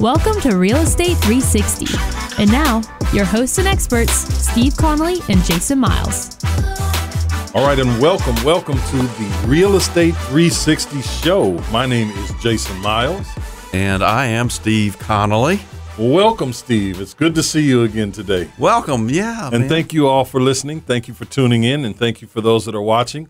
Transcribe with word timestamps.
Welcome 0.00 0.40
to 0.40 0.56
Real 0.56 0.78
Estate 0.78 1.18
360. 1.18 1.94
And 2.40 2.50
now, 2.50 2.80
your 3.12 3.26
hosts 3.26 3.58
and 3.58 3.68
experts, 3.68 4.12
Steve 4.12 4.74
Connolly 4.78 5.18
and 5.28 5.44
Jason 5.44 5.78
Miles. 5.78 6.38
All 7.54 7.66
right, 7.66 7.78
and 7.78 8.00
welcome, 8.00 8.34
welcome 8.42 8.78
to 8.78 8.96
the 8.96 9.44
Real 9.46 9.76
Estate 9.76 10.14
360 10.14 11.02
show. 11.02 11.52
My 11.70 11.84
name 11.84 12.08
is 12.16 12.32
Jason 12.40 12.78
Miles. 12.78 13.26
And 13.74 14.02
I 14.02 14.24
am 14.24 14.48
Steve 14.48 14.98
Connolly. 14.98 15.60
Welcome, 15.98 16.54
Steve. 16.54 16.98
It's 16.98 17.12
good 17.12 17.34
to 17.34 17.42
see 17.42 17.60
you 17.60 17.82
again 17.82 18.10
today. 18.10 18.50
Welcome, 18.58 19.10
yeah. 19.10 19.50
And 19.52 19.64
man. 19.64 19.68
thank 19.68 19.92
you 19.92 20.08
all 20.08 20.24
for 20.24 20.40
listening. 20.40 20.80
Thank 20.80 21.08
you 21.08 21.14
for 21.14 21.26
tuning 21.26 21.64
in, 21.64 21.84
and 21.84 21.94
thank 21.94 22.22
you 22.22 22.26
for 22.26 22.40
those 22.40 22.64
that 22.64 22.74
are 22.74 22.80
watching. 22.80 23.28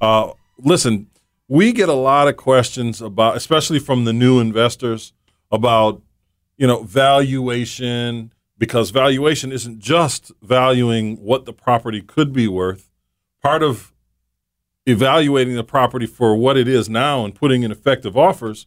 Uh, 0.00 0.32
listen, 0.58 1.10
we 1.46 1.70
get 1.72 1.88
a 1.88 1.94
lot 1.94 2.26
of 2.26 2.36
questions 2.36 3.00
about, 3.00 3.36
especially 3.36 3.78
from 3.78 4.04
the 4.04 4.12
new 4.12 4.40
investors, 4.40 5.12
about 5.52 6.02
you 6.58 6.66
know 6.66 6.82
valuation 6.82 8.32
because 8.58 8.90
valuation 8.90 9.52
isn't 9.52 9.78
just 9.78 10.32
valuing 10.42 11.16
what 11.16 11.46
the 11.46 11.52
property 11.52 12.02
could 12.02 12.32
be 12.32 12.46
worth. 12.48 12.90
Part 13.42 13.62
of 13.62 13.92
evaluating 14.84 15.54
the 15.54 15.64
property 15.64 16.06
for 16.06 16.34
what 16.34 16.56
it 16.56 16.66
is 16.66 16.88
now 16.88 17.24
and 17.24 17.34
putting 17.34 17.62
in 17.62 17.70
effective 17.70 18.16
offers 18.16 18.66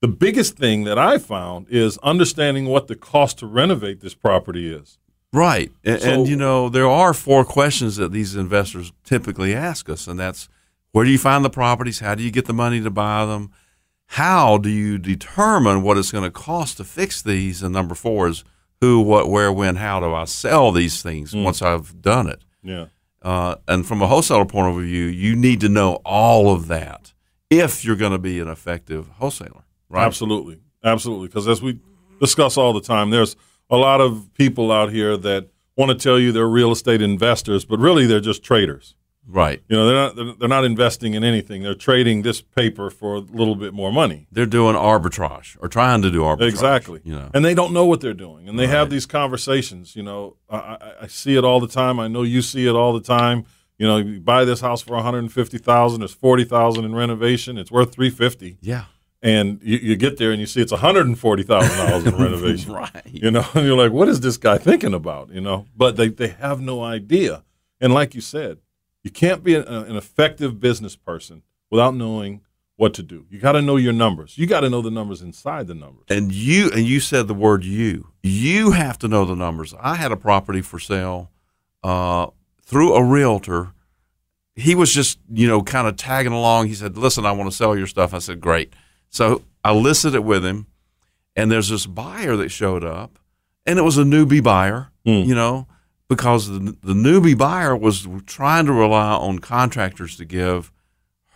the 0.00 0.08
biggest 0.08 0.56
thing 0.56 0.84
that 0.84 0.96
I 0.98 1.18
found 1.18 1.66
is 1.68 1.98
understanding 1.98 2.66
what 2.66 2.86
the 2.86 2.94
cost 2.94 3.38
to 3.40 3.46
renovate 3.46 4.00
this 4.00 4.14
property 4.14 4.72
is. 4.72 4.96
Right. 5.32 5.72
And, 5.84 6.00
So- 6.00 6.08
and, 6.10 6.28
you 6.28 6.36
know, 6.36 6.68
there 6.68 6.88
are 6.88 7.12
four 7.12 7.44
questions 7.44 7.96
that 7.96 8.12
these 8.12 8.36
investors 8.36 8.92
typically 9.04 9.54
ask 9.54 9.88
us, 9.90 10.06
and 10.06 10.18
that's 10.18 10.48
where 10.92 11.04
do 11.04 11.10
you 11.10 11.18
find 11.18 11.44
the 11.44 11.50
properties? 11.50 11.98
How 11.98 12.14
do 12.14 12.22
you 12.22 12.30
get 12.30 12.46
the 12.46 12.54
money 12.54 12.80
to 12.80 12.90
buy 12.90 13.26
them? 13.26 13.50
How 14.12 14.56
do 14.56 14.70
you 14.70 14.98
determine 14.98 15.82
what 15.82 15.98
it's 15.98 16.10
going 16.10 16.24
to 16.24 16.30
cost 16.30 16.78
to 16.78 16.84
fix 16.84 17.22
these? 17.22 17.62
And 17.62 17.72
number 17.72 17.94
four 17.94 18.28
is 18.28 18.42
who, 18.80 19.00
what, 19.00 19.28
where, 19.30 19.52
when, 19.52 19.76
how 19.76 20.00
do 20.00 20.14
I 20.14 20.24
sell 20.24 20.72
these 20.72 21.02
things 21.02 21.34
once 21.34 21.60
I've 21.60 22.00
done 22.00 22.26
it? 22.26 22.42
Yeah. 22.62 22.86
Uh, 23.20 23.56
and 23.66 23.86
from 23.86 24.00
a 24.00 24.06
wholesaler 24.06 24.46
point 24.46 24.74
of 24.74 24.82
view, 24.82 25.04
you 25.04 25.36
need 25.36 25.60
to 25.60 25.68
know 25.68 26.00
all 26.04 26.52
of 26.52 26.68
that 26.68 27.12
if 27.50 27.84
you're 27.84 27.96
going 27.96 28.12
to 28.12 28.18
be 28.18 28.40
an 28.40 28.48
effective 28.48 29.08
wholesaler. 29.18 29.64
Right. 29.88 30.04
Absolutely. 30.04 30.60
Absolutely. 30.82 31.28
Because 31.28 31.46
as 31.46 31.60
we 31.60 31.78
discuss 32.20 32.56
all 32.56 32.72
the 32.72 32.80
time, 32.80 33.10
there's 33.10 33.36
a 33.68 33.76
lot 33.76 34.00
of 34.00 34.32
people 34.34 34.72
out 34.72 34.90
here 34.90 35.16
that 35.16 35.48
want 35.76 35.90
to 35.90 35.94
tell 35.94 36.18
you 36.18 36.32
they're 36.32 36.48
real 36.48 36.72
estate 36.72 37.02
investors, 37.02 37.64
but 37.64 37.78
really 37.78 38.06
they're 38.06 38.20
just 38.20 38.42
traders. 38.42 38.94
Right. 39.30 39.62
You 39.68 39.76
know, 39.76 39.86
they're 39.86 39.94
not 39.96 40.16
they're- 40.16 40.34
they're 40.38 40.48
not 40.48 40.64
investing 40.64 41.12
in 41.14 41.22
anything. 41.22 41.62
They're 41.62 41.74
trading 41.74 42.22
this 42.22 42.40
paper 42.40 42.88
for 42.90 43.16
a 43.16 43.18
little 43.20 43.54
bit 43.54 43.74
more 43.74 43.92
money. 43.92 44.26
They're 44.32 44.46
doing 44.46 44.74
arbitrage 44.74 45.56
or 45.60 45.68
trying 45.68 46.00
to 46.02 46.10
do 46.10 46.20
arbitrage. 46.22 46.48
Exactly. 46.48 47.00
You 47.04 47.14
know. 47.14 47.30
And 47.34 47.44
they 47.44 47.54
don't 47.54 47.72
know 47.74 47.84
what 47.84 48.00
they're 48.00 48.14
doing. 48.14 48.48
And 48.48 48.58
they 48.58 48.66
have 48.68 48.88
these 48.90 49.04
conversations. 49.06 49.94
You 49.94 50.02
know, 50.02 50.36
I, 50.48 50.56
I, 50.56 50.92
I 51.02 51.06
see 51.08 51.36
it 51.36 51.44
all 51.44 51.60
the 51.60 51.68
time. 51.68 52.00
I 52.00 52.08
know 52.08 52.22
you 52.22 52.40
see 52.42 52.66
it 52.66 52.74
all 52.74 52.92
the 52.92 53.00
time. 53.02 53.44
You 53.76 53.86
know, 53.86 53.98
you 53.98 54.18
buy 54.20 54.44
this 54.44 54.60
house 54.60 54.80
for 54.82 54.94
150000 54.94 56.00
There's 56.00 56.12
40000 56.14 56.84
in 56.84 56.94
renovation. 56.94 57.58
It's 57.58 57.70
worth 57.70 57.92
350 57.92 58.58
Yeah. 58.60 58.84
And 59.20 59.60
you, 59.62 59.78
you 59.78 59.96
get 59.96 60.16
there 60.16 60.30
and 60.30 60.40
you 60.40 60.46
see 60.46 60.60
it's 60.62 60.72
$140,000 60.72 62.06
in 62.06 62.16
renovation. 62.22 62.72
right. 62.72 63.02
You 63.06 63.30
know, 63.30 63.44
and 63.54 63.66
you're 63.66 63.76
like, 63.76 63.92
what 63.92 64.08
is 64.08 64.20
this 64.20 64.36
guy 64.36 64.58
thinking 64.58 64.94
about? 64.94 65.30
You 65.30 65.40
know, 65.40 65.66
but 65.76 65.96
they, 65.96 66.08
they 66.08 66.28
have 66.28 66.60
no 66.60 66.82
idea. 66.82 67.44
And 67.80 67.92
like 67.92 68.14
you 68.14 68.20
said, 68.20 68.58
you 69.04 69.10
can't 69.10 69.42
be 69.44 69.54
an, 69.54 69.62
an 69.66 69.96
effective 69.96 70.60
business 70.60 70.96
person 70.96 71.42
without 71.70 71.94
knowing 71.94 72.40
what 72.76 72.94
to 72.94 73.02
do. 73.02 73.26
You 73.30 73.38
got 73.40 73.52
to 73.52 73.62
know 73.62 73.76
your 73.76 73.92
numbers. 73.92 74.38
You 74.38 74.46
got 74.46 74.60
to 74.60 74.70
know 74.70 74.82
the 74.82 74.90
numbers 74.90 75.20
inside 75.22 75.66
the 75.66 75.74
numbers. 75.74 76.04
And 76.08 76.32
you 76.32 76.70
and 76.72 76.84
you 76.86 77.00
said 77.00 77.26
the 77.26 77.34
word 77.34 77.64
you. 77.64 78.08
You 78.22 78.70
have 78.72 78.98
to 79.00 79.08
know 79.08 79.24
the 79.24 79.34
numbers. 79.34 79.74
I 79.80 79.96
had 79.96 80.12
a 80.12 80.16
property 80.16 80.60
for 80.60 80.78
sale 80.78 81.30
uh, 81.82 82.28
through 82.62 82.94
a 82.94 83.02
realtor. 83.02 83.72
He 84.54 84.74
was 84.74 84.92
just, 84.92 85.18
you 85.32 85.46
know, 85.48 85.62
kind 85.62 85.86
of 85.88 85.96
tagging 85.96 86.32
along. 86.32 86.68
He 86.68 86.74
said, 86.74 86.96
"Listen, 86.96 87.24
I 87.26 87.32
want 87.32 87.50
to 87.50 87.56
sell 87.56 87.76
your 87.76 87.86
stuff." 87.86 88.12
I 88.14 88.18
said, 88.18 88.40
"Great." 88.40 88.72
So 89.10 89.42
I 89.64 89.72
listed 89.72 90.14
it 90.14 90.24
with 90.24 90.44
him, 90.44 90.66
and 91.36 91.50
there's 91.50 91.68
this 91.68 91.86
buyer 91.86 92.36
that 92.36 92.50
showed 92.50 92.84
up, 92.84 93.18
and 93.66 93.78
it 93.78 93.82
was 93.82 93.98
a 93.98 94.02
newbie 94.04 94.42
buyer, 94.42 94.90
Hmm. 95.04 95.22
you 95.22 95.34
know, 95.34 95.66
because 96.08 96.48
the, 96.48 96.76
the 96.82 96.94
newbie 96.94 97.36
buyer 97.36 97.76
was 97.76 98.06
trying 98.26 98.66
to 98.66 98.72
rely 98.72 99.12
on 99.12 99.38
contractors 99.38 100.16
to 100.16 100.24
give 100.24 100.72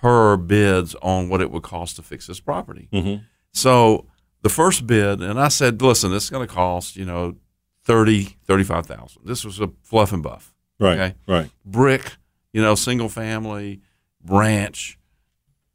her 0.00 0.36
bids 0.36 0.94
on 1.02 1.28
what 1.28 1.40
it 1.40 1.50
would 1.50 1.62
cost 1.62 1.96
to 1.96 2.02
fix 2.02 2.26
this 2.26 2.40
property. 2.40 2.88
Mm-hmm. 2.92 3.22
So 3.52 4.06
the 4.42 4.48
first 4.48 4.86
bid, 4.86 5.20
and 5.20 5.38
I 5.38 5.48
said, 5.48 5.80
listen, 5.80 6.10
this 6.10 6.24
is 6.24 6.30
going 6.30 6.46
to 6.46 6.52
cost, 6.52 6.96
you 6.96 7.04
know, 7.04 7.36
30, 7.84 8.36
35,000. 8.44 9.22
This 9.24 9.44
was 9.44 9.60
a 9.60 9.70
fluff 9.82 10.12
and 10.12 10.22
buff. 10.22 10.54
Right. 10.78 10.98
Okay. 10.98 11.14
Right. 11.26 11.50
Brick, 11.64 12.16
you 12.52 12.62
know, 12.62 12.74
single 12.74 13.08
family, 13.08 13.80
ranch, 14.24 14.98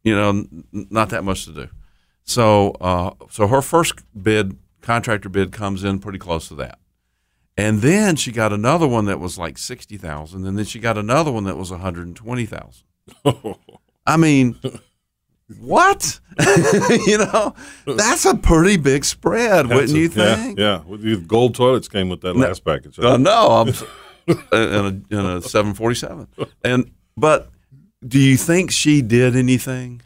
you 0.04 0.16
know, 0.16 0.30
n- 0.30 0.64
n- 0.74 0.88
not 0.90 1.10
that 1.10 1.24
much 1.24 1.46
to 1.46 1.54
do. 1.54 1.70
So, 2.24 2.72
uh, 2.82 3.12
so 3.30 3.48
her 3.48 3.62
first 3.62 4.04
bid, 4.22 4.58
contractor 4.82 5.30
bid, 5.30 5.52
comes 5.52 5.84
in 5.84 6.00
pretty 6.00 6.20
close 6.20 6.48
to 6.50 6.56
that. 6.56 6.80
And 7.58 7.82
then 7.82 8.16
she 8.16 8.32
got 8.32 8.54
another 8.54 8.88
one 8.88 9.06
that 9.06 9.20
was 9.20 9.38
like 9.38 9.58
60,000. 9.58 10.46
And 10.46 10.58
then 10.58 10.66
she 10.66 10.80
got 10.80 10.98
another 10.98 11.32
one 11.32 11.46
that 11.46 11.58
was 11.58 11.72
120,000. 11.72 12.84
I 14.06 14.18
mean, 14.18 14.60
what? 15.60 16.20
you 17.08 17.18
know, 17.18 17.56
that's 17.86 18.26
a 18.26 18.36
pretty 18.36 18.78
big 18.78 19.06
spread, 19.06 19.68
wouldn't 19.68 19.90
you 19.90 20.08
think? 20.08 20.60
Yeah. 20.60 20.82
The 20.88 21.18
gold 21.26 21.56
toilets 21.56 21.88
came 21.88 22.10
with 22.10 22.22
that 22.22 22.36
last 22.36 22.64
package. 22.64 23.00
Uh, 23.00 23.18
no, 23.18 23.50
I'm 23.50 23.68
in 24.28 25.06
a, 25.12 25.16
in 25.16 25.26
a 25.26 25.42
747. 25.42 26.28
And 26.64 26.92
but 27.16 27.50
do 28.08 28.20
you 28.20 28.38
think 28.38 28.72
she 28.72 29.02
did 29.02 29.36
anything? 29.36 30.02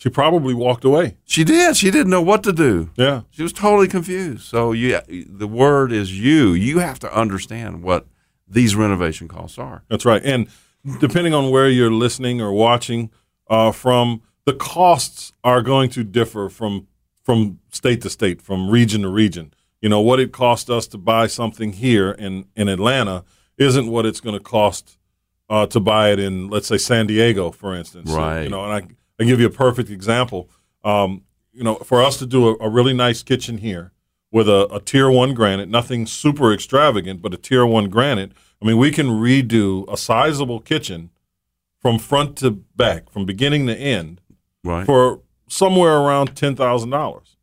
She 0.00 0.08
probably 0.08 0.54
walked 0.54 0.86
away. 0.86 1.18
She 1.26 1.44
did. 1.44 1.76
She 1.76 1.90
didn't 1.90 2.08
know 2.08 2.22
what 2.22 2.42
to 2.44 2.54
do. 2.54 2.88
Yeah. 2.96 3.20
She 3.28 3.42
was 3.42 3.52
totally 3.52 3.86
confused. 3.86 4.44
So 4.44 4.72
you, 4.72 4.98
the 5.06 5.46
word 5.46 5.92
is 5.92 6.18
you. 6.18 6.54
You 6.54 6.78
have 6.78 6.98
to 7.00 7.14
understand 7.14 7.82
what 7.82 8.06
these 8.48 8.74
renovation 8.74 9.28
costs 9.28 9.58
are. 9.58 9.84
That's 9.90 10.06
right. 10.06 10.22
And 10.24 10.48
depending 11.00 11.34
on 11.34 11.50
where 11.50 11.68
you're 11.68 11.90
listening 11.92 12.40
or 12.40 12.50
watching 12.50 13.10
uh, 13.50 13.72
from, 13.72 14.22
the 14.46 14.54
costs 14.54 15.34
are 15.44 15.60
going 15.60 15.90
to 15.90 16.02
differ 16.02 16.48
from 16.48 16.86
from 17.22 17.60
state 17.68 18.00
to 18.00 18.08
state, 18.08 18.40
from 18.40 18.70
region 18.70 19.02
to 19.02 19.08
region. 19.10 19.52
You 19.82 19.90
know, 19.90 20.00
what 20.00 20.18
it 20.18 20.32
cost 20.32 20.70
us 20.70 20.86
to 20.88 20.98
buy 20.98 21.26
something 21.26 21.74
here 21.74 22.12
in, 22.12 22.46
in 22.56 22.68
Atlanta 22.68 23.22
isn't 23.58 23.86
what 23.86 24.06
it's 24.06 24.20
going 24.20 24.36
to 24.36 24.42
cost 24.42 24.96
uh, 25.50 25.66
to 25.66 25.78
buy 25.78 26.10
it 26.10 26.18
in, 26.18 26.48
let's 26.48 26.68
say, 26.68 26.78
San 26.78 27.06
Diego, 27.06 27.50
for 27.50 27.74
instance. 27.74 28.10
Right. 28.10 28.44
you 28.44 28.48
know, 28.48 28.64
and 28.64 28.72
I, 28.72 28.94
I 29.20 29.24
give 29.24 29.38
you 29.40 29.46
a 29.46 29.50
perfect 29.50 29.90
example. 29.90 30.48
Um, 30.82 31.22
you 31.52 31.62
know, 31.62 31.74
for 31.76 32.02
us 32.02 32.18
to 32.18 32.26
do 32.26 32.48
a, 32.48 32.56
a 32.66 32.68
really 32.70 32.94
nice 32.94 33.22
kitchen 33.22 33.58
here 33.58 33.92
with 34.32 34.48
a, 34.48 34.66
a 34.72 34.80
tier 34.80 35.10
one 35.10 35.34
granite, 35.34 35.68
nothing 35.68 36.06
super 36.06 36.52
extravagant, 36.52 37.20
but 37.20 37.34
a 37.34 37.36
tier 37.36 37.66
one 37.66 37.88
granite. 37.90 38.32
I 38.62 38.66
mean, 38.66 38.78
we 38.78 38.90
can 38.90 39.06
redo 39.08 39.84
a 39.92 39.96
sizable 39.96 40.60
kitchen 40.60 41.10
from 41.80 41.98
front 41.98 42.36
to 42.38 42.50
back, 42.50 43.10
from 43.10 43.24
beginning 43.26 43.66
to 43.66 43.76
end, 43.76 44.20
Right. 44.64 44.86
for 44.86 45.20
somewhere 45.48 45.98
around 45.98 46.36
ten 46.36 46.54
thousand 46.54 46.90
dollars, 46.90 47.36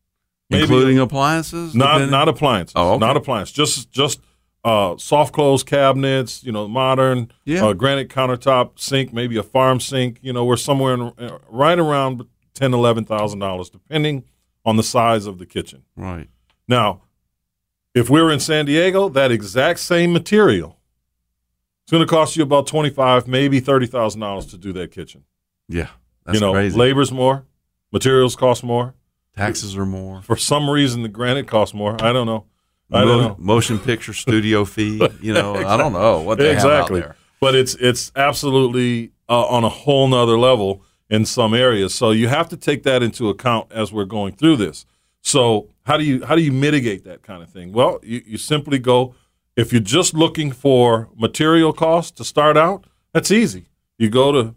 Including 0.49 0.97
appliances? 0.99 1.75
not 1.75 1.93
depending- 1.93 2.11
not 2.11 2.29
appliances, 2.29 2.73
Oh, 2.75 2.91
okay. 2.93 2.99
not 3.05 3.17
appliances, 3.17 3.53
just 3.53 3.91
just 3.91 4.21
uh, 4.67 4.97
soft 4.97 5.33
close 5.33 5.63
cabinets, 5.63 6.43
you 6.43 6.51
know, 6.51 6.67
modern 6.67 7.31
Yeah. 7.45 7.65
uh, 7.65 7.73
granite 7.73 8.09
countertop 8.09 8.77
sink, 8.77 9.13
maybe 9.13 9.37
a 9.37 9.43
farm 9.43 9.79
sink. 9.79 10.19
You 10.21 10.33
know, 10.33 10.43
we're 10.45 10.57
somewhere 10.57 10.93
in, 10.93 11.01
uh, 11.01 11.37
right 11.49 11.79
around 11.79 12.25
ten 12.53 12.73
eleven 12.73 13.05
thousand 13.05 13.39
dollars, 13.39 13.69
depending 13.69 14.23
on 14.65 14.75
the 14.75 14.83
size 14.83 15.25
of 15.25 15.37
the 15.37 15.45
kitchen. 15.45 15.83
Right. 15.95 16.27
Now, 16.67 17.03
if 17.95 18.09
we're 18.09 18.29
in 18.31 18.39
San 18.39 18.65
Diego, 18.65 19.09
that 19.09 19.31
exact 19.31 19.79
same 19.79 20.11
material, 20.11 20.77
it's 21.83 21.91
going 21.91 22.05
to 22.05 22.09
cost 22.09 22.35
you 22.35 22.43
about 22.43 22.67
twenty 22.67 22.89
five, 22.89 23.27
maybe 23.27 23.59
thirty 23.61 23.87
thousand 23.87 24.19
dollars 24.21 24.45
to 24.47 24.57
do 24.57 24.73
that 24.73 24.91
kitchen. 24.91 25.23
Yeah. 25.69 25.87
That's 26.25 26.35
you 26.35 26.45
know, 26.45 26.51
crazy. 26.51 26.77
labor's 26.77 27.11
more, 27.11 27.45
materials 27.93 28.35
cost 28.35 28.61
more. 28.63 28.95
Taxes 29.35 29.77
are 29.77 29.85
more. 29.85 30.21
For 30.23 30.35
some 30.35 30.69
reason, 30.69 31.03
the 31.03 31.07
granite 31.09 31.47
costs 31.47 31.73
more. 31.73 31.93
I 32.03 32.11
don't 32.11 32.25
know. 32.25 32.45
I 32.91 33.01
don't 33.01 33.07
Mo- 33.21 33.27
know. 33.29 33.35
Motion 33.37 33.79
picture 33.79 34.13
studio 34.25 34.65
fee. 34.65 35.01
You 35.21 35.33
know, 35.33 35.55
I 35.55 35.75
don't 35.77 35.93
know 35.93 36.21
what 36.21 36.37
they 36.37 36.51
exactly. 36.53 37.01
have 37.01 37.09
out 37.09 37.15
there. 37.15 37.15
But 37.39 37.55
it's 37.55 37.75
it's 37.75 38.11
absolutely 38.15 39.11
uh, 39.29 39.45
on 39.45 39.63
a 39.63 39.69
whole 39.69 40.07
nother 40.07 40.37
level 40.39 40.81
in 41.09 41.25
some 41.25 41.53
areas. 41.53 41.93
So 41.93 42.11
you 42.11 42.27
have 42.27 42.49
to 42.49 42.57
take 42.57 42.83
that 42.83 43.03
into 43.03 43.29
account 43.29 43.71
as 43.71 43.91
we're 43.93 44.05
going 44.05 44.35
through 44.35 44.57
this. 44.57 44.85
So 45.21 45.69
how 45.85 45.97
do 45.97 46.03
you 46.03 46.25
how 46.25 46.35
do 46.35 46.41
you 46.41 46.51
mitigate 46.51 47.03
that 47.05 47.21
kind 47.23 47.43
of 47.43 47.49
thing? 47.49 47.73
Well, 47.73 47.99
you, 48.03 48.21
you 48.25 48.37
simply 48.37 48.79
go 48.79 49.15
if 49.55 49.71
you're 49.73 49.81
just 49.81 50.13
looking 50.13 50.51
for 50.51 51.09
material 51.15 51.73
costs 51.73 52.11
to 52.11 52.23
start 52.23 52.57
out, 52.57 52.85
that's 53.13 53.31
easy. 53.31 53.65
You 53.97 54.09
go 54.09 54.31
to 54.31 54.55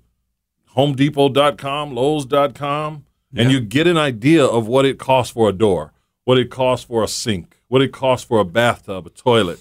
homedepot.com, 0.76 1.94
lowes.com, 1.94 3.04
and 3.34 3.50
Yeah. 3.50 3.56
you 3.56 3.60
get 3.60 3.86
an 3.86 3.96
idea 3.96 4.44
of 4.44 4.66
what 4.66 4.84
it 4.84 4.98
costs 4.98 5.32
for 5.32 5.48
a 5.48 5.52
door. 5.52 5.92
What 6.24 6.38
it 6.38 6.50
costs 6.50 6.84
for 6.86 7.02
a 7.02 7.08
sink, 7.08 7.58
what 7.68 7.82
it 7.82 7.92
costs 7.92 8.26
for 8.26 8.38
a 8.38 8.44
bathtub, 8.44 9.06
a 9.06 9.10
toilet, 9.10 9.60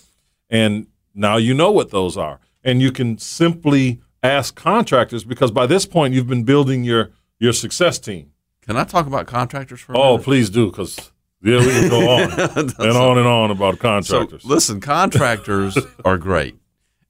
and 0.50 0.88
now 1.14 1.38
you 1.38 1.54
know 1.54 1.72
what 1.72 1.92
those 1.92 2.18
are, 2.18 2.40
and 2.64 2.82
you 2.82 2.92
can 2.92 3.18
simply 3.18 4.00
ask 4.22 4.56
contractors 4.56 5.24
because 5.24 5.52
by 5.52 5.66
this 5.66 5.86
point 5.86 6.14
you've 6.14 6.28
been 6.28 6.44
building 6.44 6.84
your 6.84 7.12
your 7.40 7.54
success 7.54 8.00
team. 8.00 8.32
Can 8.62 8.76
I 8.78 8.84
talk 8.84 9.08
about 9.08 9.26
contractors 9.26 9.80
for 9.80 9.94
a 9.94 9.98
Oh, 9.98 10.12
minute? 10.14 10.24
please 10.26 10.50
do, 10.50 10.70
because 10.70 11.12
yeah, 11.42 11.60
we 11.60 11.72
can 11.72 11.90
go 11.90 12.10
on 12.10 12.32
and 12.80 12.98
on 12.98 13.18
and 13.18 13.28
on 13.28 13.50
about 13.52 13.76
So 13.76 13.80
contractors. 13.80 14.44
listen, 14.46 14.80
contractors 14.96 15.78
are 16.04 16.18
great, 16.18 16.56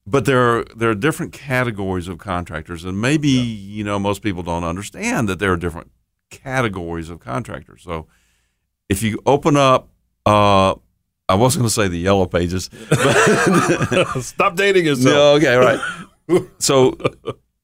but 0.05 0.25
there 0.25 0.39
are 0.59 0.63
there 0.75 0.91
are 0.91 0.95
different 0.95 1.33
categories 1.33 2.07
of 2.07 2.19
contractors, 2.19 2.85
and 2.85 3.01
maybe 3.01 3.29
you 3.29 3.83
know 3.83 3.97
most 3.97 4.21
people 4.21 4.43
don't 4.43 4.63
understand 4.63 5.27
that 5.27 5.39
there 5.39 5.51
are 5.51 5.57
different 5.57 5.89
categories 6.29 7.09
of 7.09 7.19
contractors. 7.19 7.81
So 7.83 8.07
if 8.89 9.03
you 9.03 9.21
open 9.25 9.55
up, 9.55 9.87
uh, 10.25 10.75
I 11.29 11.35
wasn't 11.35 11.61
going 11.61 11.69
to 11.69 11.73
say 11.73 11.87
the 11.87 11.97
yellow 11.97 12.25
pages. 12.25 12.69
Stop 14.25 14.55
dating 14.55 14.85
yourself. 14.85 15.05
No, 15.05 15.33
okay, 15.33 15.55
right. 15.55 15.79
So 16.59 16.95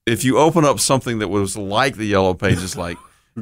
if 0.07 0.23
you 0.23 0.39
open 0.39 0.65
up 0.65 0.79
something 0.79 1.19
that 1.19 1.27
was 1.27 1.55
like 1.55 1.97
the 1.97 2.05
yellow 2.05 2.33
pages, 2.33 2.75
like 2.75 2.97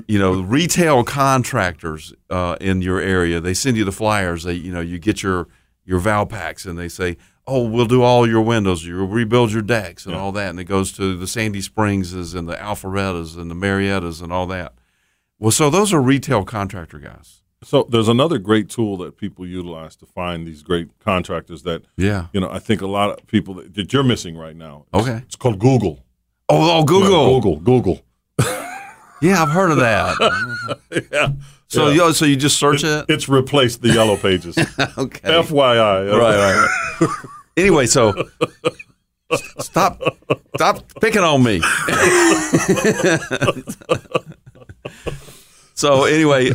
you 0.06 0.20
know 0.20 0.42
retail 0.42 1.06
contractors 1.06 2.14
uh, 2.30 2.58
in 2.60 2.82
your 2.82 3.00
area, 3.00 3.40
they 3.40 3.54
send 3.54 3.78
you 3.78 3.86
the 3.86 3.94
flyers. 3.94 4.44
They 4.44 4.56
you 4.56 4.74
know 4.74 4.82
you 4.82 5.00
get 5.00 5.24
your 5.24 5.48
your 5.86 6.02
Valpaks 6.02 6.66
and 6.66 6.78
they 6.78 6.90
say, 6.90 7.16
oh, 7.46 7.68
we'll 7.68 7.86
do 7.86 8.04
all 8.04 8.28
your 8.28 8.42
windows, 8.42 8.86
you'll 8.86 9.08
rebuild 9.08 9.52
your 9.52 9.62
decks 9.62 10.06
and 10.06 10.16
all 10.16 10.32
that, 10.32 10.50
and 10.50 10.60
it 10.60 10.66
goes 10.66 10.92
to 10.94 11.16
the 11.18 11.28
Sandy 11.28 11.62
Springses 11.62 12.36
and 12.36 12.48
the 12.48 12.56
Alpharettas 12.56 13.36
and 13.36 13.52
the 13.52 13.56
Mariettas 13.56 14.22
and 14.22 14.32
all 14.32 14.48
that. 14.48 14.74
Well, 15.40 15.52
so 15.52 15.70
those 15.70 15.94
are 15.94 16.02
retail 16.02 16.46
contractor 16.46 17.00
guys. 17.00 17.43
So 17.63 17.88
there's 17.89 18.07
another 18.10 18.38
great 18.38 18.69
tool 18.69 18.98
that 18.98 19.18
people 19.18 19.45
utilize 19.48 19.95
to 19.98 20.06
find 20.06 20.45
these 20.48 20.63
great 20.63 20.88
contractors 21.00 21.63
that 21.63 21.83
Yeah. 21.98 22.27
you 22.33 22.39
know 22.39 22.50
I 22.50 22.60
think 22.60 22.81
a 22.81 22.88
lot 22.88 23.10
of 23.12 23.25
people 23.27 23.54
that, 23.56 23.74
that 23.75 23.92
you're 23.94 24.04
missing 24.04 24.38
right 24.38 24.56
now. 24.56 24.86
It's- 24.94 25.07
Okay. 25.07 25.24
it's 25.25 25.36
called 25.36 25.60
Google. 25.60 26.00
Oh, 26.50 26.80
oh 26.80 26.83
Google. 26.83 27.10
Yeah, 27.33 27.39
Google, 27.42 27.56
Google. 27.60 28.01
Yeah, 29.21 29.42
I've 29.42 29.51
heard 29.51 29.71
of 29.71 29.77
that. 29.77 30.18
yeah. 31.13 31.30
So, 31.69 31.88
Yeah. 31.88 31.95
yo, 31.95 32.12
so 32.12 32.25
you 32.25 32.36
just 32.36 32.57
search 32.57 32.83
it. 32.83 33.06
It's 33.07 33.30
replaced 33.30 33.81
the 33.81 33.88
yellow 33.94 34.18
pages. 34.18 34.57
Okay. 34.98 35.30
FYI. 35.30 36.12
right, 36.19 36.68
right. 37.00 37.10
anyway, 37.56 37.86
so 37.86 38.27
stop, 39.60 40.01
stop 40.56 40.83
picking 41.00 41.24
on 41.24 41.42
me. 41.42 41.62
so 45.74 46.04
anyway, 46.04 46.51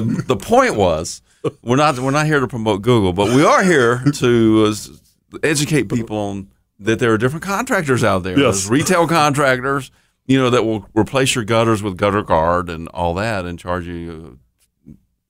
the 0.00 0.22
the 0.26 0.36
point 0.36 0.76
was 0.76 1.22
we're 1.62 1.76
not 1.76 1.98
we're 1.98 2.10
not 2.10 2.26
here 2.26 2.40
to 2.40 2.48
promote 2.48 2.82
Google, 2.82 3.12
but 3.12 3.34
we 3.34 3.44
are 3.44 3.62
here 3.62 4.02
to 4.14 4.66
uh, 4.68 5.36
educate 5.42 5.88
people 5.88 6.16
on 6.16 6.48
that 6.80 6.98
there 6.98 7.12
are 7.12 7.18
different 7.18 7.44
contractors 7.44 8.02
out 8.02 8.22
there. 8.24 8.38
Yes. 8.38 8.54
There's 8.66 8.70
retail 8.70 9.06
contractors, 9.06 9.90
you 10.26 10.38
know, 10.38 10.50
that 10.50 10.64
will 10.64 10.86
replace 10.94 11.34
your 11.34 11.44
gutters 11.44 11.82
with 11.82 11.96
gutter 11.96 12.22
guard 12.22 12.68
and 12.68 12.88
all 12.88 13.14
that, 13.14 13.44
and 13.44 13.58
charge 13.58 13.86
you 13.86 14.38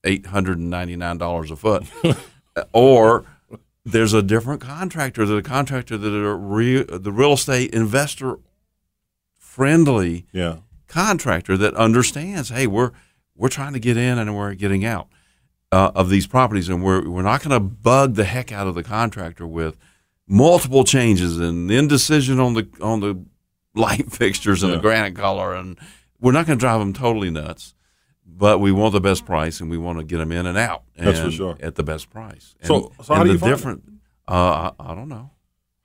eight 0.03 0.25
hundred 0.27 0.57
and 0.57 0.69
ninety 0.69 0.95
nine 0.95 1.17
dollars 1.17 1.51
a 1.51 1.55
foot, 1.55 1.83
or 2.73 3.25
there's 3.85 4.13
a 4.13 4.23
different 4.23 4.61
contractor. 4.61 5.25
There's 5.25 5.39
a 5.39 5.43
contractor 5.43 5.97
that 5.97 6.13
are 6.13 6.35
re, 6.37 6.81
the 6.83 7.11
real 7.11 7.33
estate 7.33 7.73
investor 7.73 8.37
friendly 9.37 10.25
Yeah. 10.31 10.57
contractor 10.87 11.57
that 11.57 11.73
understands. 11.75 12.49
Hey, 12.49 12.67
we're 12.67 12.91
we're 13.35 13.49
trying 13.49 13.73
to 13.73 13.79
get 13.79 13.97
in 13.97 14.17
and 14.17 14.35
we're 14.35 14.53
getting 14.53 14.85
out 14.85 15.07
uh, 15.71 15.91
of 15.95 16.09
these 16.09 16.27
properties, 16.27 16.69
and 16.69 16.83
we're 16.83 17.07
we're 17.09 17.21
not 17.21 17.41
going 17.43 17.51
to 17.53 17.59
bug 17.59 18.15
the 18.15 18.23
heck 18.25 18.51
out 18.51 18.67
of 18.67 18.75
the 18.75 18.83
contractor 18.83 19.45
with 19.45 19.77
multiple 20.27 20.83
changes 20.83 21.39
and 21.39 21.69
indecision 21.69 22.39
on 22.39 22.53
the 22.53 22.67
on 22.81 22.99
the 23.01 23.23
light 23.75 24.11
fixtures 24.11 24.63
and 24.63 24.71
Yeah. 24.71 24.77
the 24.77 24.81
granite 24.81 25.15
color, 25.15 25.53
and 25.53 25.77
we're 26.19 26.31
not 26.31 26.45
going 26.45 26.57
to 26.57 26.61
drive 26.63 26.79
them 26.79 26.93
totally 26.93 27.29
nuts. 27.29 27.73
But 28.27 28.59
we 28.59 28.71
want 28.71 28.91
the 28.91 28.99
best 28.99 29.25
price, 29.25 29.61
and 29.61 29.69
we 29.69 29.77
want 29.77 29.97
to 29.99 30.03
get 30.03 30.17
them 30.17 30.31
in 30.31 30.45
and 30.45 30.57
out. 30.57 30.83
And 30.97 31.07
That's 31.07 31.19
for 31.19 31.31
sure. 31.31 31.57
At 31.61 31.75
the 31.75 31.83
best 31.83 32.09
price. 32.09 32.55
And, 32.59 32.67
So- 32.67 32.91
so 33.03 33.13
how 33.13 33.23
do 33.23 33.31
you 33.31 33.37
different? 33.37 33.83
Uh, 34.27 34.71
I, 34.79 34.91
I 34.91 34.95
don't 34.95 35.07
know. 35.07 35.29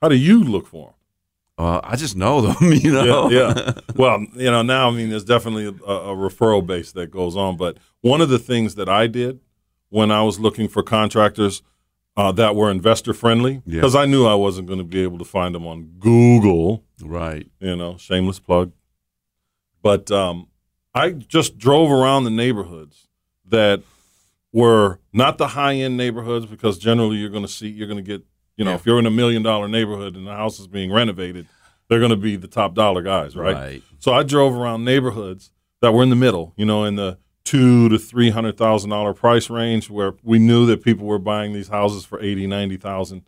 How 0.01 0.09
do 0.09 0.15
you 0.15 0.43
look 0.43 0.67
for 0.67 0.87
them? 0.87 0.95
Uh, 1.61 1.79
I 1.83 1.95
just 1.95 2.15
know 2.15 2.41
them. 2.41 2.71
You 2.73 2.91
know. 2.91 3.29
Yeah, 3.29 3.53
yeah. 3.55 3.71
Well, 3.95 4.25
you 4.33 4.49
know, 4.49 4.61
now 4.63 4.87
I 4.89 4.91
mean, 4.91 5.09
there's 5.09 5.23
definitely 5.25 5.65
a, 5.65 5.91
a 5.91 6.15
referral 6.15 6.65
base 6.65 6.91
that 6.93 7.11
goes 7.11 7.35
on. 7.35 7.55
But 7.57 7.77
one 8.01 8.21
of 8.21 8.29
the 8.29 8.39
things 8.39 8.75
that 8.75 8.89
I 8.89 9.07
did 9.07 9.39
when 9.89 10.09
I 10.11 10.23
was 10.23 10.39
looking 10.39 10.67
for 10.67 10.81
contractors 10.83 11.61
uh, 12.17 12.31
that 12.33 12.55
were 12.55 12.71
investor 12.71 13.13
friendly, 13.13 13.61
Yeah. 13.65 13.75
because 13.81 13.95
I 13.95 14.05
knew 14.05 14.25
I 14.25 14.33
wasn't 14.35 14.67
going 14.67 14.79
to 14.79 14.85
be 14.85 15.03
able 15.03 15.17
to 15.19 15.25
find 15.25 15.53
them 15.55 15.65
on 15.67 15.83
Google. 15.99 16.83
right. 17.01 17.47
You 17.59 17.75
know, 17.75 17.97
shameless 17.97 18.39
plug. 18.39 18.71
But 19.81 20.11
um, 20.11 20.47
I 20.93 21.11
just 21.11 21.57
drove 21.57 21.91
around 21.91 22.23
the 22.23 22.29
neighborhoods 22.31 23.07
that 23.47 23.81
were 24.53 24.99
not 25.13 25.37
the 25.37 25.47
high 25.49 25.75
end 25.75 25.95
neighborhoods 25.97 26.45
because 26.45 26.77
generally 26.77 27.17
you're 27.17 27.29
going 27.29 27.45
to 27.45 27.51
see 27.51 27.67
you're 27.67 27.87
going 27.87 28.03
to 28.03 28.11
get 28.17 28.23
you 28.61 28.65
know 28.65 28.71
Yeah. 28.71 28.75
if 28.75 28.85
you're 28.85 28.99
in 28.99 29.07
a 29.07 29.11
million 29.11 29.41
dollar 29.41 29.67
neighborhood 29.67 30.15
and 30.15 30.27
the 30.27 30.35
house 30.35 30.59
is 30.59 30.67
being 30.67 30.91
renovated, 30.91 31.47
they're 31.87 31.97
going 31.97 32.11
to 32.11 32.15
be 32.15 32.35
the 32.35 32.47
top 32.47 32.75
dollar 32.75 33.01
guys, 33.01 33.35
right? 33.35 33.55
Right. 33.55 33.83
So 33.97 34.13
I 34.13 34.21
drove 34.21 34.53
around 34.55 34.85
neighborhoods 34.85 35.49
that 35.81 35.91
were 35.95 36.03
in 36.03 36.11
the 36.11 36.15
middle, 36.15 36.53
you 36.57 36.65
know, 36.65 36.83
in 36.83 36.95
the 36.95 37.17
two 37.43 37.89
to 37.89 37.97
three 37.97 38.29
hundred 38.29 38.55
thousand 38.57 38.91
dollar 38.91 39.15
price 39.15 39.49
range, 39.49 39.89
where 39.89 40.13
we 40.21 40.37
knew 40.37 40.67
that 40.67 40.83
people 40.83 41.07
were 41.07 41.17
buying 41.17 41.53
these 41.53 41.69
houses 41.69 42.05
for 42.05 42.21
eighty, 42.21 42.45
ninety 42.45 42.77
thousand, 42.77 43.23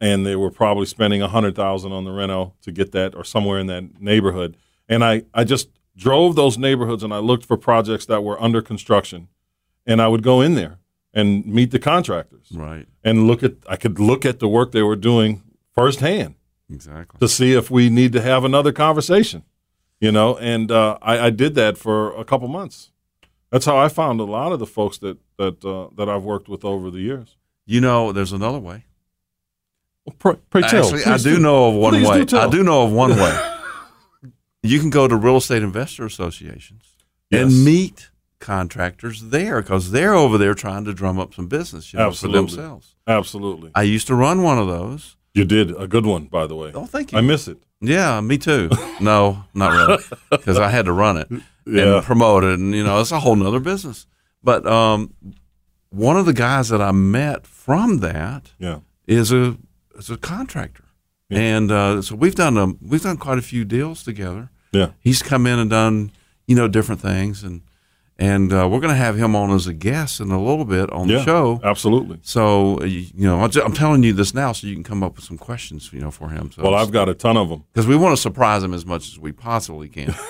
and 0.00 0.24
they 0.24 0.34
were 0.34 0.50
probably 0.50 0.86
spending 0.86 1.20
a 1.20 1.28
hundred 1.28 1.54
thousand 1.54 1.92
on 1.92 2.04
the 2.04 2.10
reno 2.10 2.54
to 2.62 2.72
get 2.72 2.92
that, 2.92 3.14
or 3.14 3.22
somewhere 3.22 3.58
in 3.58 3.66
that 3.66 4.00
neighborhood. 4.00 4.56
And 4.88 5.04
I, 5.04 5.24
I 5.34 5.44
just 5.44 5.68
drove 5.94 6.36
those 6.36 6.56
neighborhoods 6.56 7.02
and 7.02 7.12
I 7.12 7.18
looked 7.18 7.44
for 7.44 7.58
projects 7.58 8.06
that 8.06 8.24
were 8.24 8.42
under 8.42 8.62
construction, 8.62 9.28
and 9.86 10.00
I 10.00 10.08
would 10.08 10.22
go 10.22 10.40
in 10.40 10.54
there 10.54 10.78
and 11.12 11.44
meet 11.46 11.70
the 11.70 11.78
contractors 11.78 12.48
Right. 12.52 12.86
and 13.04 13.26
look 13.26 13.42
at. 13.42 13.54
I 13.68 13.76
could 13.76 13.98
look 13.98 14.24
at 14.24 14.38
the 14.38 14.48
work 14.48 14.72
they 14.72 14.82
were 14.82 14.96
doing 14.96 15.42
firsthand 15.74 16.34
Exactly. 16.72 17.18
to 17.18 17.28
see 17.28 17.52
if 17.54 17.70
we 17.70 17.88
need 17.90 18.12
to 18.12 18.20
have 18.20 18.44
another 18.44 18.72
conversation, 18.72 19.42
you 20.00 20.12
know. 20.12 20.36
And 20.36 20.70
uh, 20.70 20.98
I, 21.02 21.26
I 21.26 21.30
did 21.30 21.54
that 21.56 21.76
for 21.78 22.12
a 22.14 22.24
couple 22.24 22.46
months. 22.48 22.90
That's 23.50 23.66
how 23.66 23.76
I 23.76 23.88
found 23.88 24.20
a 24.20 24.24
lot 24.24 24.52
of 24.52 24.58
the 24.60 24.66
folks 24.66 24.98
that 24.98 25.18
that 25.36 25.64
uh, 25.64 25.88
that 25.96 26.08
I've 26.08 26.22
worked 26.24 26.48
with 26.48 26.64
over 26.64 26.90
the 26.90 27.00
years. 27.00 27.36
You 27.66 27.80
know, 27.80 28.12
there's 28.12 28.32
another 28.32 28.58
way. 28.60 28.84
Well, 30.06 30.14
pray, 30.18 30.36
pray 30.50 30.62
tell. 30.62 30.84
Actually, 30.84 31.02
I 31.02 31.16
Please 31.16 31.24
do 31.24 31.38
know 31.40 31.68
of 31.68 31.74
one 31.74 31.92
Please 31.94 32.26
do 32.28 32.36
way. 32.36 32.42
I 32.42 32.48
do 32.48 32.62
know 32.62 32.84
of 32.84 32.92
one 32.92 33.16
way. 33.16 33.56
you 34.62 34.78
can 34.80 34.90
go 34.90 35.08
to 35.08 35.16
real 35.16 35.36
estate 35.38 35.62
investor 35.62 36.04
associations 36.04 36.84
Yes. 37.30 37.42
and 37.42 37.64
meet 37.64 38.09
contractors 38.40 39.22
there 39.30 39.62
because 39.62 39.90
they're 39.92 40.14
over 40.14 40.36
there 40.38 40.54
trying 40.54 40.84
to 40.86 40.92
drum 40.94 41.18
up 41.18 41.34
some 41.34 41.46
business, 41.46 41.92
you 41.92 41.98
know, 41.98 42.10
for 42.10 42.28
themselves. 42.28 42.94
Absolutely, 43.06 43.70
I 43.74 43.82
used 43.82 44.06
to 44.08 44.14
run 44.14 44.42
one 44.42 44.58
of 44.58 44.66
those. 44.66 45.16
you 45.34 45.44
did 45.44 45.70
a 45.78 45.86
good 45.86 46.06
one, 46.06 46.24
by 46.24 46.46
the 46.46 46.56
way. 46.56 46.72
Oh, 46.74 46.86
thank 46.86 47.12
you. 47.12 47.18
I 47.18 47.20
miss 47.20 47.46
it. 47.48 47.58
yeah, 47.80 48.20
me 48.20 48.36
too. 48.38 48.68
No, 49.00 49.44
not 49.54 49.70
really, 49.72 50.02
because 50.30 50.58
I 50.58 50.68
had 50.68 50.84
to 50.86 50.92
run 50.92 51.16
it 51.16 51.28
Yeah. 51.66 51.96
and 51.96 52.04
promote 52.04 52.44
it, 52.44 52.58
and 52.58 52.74
you 52.74 52.82
know, 52.84 53.00
it's 53.00 53.12
a 53.12 53.20
whole 53.20 53.36
nother 53.36 53.60
business. 53.60 54.06
But 54.42 54.66
um, 54.66 55.14
one 55.90 56.16
of 56.16 56.26
the 56.26 56.32
guys 56.34 56.68
that 56.70 56.80
I 56.82 56.92
met 56.92 57.46
from 57.46 57.98
that 58.00 58.52
Yeah, 58.58 58.80
is 59.06 59.32
a 59.32 59.56
is 59.96 60.10
a 60.10 60.16
contractor, 60.16 60.84
and 61.30 61.70
uh, 61.70 62.02
so 62.02 62.14
we've 62.16 62.34
done 62.34 62.56
a, 62.58 62.66
we've 62.82 63.02
done 63.02 63.16
quite 63.18 63.38
a 63.38 63.42
few 63.42 63.64
deals 63.64 64.02
together. 64.02 64.50
yeah. 64.72 64.90
He's 65.00 65.22
come 65.22 65.46
in 65.46 65.58
and 65.58 65.70
done 65.70 66.10
you 66.46 66.56
know 66.56 66.68
different 66.68 67.00
things, 67.00 67.42
and 67.42 67.62
and 68.20 68.52
uh, 68.52 68.68
we're 68.70 68.78
going 68.80 68.92
to 68.92 69.02
have 69.06 69.16
him 69.16 69.34
on 69.34 69.50
as 69.50 69.66
a 69.66 69.72
guest 69.72 70.20
in 70.20 70.30
a 70.30 70.40
little 70.40 70.64
bit 70.66 70.90
on 70.92 71.08
Yeah, 71.08 71.18
the 71.18 71.24
show. 71.24 71.60
absolutely. 71.64 72.18
So 72.22 72.80
you, 72.84 73.06
you 73.14 73.26
know, 73.26 73.40
I'm, 73.40 73.50
I'm 73.64 73.72
telling 73.72 74.02
you 74.02 74.12
this 74.12 74.34
now 74.34 74.52
so 74.52 74.66
you 74.66 74.74
can 74.74 74.84
come 74.84 75.02
up 75.02 75.16
with 75.16 75.24
some 75.24 75.38
questions, 75.38 75.90
you 75.92 76.00
know, 76.00 76.10
for 76.10 76.28
him. 76.28 76.52
So 76.52 76.62
Well, 76.62 76.74
I've 76.74 76.92
got 76.92 77.08
a 77.08 77.14
ton 77.14 77.36
of 77.36 77.48
them. 77.48 77.64
because 77.72 77.86
we 77.88 77.96
want 77.96 78.14
to 78.14 78.20
surprise 78.20 78.62
him 78.62 78.74
as 78.74 78.84
much 78.86 79.08
as 79.08 79.18
we 79.18 79.32
possibly 79.32 79.88
can. 79.88 80.14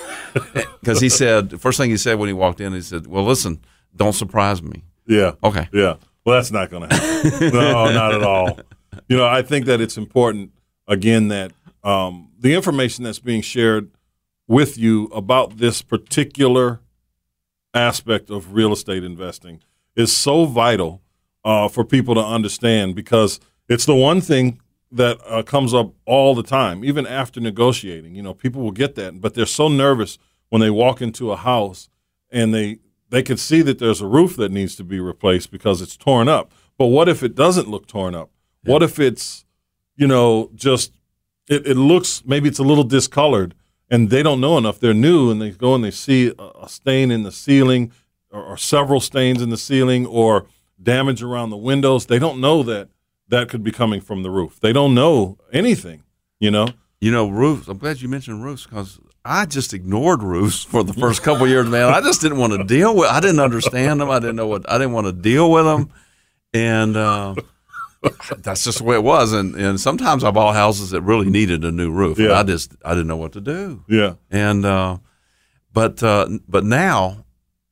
Because 0.81 0.99
he 1.01 1.09
said 1.09 1.49
the 1.49 1.57
first 1.59 1.77
thing 1.77 1.89
he 1.91 1.97
said 1.97 2.17
when 2.17 2.27
he 2.27 2.33
walked 2.33 2.59
in, 2.61 2.73
he 2.73 2.81
said, 2.81 3.05
"Well, 3.05 3.23
listen, 3.23 3.59
don't 3.95 4.13
surprise 4.13 4.63
me." 4.63 4.83
Yeah, 5.05 5.33
Okay. 5.43 5.67
yeah. 5.73 5.95
Well, 6.25 6.37
that's 6.37 6.51
not 6.51 6.69
going 6.71 6.87
to 6.89 6.95
happen. 6.95 7.49
no, 7.53 7.91
not 7.91 8.13
at 8.15 8.23
all. 8.23 8.59
You 9.09 9.17
know, 9.17 9.25
I 9.27 9.41
think 9.41 9.65
that 9.65 9.81
it's 9.81 9.97
important 9.97 10.51
again 10.87 11.27
that 11.27 11.51
um, 11.83 12.29
the 12.39 12.53
information 12.55 13.03
that's 13.03 13.19
being 13.19 13.41
shared 13.41 13.91
with 14.47 14.77
you 14.77 15.05
about 15.13 15.57
this 15.57 15.81
particular 15.81 16.79
aspect 17.73 18.29
of 18.29 18.53
real 18.53 18.73
estate 18.73 19.03
investing 19.03 19.61
is 19.95 20.15
so 20.15 20.45
vital 20.45 21.01
uh, 21.43 21.67
for 21.67 21.83
people 21.83 22.15
to 22.15 22.21
understand 22.21 22.95
because 22.95 23.39
it's 23.67 23.85
the 23.85 23.95
one 23.95 24.21
thing 24.21 24.59
that 24.91 25.19
uh, 25.25 25.41
comes 25.43 25.73
up 25.73 25.93
all 26.05 26.35
the 26.35 26.43
time, 26.43 26.83
even 26.83 27.07
after 27.07 27.39
negotiating. 27.39 28.13
You 28.13 28.21
know, 28.21 28.33
people 28.33 28.61
will 28.61 28.71
get 28.71 28.95
that, 28.95 29.21
but 29.21 29.33
they're 29.33 29.45
so 29.45 29.67
nervous 29.67 30.17
when 30.49 30.59
they 30.59 30.69
walk 30.69 31.01
into 31.01 31.31
a 31.31 31.37
house 31.37 31.89
and 32.29 32.53
they 32.53 32.79
they 33.09 33.21
can 33.21 33.35
see 33.37 33.61
that 33.61 33.77
there's 33.77 33.99
a 33.99 34.07
roof 34.07 34.37
that 34.37 34.51
needs 34.51 34.75
to 34.77 34.85
be 34.85 34.99
replaced 34.99 35.51
because 35.51 35.81
it's 35.81 35.97
torn 35.97 36.29
up. 36.29 36.53
But 36.77 36.87
what 36.87 37.09
if 37.09 37.23
it 37.23 37.35
doesn't 37.35 37.67
look 37.67 37.85
torn 37.85 38.15
up? 38.15 38.31
What 38.63 38.81
if 38.81 38.99
it's, 38.99 39.45
you 39.97 40.07
know, 40.07 40.49
just 40.55 40.93
it, 41.49 41.67
it 41.67 41.75
looks 41.75 42.23
maybe 42.25 42.47
it's 42.47 42.59
a 42.59 42.63
little 42.63 42.83
discolored 42.83 43.53
and 43.91 44.09
they 44.09 44.23
don't 44.23 44.41
know 44.41 44.57
enough. 44.57 44.79
They're 44.79 44.93
new 44.93 45.29
and 45.29 45.39
they 45.41 45.51
go 45.51 45.75
and 45.75 45.83
they 45.83 45.91
see 45.91 46.33
a, 46.39 46.67
stain 46.69 47.11
in 47.11 47.23
the 47.23 47.31
ceiling 47.31 47.91
or, 48.31 48.41
or 48.41 48.57
several 48.57 49.01
stains 49.01 49.41
in 49.41 49.49
the 49.49 49.57
ceiling 49.57 50.07
or 50.07 50.47
damage 50.81 51.21
around 51.21 51.49
the 51.49 51.57
windows. 51.57 52.05
They 52.05 52.17
don't 52.17 52.39
know 52.39 52.63
that 52.63 52.89
that 53.27 53.49
could 53.49 53.63
be 53.63 53.71
coming 53.71 54.01
from 54.01 54.23
the 54.23 54.31
roof. 54.31 54.59
They 54.61 54.73
don't 54.73 54.95
know 54.95 55.37
anything, 55.51 56.03
you 56.39 56.49
know. 56.49 56.69
You 57.01 57.11
know, 57.11 57.27
roofs. 57.27 57.67
I'm 57.67 57.79
glad 57.79 57.99
you 57.99 58.07
mentioned 58.07 58.43
roofs 58.43 58.65
because 58.65 58.99
I 59.25 59.47
just 59.47 59.73
ignored 59.73 60.21
roofs 60.21 60.63
for 60.63 60.83
the 60.83 60.93
first 60.93 61.23
couple 61.23 61.47
years, 61.47 61.67
man. 61.67 61.89
I 61.89 61.99
just 61.99 62.21
didn't 62.21 62.37
want 62.37 62.53
to 62.53 62.63
deal 62.63 62.95
with. 62.95 63.09
I 63.09 63.19
didn't 63.19 63.39
understand 63.39 63.99
them. 63.99 64.11
I 64.11 64.19
didn't 64.19 64.35
know 64.35 64.45
what. 64.45 64.69
I 64.69 64.77
didn't 64.77 64.93
want 64.93 65.07
to 65.07 65.13
deal 65.13 65.49
with 65.49 65.65
them, 65.65 65.91
and 66.53 66.95
uh, 66.95 67.33
that's 68.39 68.63
just 68.63 68.79
the 68.79 68.83
way 68.83 68.95
it 68.95 69.03
was. 69.03 69.31
And 69.33 69.55
and 69.55 69.79
sometimes 69.79 70.23
I 70.23 70.31
bought 70.31 70.55
houses 70.55 70.89
that 70.91 71.01
really 71.01 71.29
needed 71.29 71.63
a 71.63 71.71
new 71.71 71.91
roof. 71.91 72.17
and 72.17 72.29
Yeah. 72.29 72.39
I 72.39 72.43
just 72.43 72.73
I 72.83 72.91
didn't 72.91 73.07
know 73.07 73.17
what 73.17 73.33
to 73.33 73.41
do. 73.41 73.83
Yeah. 73.87 74.13
And 74.31 74.65
uh, 74.65 74.97
but 75.73 76.01
uh, 76.03 76.27
but 76.47 76.63
now 76.63 77.25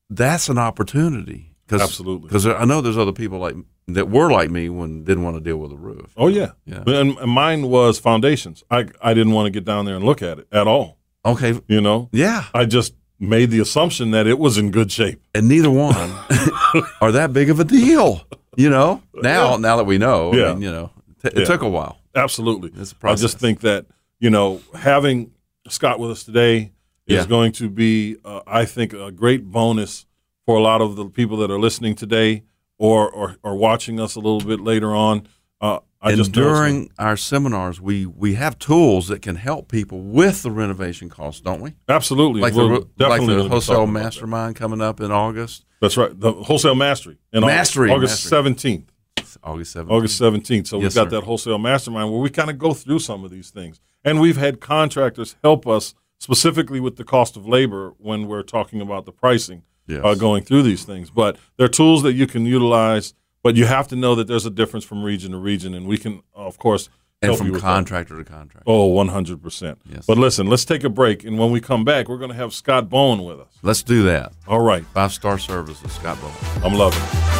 that's 0.09 0.49
an 0.49 0.57
opportunity 0.57 1.55
because 1.67 1.81
Absolutely. 1.81 2.27
because 2.27 2.47
I 2.47 2.65
know 2.65 2.81
there's 2.81 2.97
other 2.97 3.11
people 3.13 3.39
like 3.39 3.55
that 3.87 4.09
were 4.09 4.31
like 4.31 4.51
me 4.51 4.69
when 4.69 5.03
didn't 5.03 5.23
want 5.23 5.35
to 5.37 5.41
deal 5.41 5.57
with 5.57 5.71
a 5.71 5.77
roof. 5.77 6.13
Oh 6.15 6.27
yeah. 6.27 6.51
Yeah. 6.65 6.83
And, 6.85 7.17
and 7.17 7.31
mine 7.31 7.67
was 7.69 7.99
foundations. 7.99 8.63
I 8.69 8.87
I 9.01 9.13
didn't 9.13 9.33
want 9.33 9.47
to 9.47 9.51
get 9.51 9.65
down 9.65 9.85
there 9.85 9.95
and 9.95 10.03
look 10.05 10.21
at 10.21 10.39
it 10.39 10.47
at 10.51 10.67
all. 10.67 10.97
Okay, 11.25 11.59
You 11.67 11.81
know. 11.81 12.07
yeah, 12.13 12.45
I 12.53 12.63
just 12.65 12.93
made 13.19 13.51
the 13.51 13.59
assumption 13.59 14.11
that 14.11 14.25
it 14.25 14.39
was 14.39 14.57
in 14.57 14.71
good 14.71 14.89
shape. 14.89 15.21
and 15.35 15.49
neither 15.49 15.69
one 15.69 16.09
are 17.01 17.11
that 17.11 17.33
big 17.33 17.49
of 17.49 17.59
a 17.59 17.65
deal. 17.65 18.21
You 18.59 18.69
know, 18.69 19.01
now 19.13 19.55
now 19.57 19.77
that 19.77 19.85
we 19.85 19.97
know, 19.97 20.33
Yeah. 20.33 20.49
I 20.49 20.53
mean, 20.53 20.63
you 20.63 20.71
know, 20.71 20.91
t- 21.21 21.29
it 21.29 21.37
Yeah. 21.39 21.45
took 21.45 21.61
a 21.61 21.69
while. 21.69 21.97
Absolutely. 22.13 22.71
It's 22.79 22.91
a 22.91 22.95
I 22.95 22.99
process. 22.99 23.21
just 23.21 23.39
think 23.39 23.61
that 23.61 23.85
you 24.19 24.29
know 24.29 24.61
having 24.73 25.31
Scott 25.69 25.97
with 25.99 26.11
us 26.11 26.23
today 26.25 26.71
is 27.07 27.23
Yeah. 27.23 27.25
going 27.25 27.51
to 27.53 27.69
be, 27.69 28.17
uh, 28.25 28.41
I 28.45 28.65
think, 28.65 28.91
a 28.93 29.11
great 29.11 29.45
bonus 29.45 30.05
for 30.45 30.57
a 30.57 30.61
lot 30.61 30.81
of 30.81 30.95
the 30.97 31.05
people 31.05 31.37
that 31.37 31.49
are 31.49 31.59
listening 31.59 31.95
today 31.95 32.43
or 32.77 33.09
or, 33.09 33.37
or 33.43 33.55
watching 33.55 33.97
us 33.99 34.15
a 34.15 34.19
little 34.19 34.41
bit 34.41 34.59
later 34.59 34.93
on. 34.93 35.23
Uh, 35.61 35.79
I 36.01 36.13
and 36.13 36.31
during 36.31 36.91
our 36.97 37.17
seminars, 37.17 37.81
we 37.81 38.05
we 38.05 38.35
have 38.35 38.57
tools 38.57 39.09
that 39.09 39.21
can 39.21 39.35
help 39.35 39.67
people 39.69 39.99
with 40.01 40.43
the 40.43 40.51
renovation 40.51 41.09
costs, 41.09 41.41
don't 41.41 41.59
we? 41.61 41.75
absolutely 41.89 42.39
Like 42.41 42.53
We're 42.53 42.79
the 42.97 43.07
like 43.09 43.25
the 43.25 43.47
wholesale 43.49 43.75
talking 43.75 43.89
about 43.89 43.99
that. 43.99 44.03
mastermind 44.05 44.55
coming 44.55 44.81
up 44.81 45.01
in 45.01 45.11
August, 45.11 45.65
That's 45.81 45.97
right. 45.97 46.17
The 46.17 46.31
wholesale 46.31 46.75
mastery 46.75 47.17
in 47.33 47.41
Mastery, 47.41 47.91
August 47.91 48.23
seventeenth. 48.23 48.91
August 49.43 49.73
seventeenth. 49.73 49.91
August 49.97 50.21
17th. 50.21 50.67
So 50.67 50.77
Yes, 50.77 50.83
we've 50.83 50.95
got 50.95 51.11
sir. 51.11 51.17
that 51.19 51.25
wholesale 51.25 51.57
mastermind 51.57 52.11
where 52.11 52.21
we 52.21 52.29
kind 52.29 52.49
of 52.49 52.57
go 52.57 52.73
through 52.73 52.99
some 52.99 53.23
of 53.25 53.31
these 53.31 53.49
things. 53.51 53.79
And 54.03 54.19
we've 54.21 54.37
had 54.37 54.59
contractors 54.61 55.35
help 55.43 55.67
us 55.67 55.93
specifically 56.17 56.79
with 56.79 56.95
the 56.95 57.03
cost 57.03 57.35
of 57.37 57.45
labor 57.47 57.93
when 57.97 58.27
we're 58.27 58.43
talking 58.43 58.79
about 58.81 59.05
the 59.05 59.11
pricing 59.11 59.63
Yes. 59.87 60.01
uh, 60.03 60.13
going 60.15 60.43
through 60.43 60.63
these 60.63 60.83
things. 60.83 61.09
But 61.09 61.37
they're 61.57 61.67
tools 61.67 62.03
that 62.03 62.13
you 62.13 62.27
can 62.27 62.45
utilize, 62.45 63.13
but 63.43 63.55
you 63.55 63.65
have 63.65 63.87
to 63.89 63.95
know 63.95 64.15
that 64.15 64.27
there's 64.27 64.45
a 64.45 64.49
difference 64.49 64.85
from 64.85 65.03
region 65.03 65.31
to 65.31 65.37
region. 65.37 65.73
And 65.73 65.87
we 65.87 65.97
can, 65.97 66.21
of 66.33 66.57
course, 66.57 66.89
and 67.21 67.35
from 67.37 67.47
you 67.47 67.53
with 67.53 67.61
that. 67.61 67.67
contractor 67.67 68.17
to 68.17 68.23
contractor. 68.23 68.63
Oh, 68.65 68.91
100%. 68.93 69.77
Yes. 69.85 70.05
But 70.05 70.17
listen, 70.17 70.47
let's 70.47 70.65
take 70.65 70.83
a 70.83 70.89
break. 70.89 71.23
And 71.23 71.37
when 71.37 71.51
we 71.51 71.59
come 71.59 71.83
back, 71.83 72.07
we're 72.07 72.17
going 72.17 72.31
to 72.31 72.37
have 72.37 72.53
Scott 72.53 72.89
Bowen 72.89 73.23
with 73.23 73.39
us. 73.39 73.47
Let's 73.61 73.83
do 73.83 74.03
that. 74.03 74.33
All 74.47 74.61
right. 74.61 74.85
Five 74.93 75.11
star 75.11 75.37
services, 75.37 75.91
Scott 75.91 76.19
Bowen. 76.21 76.33
I'm 76.63 76.73
loving 76.73 77.01
it. 77.01 77.39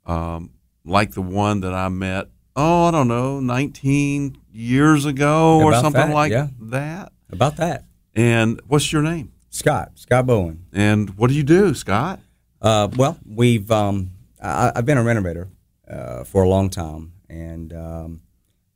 um, 0.07 0.51
like 0.85 1.13
the 1.13 1.23
one 1.23 1.61
that 1.61 1.73
I 1.73 1.89
met. 1.89 2.31
Oh, 2.57 2.87
I 2.87 2.91
don't 2.91 3.07
know, 3.07 3.39
19 3.39 4.39
years 4.51 5.05
ago 5.05 5.61
or 5.61 5.71
About 5.71 5.83
something 5.83 6.09
that, 6.09 6.15
like 6.15 6.33
yeah. 6.33 6.49
that. 6.63 7.13
About 7.31 7.59
that. 7.59 7.85
And 8.17 8.61
what's 8.67 8.93
your 8.93 9.03
name? 9.03 9.31
Scott, 9.51 9.93
Scott 9.95 10.27
Bowen. 10.27 10.67
And 10.73 11.11
what 11.11 11.29
do 11.29 11.37
you 11.37 11.45
do, 11.45 11.75
Scott? 11.75 12.19
Uh, 12.61 12.89
well, 12.97 13.21
we've 13.25 13.71
um, 13.71 14.11
I, 14.43 14.73
I've 14.75 14.85
been 14.85 14.99
a 14.99 15.05
renovator 15.05 15.47
uh, 15.89 16.25
for 16.25 16.43
a 16.43 16.49
long 16.49 16.71
time, 16.71 17.13
and 17.29 17.73
um, 17.73 18.23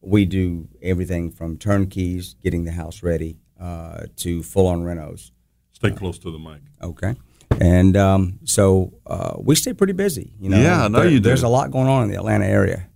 we 0.00 0.24
do 0.24 0.68
everything 0.80 1.32
from 1.32 1.58
turnkeys, 1.58 2.36
getting 2.40 2.62
the 2.62 2.70
house 2.70 3.02
ready, 3.02 3.38
uh, 3.60 4.06
to 4.16 4.42
full-on 4.42 4.82
renos. 4.82 5.30
Stay 5.72 5.90
close 5.90 6.18
to 6.18 6.30
the 6.30 6.38
mic. 6.38 6.60
Okay, 6.82 7.14
and 7.60 7.96
um, 7.96 8.38
so 8.44 8.92
uh, 9.06 9.34
we 9.38 9.54
stay 9.54 9.72
pretty 9.72 9.92
busy. 9.94 10.32
You 10.40 10.50
know, 10.50 10.60
Yeah, 10.60 10.84
I 10.84 10.88
know 10.88 11.00
There- 11.00 11.08
you 11.10 11.20
do. 11.20 11.28
There's 11.28 11.42
a 11.42 11.48
lot 11.48 11.70
going 11.70 11.88
on 11.88 12.02
in 12.04 12.10
the 12.10 12.16
Atlanta 12.16 12.46
area. 12.46 12.88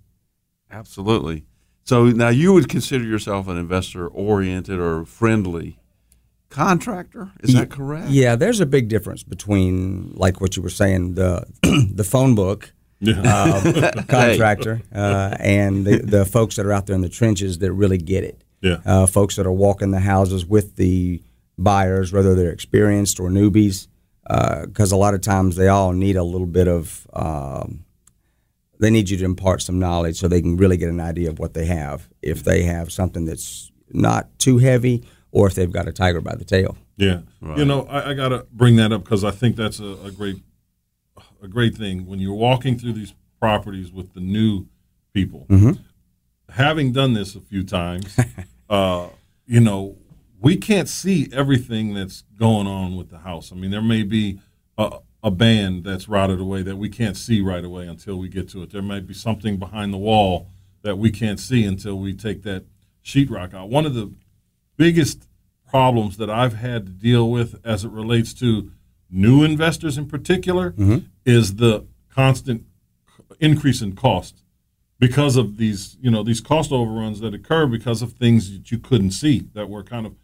Absolutely. 0.71 1.45
So 1.85 2.07
now 2.07 2.29
you 2.31 2.53
would 2.55 2.69
consider 2.69 3.05
yourself 3.05 3.47
an 3.47 3.59
investor 3.59 4.09
oriented 4.09 4.79
or 4.81 5.05
friendly 5.05 5.79
contractor. 6.49 7.31
Is 7.41 7.55
that 7.55 7.71
correct? 7.71 8.09
Yeah, 8.09 8.37
there's 8.37 8.61
a 8.61 8.67
big 8.67 8.89
difference 8.89 9.23
between 9.23 10.13
like 10.15 10.41
what 10.41 10.57
you 10.57 10.63
were 10.63 10.71
saying 10.71 11.15
the 11.15 11.45
the 11.63 12.05
phone 12.05 12.35
book 12.35 12.73
uh, 13.07 14.03
contractor 14.09 14.81
uh, 14.95 15.37
and 15.39 15.85
the, 15.85 15.99
the 15.99 16.25
folks 16.25 16.57
that 16.57 16.65
are 16.65 16.73
out 16.73 16.87
there 16.87 16.95
in 16.97 17.03
the 17.03 17.09
trenches 17.09 17.59
that 17.59 17.73
really 17.73 17.99
get 17.99 18.25
it. 18.25 18.43
Yeah. 18.65 18.79
Uh, 18.87 19.07
folks 19.07 19.37
that 19.37 19.47
are 19.47 19.53
walking 19.53 19.91
the 19.91 20.01
houses 20.01 20.47
with 20.47 20.77
the 20.77 21.23
buyers, 21.59 22.13
whether 22.13 22.35
they're 22.35 22.51
experienced 22.51 23.21
or 23.21 23.29
newbies, 23.29 23.89
because 24.27 24.91
a 24.91 24.97
lot 24.97 25.13
of 25.15 25.21
times 25.21 25.55
they 25.57 25.69
all 25.69 25.93
need 25.93 26.17
a 26.17 26.25
little 26.25 26.47
bit 26.47 26.67
of. 26.67 27.07
Um, 27.13 27.85
they 28.81 28.91
need 28.91 29.09
you 29.11 29.17
to 29.19 29.25
impart 29.25 29.63
some 29.63 29.79
knowledge 29.79 30.17
so 30.17 30.27
they 30.29 30.41
can 30.43 30.57
really 30.57 30.77
get 30.77 30.89
an 30.89 30.99
idea 31.01 31.29
of 31.31 31.39
what 31.39 31.55
they 31.55 31.67
have. 31.67 32.09
If 32.23 32.43
they 32.43 32.63
have 32.65 32.91
something 32.91 33.25
that's 33.25 33.71
not 33.93 34.37
too 34.39 34.59
heavy, 34.59 35.05
or 35.31 35.47
if 35.47 35.55
they've 35.55 35.71
got 35.73 35.87
a 35.87 35.93
tiger 35.93 36.21
by 36.21 36.35
the 36.35 36.45
tail. 36.45 36.77
Yeah, 36.97 37.21
Right. 37.41 37.59
you 37.59 37.65
know, 37.65 37.83
I, 37.89 38.11
I 38.11 38.15
got 38.15 38.29
to 38.31 38.47
bring 38.53 38.77
that 38.77 38.93
up 38.93 39.05
because 39.05 39.25
I 39.25 39.31
think 39.31 39.57
that's 39.57 39.79
a, 39.79 39.97
a 40.05 40.11
great, 40.11 40.37
a 41.43 41.49
great 41.49 41.77
thing 41.77 42.07
when 42.07 42.19
you're 42.19 42.35
walking 42.35 42.79
through 42.79 42.93
these 42.95 43.13
properties 43.41 43.93
with 43.93 44.13
the 44.15 44.21
new 44.21 44.67
people. 45.13 45.47
Having 46.51 46.93
done 46.93 47.15
this 47.15 47.35
a 47.35 47.41
few 47.41 47.65
times, 47.65 48.17
uh, 48.69 49.09
you 49.47 49.61
know, 49.61 49.97
we 50.41 50.57
can't 50.57 50.89
see 50.89 51.29
everything 51.33 51.95
that's 51.95 52.23
going 52.39 52.67
on 52.67 52.97
with 52.97 53.11
the 53.11 53.19
house. 53.19 53.53
I 53.53 53.55
mean, 53.55 53.71
there 53.71 53.83
may 53.83 54.03
be 54.03 54.41
a, 54.77 54.99
a 55.23 55.31
band 55.31 55.85
that's 55.85 56.09
rotted 56.09 56.41
away 56.41 56.63
that 56.63 56.77
we 56.77 56.89
can't 56.89 57.17
see 57.17 57.41
right 57.41 57.65
away 57.65 57.87
until 57.87 58.17
we 58.17 58.29
get 58.29 58.49
to 58.51 58.63
it. 58.63 58.71
There 58.71 58.83
might 58.83 59.07
be 59.07 59.15
something 59.15 59.57
behind 59.57 59.93
the 59.93 59.99
wall 59.99 60.49
that 60.83 60.99
we 60.99 61.11
can't 61.11 61.41
see 61.41 61.65
until 61.65 61.99
we 61.99 62.13
take 62.13 62.43
that 62.43 62.65
sheetrock 63.03 63.55
out. 63.55 63.71
One 63.71 63.87
of 63.87 63.95
the 63.95 64.13
biggest 64.77 65.27
problems 65.69 66.19
that 66.19 66.31
I've 66.31 66.55
had 66.55 66.87
to 66.87 66.93
deal 66.93 67.31
with 67.31 67.59
as 67.65 67.85
it 67.85 67.91
relates 67.91 68.35
to 68.35 68.71
new 69.11 69.43
investors 69.45 69.97
in 69.97 70.07
particular 70.07 70.75
is 71.25 71.57
the 71.57 71.87
constant 72.11 72.65
increase 73.41 73.81
in 73.83 73.95
cost 73.97 74.43
because 75.07 75.37
of 75.37 75.59
these 75.59 75.99
you 76.01 76.11
know 76.11 76.23
these 76.23 76.41
cost 76.41 76.73
overruns 76.73 77.21
that 77.21 77.35
occur 77.35 77.67
because 77.67 78.01
of 78.01 78.13
things 78.13 78.51
that 78.53 78.71
you 78.71 78.79
couldn't 78.79 79.11
see 79.11 79.47
that 79.53 79.69
were 79.69 79.83
kind 79.83 80.07
of 80.07 80.15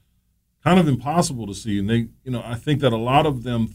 kind 0.65 0.81
of 0.81 0.89
impossible 0.89 1.47
to 1.47 1.55
see 1.55 1.79
and 1.79 1.91
they 1.91 2.09
you 2.25 2.31
know 2.31 2.43
I 2.45 2.55
think 2.55 2.81
that 2.81 2.93
a 2.93 2.97
lot 3.13 3.27
of 3.27 3.43
them 3.43 3.75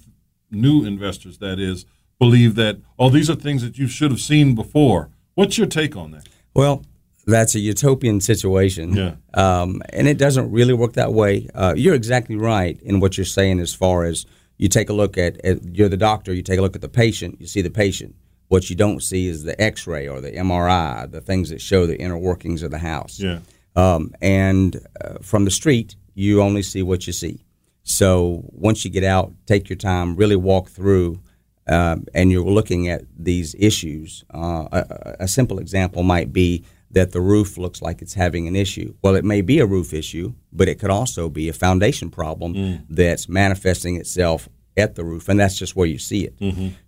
new 0.49 0.83
investors 0.83 1.37
that 1.37 1.59
is 1.59 1.85
believe 2.17 2.55
that 2.55 2.77
oh 2.97 3.09
these 3.11 3.29
are 3.29 3.35
things 3.35 3.61
that 3.61 3.77
you 3.77 3.87
should 3.87 4.09
have 4.09 4.19
seen 4.19 4.55
before 4.55 5.09
what's 5.35 5.59
your 5.59 5.67
take 5.67 5.95
on 5.95 6.09
that 6.11 6.27
Well, 6.55 6.83
that's 7.27 7.53
a 7.55 7.59
utopian 7.59 8.21
situation. 8.21 8.93
Yeah. 8.93 9.15
Um, 9.33 9.81
and 9.89 10.07
it 10.07 10.17
doesn't 10.17 10.51
really 10.51 10.73
work 10.73 10.93
that 10.93 11.11
way. 11.11 11.49
Uh, 11.53 11.73
you're 11.75 11.95
exactly 11.95 12.35
right 12.35 12.79
in 12.81 12.99
what 12.99 13.17
you're 13.17 13.25
saying 13.25 13.59
as 13.59 13.73
far 13.73 14.05
as 14.05 14.25
you 14.57 14.69
take 14.69 14.89
a 14.89 14.93
look 14.93 15.17
at, 15.17 15.43
at, 15.43 15.75
you're 15.75 15.89
the 15.89 15.97
doctor, 15.97 16.33
you 16.33 16.43
take 16.43 16.59
a 16.59 16.61
look 16.61 16.75
at 16.75 16.81
the 16.81 16.89
patient, 16.89 17.41
you 17.41 17.47
see 17.47 17.61
the 17.61 17.69
patient. 17.69 18.15
What 18.47 18.69
you 18.69 18.75
don't 18.75 19.01
see 19.01 19.27
is 19.27 19.43
the 19.43 19.59
x 19.61 19.87
ray 19.87 20.07
or 20.07 20.21
the 20.21 20.31
MRI, 20.31 21.09
the 21.11 21.21
things 21.21 21.49
that 21.49 21.61
show 21.61 21.85
the 21.85 21.99
inner 21.99 22.17
workings 22.17 22.63
of 22.63 22.71
the 22.71 22.77
house. 22.79 23.19
yeah 23.19 23.39
Um, 23.75 24.13
and 24.21 24.75
uh, 25.03 25.15
from 25.21 25.45
the 25.45 25.51
street, 25.51 25.95
you 26.13 26.41
only 26.41 26.61
see 26.63 26.81
what 26.83 27.07
you 27.07 27.13
see. 27.13 27.41
So 27.83 28.41
once 28.51 28.85
you 28.85 28.91
get 28.91 29.03
out, 29.03 29.33
take 29.45 29.69
your 29.69 29.75
time, 29.77 30.15
really 30.15 30.35
walk 30.37 30.69
through, 30.69 31.19
um, 31.67 32.05
and 32.13 32.31
you're 32.31 32.43
looking 32.59 32.87
at 32.89 33.01
these 33.17 33.55
issues. 33.59 34.23
Uh, 34.33 34.67
a, 34.71 35.15
a 35.21 35.27
simple 35.27 35.59
example 35.59 36.03
might 36.03 36.31
be 36.31 36.63
that 36.91 37.11
the 37.11 37.19
roof 37.21 37.57
looks 37.57 37.81
like 37.81 38.01
it's 38.01 38.13
having 38.13 38.47
an 38.47 38.55
issue. 38.55 38.93
Well, 39.01 39.15
it 39.15 39.25
may 39.25 39.41
be 39.41 39.59
a 39.59 39.65
roof 39.65 39.93
issue, 39.93 40.33
but 40.53 40.67
it 40.69 40.79
could 40.79 40.91
also 40.91 41.29
be 41.29 41.49
a 41.49 41.53
foundation 41.53 42.09
problem 42.09 42.53
that's 42.89 43.27
manifesting 43.27 43.97
itself 43.97 44.47
at 44.77 44.95
the 44.95 45.03
roof, 45.03 45.27
and 45.29 45.39
that's 45.39 45.57
just 45.57 45.75
where 45.75 45.87
you 45.87 45.97
see 45.97 46.23
it. 46.25 46.35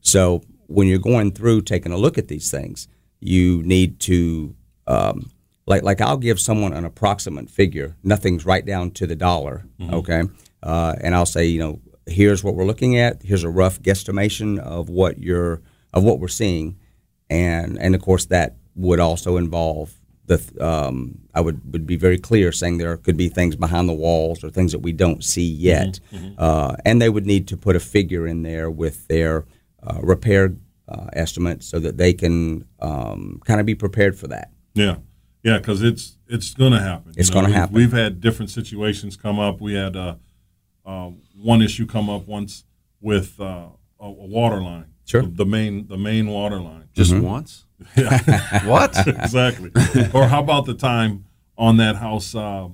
So 0.02 0.44
when 0.68 0.88
you're 0.88 1.00
going 1.00 1.32
through 1.32 1.62
taking 1.62 1.92
a 1.92 1.98
look 1.98 2.18
at 2.18 2.28
these 2.28 2.52
things, 2.52 2.88
you 3.20 3.64
need 3.64 4.00
to 4.02 4.56
um, 4.86 5.32
like 5.66 5.84
like 5.84 6.02
I'll 6.02 6.18
give 6.18 6.40
someone 6.40 6.74
an 6.74 6.86
approximate 6.86 7.50
figure. 7.50 7.96
Nothing's 8.04 8.46
right 8.46 8.66
down 8.66 8.92
to 8.92 9.08
the 9.08 9.16
dollar. 9.16 9.66
Okay, 9.82 10.24
uh, 10.64 10.96
and 11.02 11.16
I'll 11.16 11.26
say 11.26 11.46
you 11.46 11.60
know 11.60 11.82
here's 12.06 12.44
what 12.44 12.56
we're 12.56 12.66
looking 12.66 12.98
at. 12.98 13.22
Here's 13.24 13.44
a 13.44 13.50
rough 13.50 13.82
guesstimation 13.82 14.60
of 14.60 14.90
what 14.90 15.18
you're 15.20 15.62
of 15.94 16.04
what 16.04 16.20
we're 16.20 16.28
seeing, 16.30 16.78
and 17.30 17.78
and 17.80 17.96
of 17.96 18.02
course 18.02 18.26
that 18.26 18.56
would 18.76 19.00
also 19.00 19.38
involve 19.38 19.94
the 20.26 20.40
um, 20.60 21.20
I 21.34 21.42
would 21.42 21.72
would 21.74 21.86
be 21.88 21.96
very 21.96 22.18
clear 22.20 22.52
saying 22.52 22.78
there 22.78 22.98
could 22.98 23.18
be 23.18 23.30
things 23.30 23.56
behind 23.56 23.90
the 23.90 23.94
walls 23.94 24.44
or 24.44 24.50
things 24.50 24.72
that 24.74 24.80
we 24.80 24.92
don't 24.92 25.24
see 25.24 25.50
yet, 25.50 26.00
Uh, 26.38 26.76
and 26.86 27.02
they 27.02 27.10
would 27.10 27.26
need 27.26 27.48
to 27.48 27.58
put 27.58 27.76
a 27.76 27.80
figure 27.80 28.28
in 28.28 28.44
there 28.44 28.70
with 28.70 29.08
their 29.08 29.46
uh, 29.84 30.00
repair 30.02 30.56
uh, 30.88 31.08
estimate 31.14 31.64
so 31.64 31.80
that 31.80 31.98
they 31.98 32.14
can 32.14 32.66
um, 32.80 33.42
kind 33.46 33.60
of 33.60 33.66
be 33.66 33.76
prepared 33.76 34.18
for 34.18 34.28
that. 34.28 34.52
Yeah, 34.74 34.98
yeah, 35.44 35.58
because 35.58 35.82
it's 35.84 36.18
it's 36.28 36.54
going 36.54 36.72
to 36.74 36.80
happen. 36.80 37.14
It's 37.18 37.30
gonna 37.30 37.48
we've- 37.48 37.58
happen. 37.60 37.76
We've 37.76 37.92
had 37.92 38.22
different 38.22 38.52
situations 38.52 39.16
come 39.18 39.40
up. 39.40 39.60
We 39.62 39.74
had 39.74 39.96
uh, 39.96 40.16
uh, 40.86 41.12
one 41.42 41.62
issue 41.62 41.86
come 41.86 42.10
up 42.10 42.28
once 42.28 42.64
with 43.02 43.40
uh, 43.40 43.68
a, 44.00 44.06
a 44.06 44.10
water 44.10 44.62
line. 44.62 44.86
Sure. 45.06 45.22
The, 45.22 45.30
the 45.30 45.46
main 45.46 45.88
the 45.88 45.98
main 45.98 46.28
water 46.28 46.60
line. 46.60 46.90
Just 46.94 47.12
Mm-hmm. 47.12 47.26
once? 47.26 47.66
Yeah, 47.96 48.66
What? 48.66 48.96
exactly. 49.08 49.72
or 50.14 50.28
how 50.28 50.40
about 50.42 50.66
the 50.66 50.74
time 50.74 51.26
on 51.58 51.78
that 51.78 51.96
house 51.98 52.34
uh, 52.34 52.70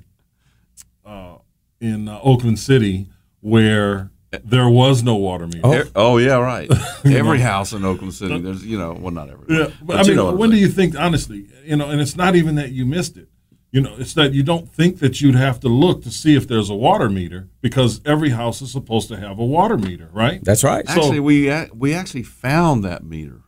uh, 1.06 1.36
in 1.82 2.08
uh, 2.08 2.20
Oakland 2.24 2.58
City 2.60 3.08
where 3.42 4.12
there 4.44 4.70
was 4.70 5.04
no 5.04 5.16
water 5.16 5.48
meter? 5.48 5.86
E- 5.86 5.90
Oh, 5.96 6.18
yeah, 6.18 6.36
right. 6.38 6.70
Every 7.06 7.40
house 7.40 7.74
in 7.74 7.84
Oakland 7.86 8.14
City, 8.14 8.40
there's, 8.40 8.66
you 8.66 8.78
know, 8.78 8.94
well, 9.00 9.12
not 9.14 9.30
every. 9.30 9.46
Yeah, 9.58 9.68
but, 9.82 9.98
I 9.98 10.04
mean, 10.04 10.16
know 10.16 10.26
what 10.26 10.34
I'm 10.34 10.38
when 10.40 10.50
do 10.50 10.56
saying. 10.56 10.68
you 10.68 10.72
think, 10.74 10.96
honestly, 11.00 11.48
you 11.66 11.76
know, 11.76 11.90
and 11.90 12.00
it's 12.02 12.16
not 12.16 12.36
even 12.36 12.56
that 12.56 12.72
you 12.72 12.86
missed 12.86 13.18
it. 13.18 13.28
You 13.72 13.82
know, 13.82 13.96
it's 13.98 14.14
that 14.14 14.34
you 14.34 14.44
don't 14.44 14.72
think 14.72 15.00
that 15.00 15.20
you'd 15.20 15.34
have 15.36 15.60
to 15.62 15.68
look 15.68 16.04
to 16.04 16.12
see 16.12 16.36
if 16.36 16.48
there's 16.48 16.70
a 16.70 16.76
water 16.76 17.10
meter 17.10 17.50
because 17.62 18.02
every 18.06 18.30
house 18.30 18.62
is 18.62 18.72
supposed 18.72 19.08
to 19.08 19.18
have 19.20 19.40
a 19.40 19.46
water 19.46 19.78
meter, 19.80 20.10
right? 20.14 20.44
That's 20.44 20.64
right. 20.64 20.88
So- 20.88 20.94
Actually, 20.94 21.20
we 21.22 21.52
we 21.74 21.94
actually 21.94 22.22
found 22.24 22.84
that 22.84 23.04
meter. 23.04 23.42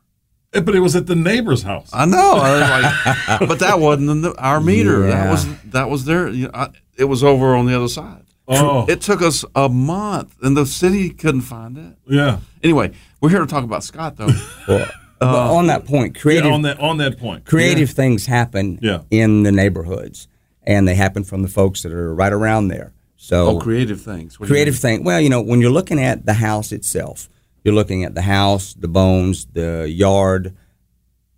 Eh, 0.54 0.62
But 0.62 0.74
it 0.74 0.80
was 0.80 0.96
at 0.96 1.06
the 1.06 1.16
neighbor's 1.16 1.62
house. 1.62 1.92
I 1.94 2.06
know, 2.06 2.34
I 2.38 2.52
was 2.52 3.40
like, 3.40 3.50
but 3.50 3.60
that 3.60 3.80
wasn't 3.80 4.24
the, 4.24 4.34
our 4.42 4.60
meter. 4.60 5.06
That 5.08 5.30
was 5.34 5.46
that 5.66 5.90
was 5.92 6.06
there. 6.06 6.28
You 6.30 6.46
know, 6.46 6.52
I, 6.56 6.70
it 6.98 7.06
was 7.06 7.24
over 7.24 7.56
on 7.56 7.68
the 7.68 7.76
other 7.76 7.88
side. 7.90 8.25
Oh. 8.48 8.86
It 8.88 9.02
took 9.02 9.22
us 9.22 9.44
a 9.56 9.68
month, 9.70 10.36
and 10.42 10.56
the 10.56 10.66
city 10.66 11.10
couldn't 11.10 11.42
find 11.42 11.78
it. 11.78 11.98
yeah. 12.08 12.40
Anyway, 12.62 12.92
we're 13.22 13.30
here 13.30 13.40
to 13.40 13.48
talk 13.48 13.64
about 13.64 13.84
Scott, 13.84 14.18
though. 14.18 14.30
Well, 14.68 15.30
but 15.32 15.50
uh, 15.50 15.54
on 15.56 15.68
that 15.68 15.86
point, 15.86 16.16
yeah, 16.18 16.22
creative 16.22 16.52
on 16.52 16.64
that 16.64 16.78
on 16.80 16.98
that 16.98 17.18
point. 17.18 17.46
creative 17.46 17.90
things 17.92 18.26
happen 18.26 18.78
Yeah. 18.82 19.04
in 19.10 19.44
the 19.44 19.52
neighborhoods, 19.52 20.28
and 20.64 20.86
they 20.86 20.94
happen 20.94 21.24
from 21.24 21.42
the 21.42 21.48
folks 21.48 21.84
that 21.84 21.94
are 21.94 22.14
right 22.14 22.34
around 22.34 22.68
there. 22.68 22.94
So 23.16 23.48
oh, 23.48 23.60
creative 23.60 24.02
things. 24.02 24.38
What 24.40 24.50
creative 24.50 24.76
thing. 24.76 25.06
Well, 25.06 25.22
you 25.22 25.30
know, 25.30 25.42
when 25.42 25.62
you're 25.62 25.72
looking 25.72 26.02
at 26.02 26.26
the 26.26 26.34
house 26.34 26.74
itself, 26.74 27.30
you're 27.64 27.74
looking 27.74 28.04
at 28.04 28.14
the 28.14 28.24
house, 28.24 28.74
the 28.74 28.90
bones, 28.90 29.46
the 29.54 29.90
yard, 29.90 30.54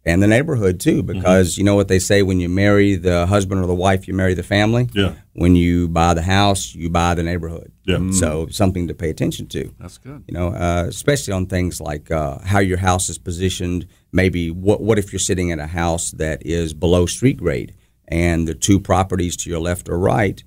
and 0.07 0.23
the 0.23 0.27
neighborhood 0.27 0.79
too. 0.79 1.03
Mm-hmm. 1.03 1.19
Because 1.19 1.57
you 1.57 1.63
know 1.63 1.75
what 1.75 1.87
they 1.87 1.99
say: 1.99 2.23
when 2.23 2.39
you 2.39 2.49
marry 2.49 2.95
the 2.95 3.27
husband 3.27 3.61
or 3.61 3.67
the 3.67 3.75
wife, 3.75 4.07
you 4.07 4.13
marry 4.13 4.33
the 4.33 4.43
family. 4.43 4.89
Yeah. 4.93 5.13
When 5.33 5.55
you 5.55 5.87
buy 5.87 6.15
the 6.15 6.23
house, 6.23 6.73
you 6.73 6.89
buy 6.89 7.13
the 7.13 7.23
neighborhood. 7.23 7.71
Yeah. 7.83 8.09
So 8.11 8.47
something 8.47 8.87
to 8.87 8.93
pay 8.95 9.09
attention 9.09 9.47
to. 9.49 9.73
That's 9.79 9.97
good. 9.99 10.23
You 10.27 10.33
know, 10.33 10.47
uh, 10.47 10.85
especially 10.87 11.33
on 11.33 11.45
things 11.45 11.79
like 11.79 12.09
uh, 12.09 12.39
how 12.39 12.59
your 12.59 12.77
house 12.77 13.09
is 13.09 13.17
positioned. 13.19 13.87
Maybe 14.11 14.49
what 14.49 14.81
what 14.81 14.97
if 14.97 15.11
you're 15.11 15.19
sitting 15.19 15.49
in 15.49 15.59
a 15.59 15.67
house 15.67 16.11
that 16.11 16.45
is 16.45 16.73
below 16.73 17.05
street 17.05 17.37
grade, 17.37 17.75
and 18.07 18.47
the 18.47 18.55
two 18.55 18.79
properties 18.79 19.37
to 19.37 19.49
your 19.49 19.59
left 19.59 19.89
or 19.89 19.99
right 19.99 20.43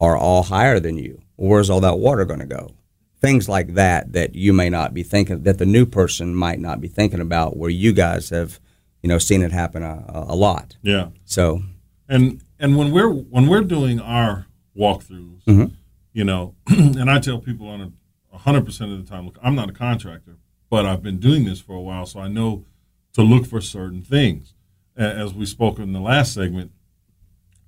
are 0.00 0.16
all 0.16 0.44
higher 0.44 0.80
than 0.80 0.98
you. 0.98 1.20
Where's 1.36 1.70
all 1.70 1.80
that 1.80 1.98
water 1.98 2.24
going 2.24 2.40
to 2.40 2.46
go? 2.46 2.70
Things 3.20 3.48
like 3.48 3.74
that 3.74 4.12
that 4.12 4.34
you 4.34 4.52
may 4.52 4.68
not 4.68 4.92
be 4.92 5.02
thinking 5.02 5.42
that 5.44 5.58
the 5.58 5.66
new 5.66 5.86
person 5.86 6.34
might 6.34 6.60
not 6.60 6.80
be 6.80 6.88
thinking 6.88 7.20
about. 7.20 7.56
Where 7.56 7.70
you 7.70 7.92
guys 7.92 8.30
have, 8.30 8.60
you 9.04 9.08
know, 9.08 9.18
seen 9.18 9.42
it 9.42 9.52
happen 9.52 9.82
a, 9.82 10.02
a 10.28 10.34
lot. 10.34 10.76
Yeah. 10.80 11.08
So 11.26 11.62
And 12.08 12.42
and 12.58 12.78
when 12.78 12.90
we're 12.90 13.10
when 13.10 13.46
we're 13.48 13.60
doing 13.60 14.00
our 14.00 14.46
walkthroughs, 14.74 15.44
Mm-hmm. 15.44 15.74
you 16.14 16.24
know, 16.24 16.54
and 16.68 17.10
I 17.10 17.18
tell 17.20 17.38
people 17.38 17.68
on 17.68 17.92
a 18.32 18.38
hundred 18.38 18.64
percent 18.64 18.92
of 18.92 19.04
the 19.04 19.08
time, 19.08 19.26
look, 19.26 19.38
I'm 19.42 19.54
not 19.54 19.68
a 19.68 19.74
contractor, 19.74 20.38
but 20.70 20.86
I've 20.86 21.02
been 21.02 21.18
doing 21.18 21.44
this 21.44 21.60
for 21.60 21.74
a 21.76 21.82
while, 21.82 22.06
so 22.06 22.18
I 22.18 22.28
know 22.28 22.64
to 23.12 23.20
look 23.22 23.44
for 23.46 23.60
certain 23.60 24.00
things. 24.02 24.54
As 24.96 25.34
we 25.34 25.44
spoke 25.44 25.78
in 25.78 25.92
the 25.92 26.00
last 26.00 26.32
segment, 26.32 26.72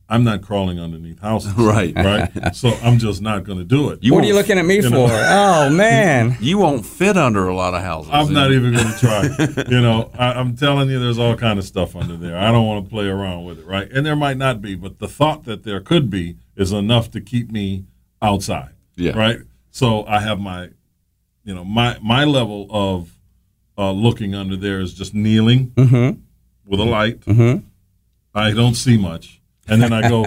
I'm 0.09 0.23
not 0.23 0.41
crawling 0.43 0.79
underneath 0.79 1.19
houses, 1.21 1.53
Right. 1.57 1.93
Right. 1.97 2.55
so 2.55 2.69
I'm 2.83 2.99
just 2.99 3.21
not 3.21 3.43
going 3.43 3.59
to 3.59 3.65
do 3.65 3.91
it. 3.91 3.99
You 4.03 4.15
what 4.15 4.23
are 4.23 4.27
you 4.29 4.35
looking 4.35 4.57
at 4.59 4.65
me 4.65 4.77
you 4.77 4.83
for? 4.85 4.91
know. 4.91 5.07
oh 5.11 5.69
man. 5.75 6.37
You 6.41 6.59
won't 6.59 6.87
fit 6.87 7.17
under 7.17 7.49
a 7.49 7.55
lot 7.57 7.75
of 7.75 7.83
houses. 7.83 8.11
I'm 8.13 8.29
you 8.29 8.33
not 8.35 8.51
know. 8.51 8.55
even 8.57 8.73
going 8.75 8.87
to 8.87 8.99
try. 8.99 9.65
you 9.69 9.81
know, 9.81 10.11
I, 10.17 10.35
I'm 10.35 10.57
telling 10.57 10.89
you, 10.91 11.01
there's 11.01 11.19
all 11.19 11.35
kind 11.37 11.59
of 11.59 11.65
stuff 11.65 11.97
under 11.97 12.17
there. 12.17 12.39
I 12.39 12.53
don't 12.53 12.67
want 12.67 12.85
to 12.85 12.91
play 12.91 13.07
around 13.09 13.45
with 13.47 13.59
it, 13.59 13.67
right? 13.67 13.91
And 13.91 14.07
there 14.07 14.15
might 14.17 14.37
not 14.37 14.63
be, 14.63 14.77
but 14.77 15.01
the 15.01 15.09
thought 15.09 15.45
that 15.45 15.65
there 15.65 15.81
could 15.81 16.09
be 16.09 16.37
is 16.55 16.73
enough 16.73 17.11
to 17.11 17.21
keep 17.21 17.51
me 17.51 17.85
outside. 18.23 18.71
Yeah. 18.95 19.19
Right. 19.19 19.41
So 19.73 20.07
I 20.07 20.21
have 20.21 20.39
my, 20.39 20.71
you 21.45 21.55
know, 21.55 21.65
my 21.65 21.99
my 22.01 22.25
level 22.25 22.69
of 22.71 23.11
uh, 23.77 23.91
looking 23.91 24.35
under 24.37 24.57
there 24.57 24.81
is 24.81 24.95
just 24.95 25.15
kneeling 25.15 25.73
Mm-hmm. 25.77 26.21
with 26.65 26.81
a 26.81 26.85
light. 26.85 27.21
Mm-hmm. 27.23 27.67
I 28.35 28.53
don't 28.53 28.75
see 28.75 28.97
much. 28.97 29.36
And 29.69 29.83
then 29.83 29.93
I 29.93 30.09
go, 30.09 30.25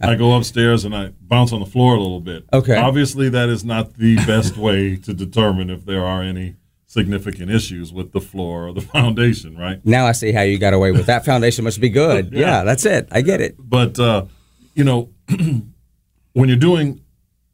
I 0.00 0.14
go 0.14 0.36
upstairs 0.36 0.84
and 0.84 0.94
I 0.94 1.08
bounce 1.20 1.52
on 1.52 1.60
the 1.60 1.66
floor 1.66 1.94
a 1.94 2.00
little 2.00 2.20
bit. 2.20 2.44
Okay. 2.52 2.76
Obviously, 2.76 3.28
that 3.30 3.48
is 3.48 3.64
not 3.64 3.94
the 3.94 4.16
best 4.16 4.56
way 4.56 4.96
to 4.96 5.12
determine 5.12 5.70
if 5.70 5.84
there 5.84 6.04
are 6.04 6.22
any 6.22 6.56
significant 6.86 7.50
issues 7.50 7.92
with 7.92 8.12
the 8.12 8.20
floor 8.20 8.68
or 8.68 8.72
the 8.72 8.80
foundation, 8.94 9.56
right? 9.56 9.84
Now 9.84 10.06
I 10.06 10.12
see 10.12 10.32
how 10.32 10.42
you 10.42 10.58
got 10.58 10.74
away 10.74 10.92
with 10.92 11.06
that. 11.06 11.24
Foundation 11.24 11.64
must 11.64 11.80
be 11.80 11.88
good. 11.88 12.32
Yeah. 12.38 12.40
yeah 12.40 12.64
that's 12.64 12.84
it. 12.84 13.08
I 13.10 13.22
get 13.22 13.40
it. 13.40 13.56
But 13.58 13.98
uh, 13.98 14.26
you 14.74 14.84
know, 14.84 15.10
when 16.32 16.48
you're 16.48 16.56
doing 16.56 17.00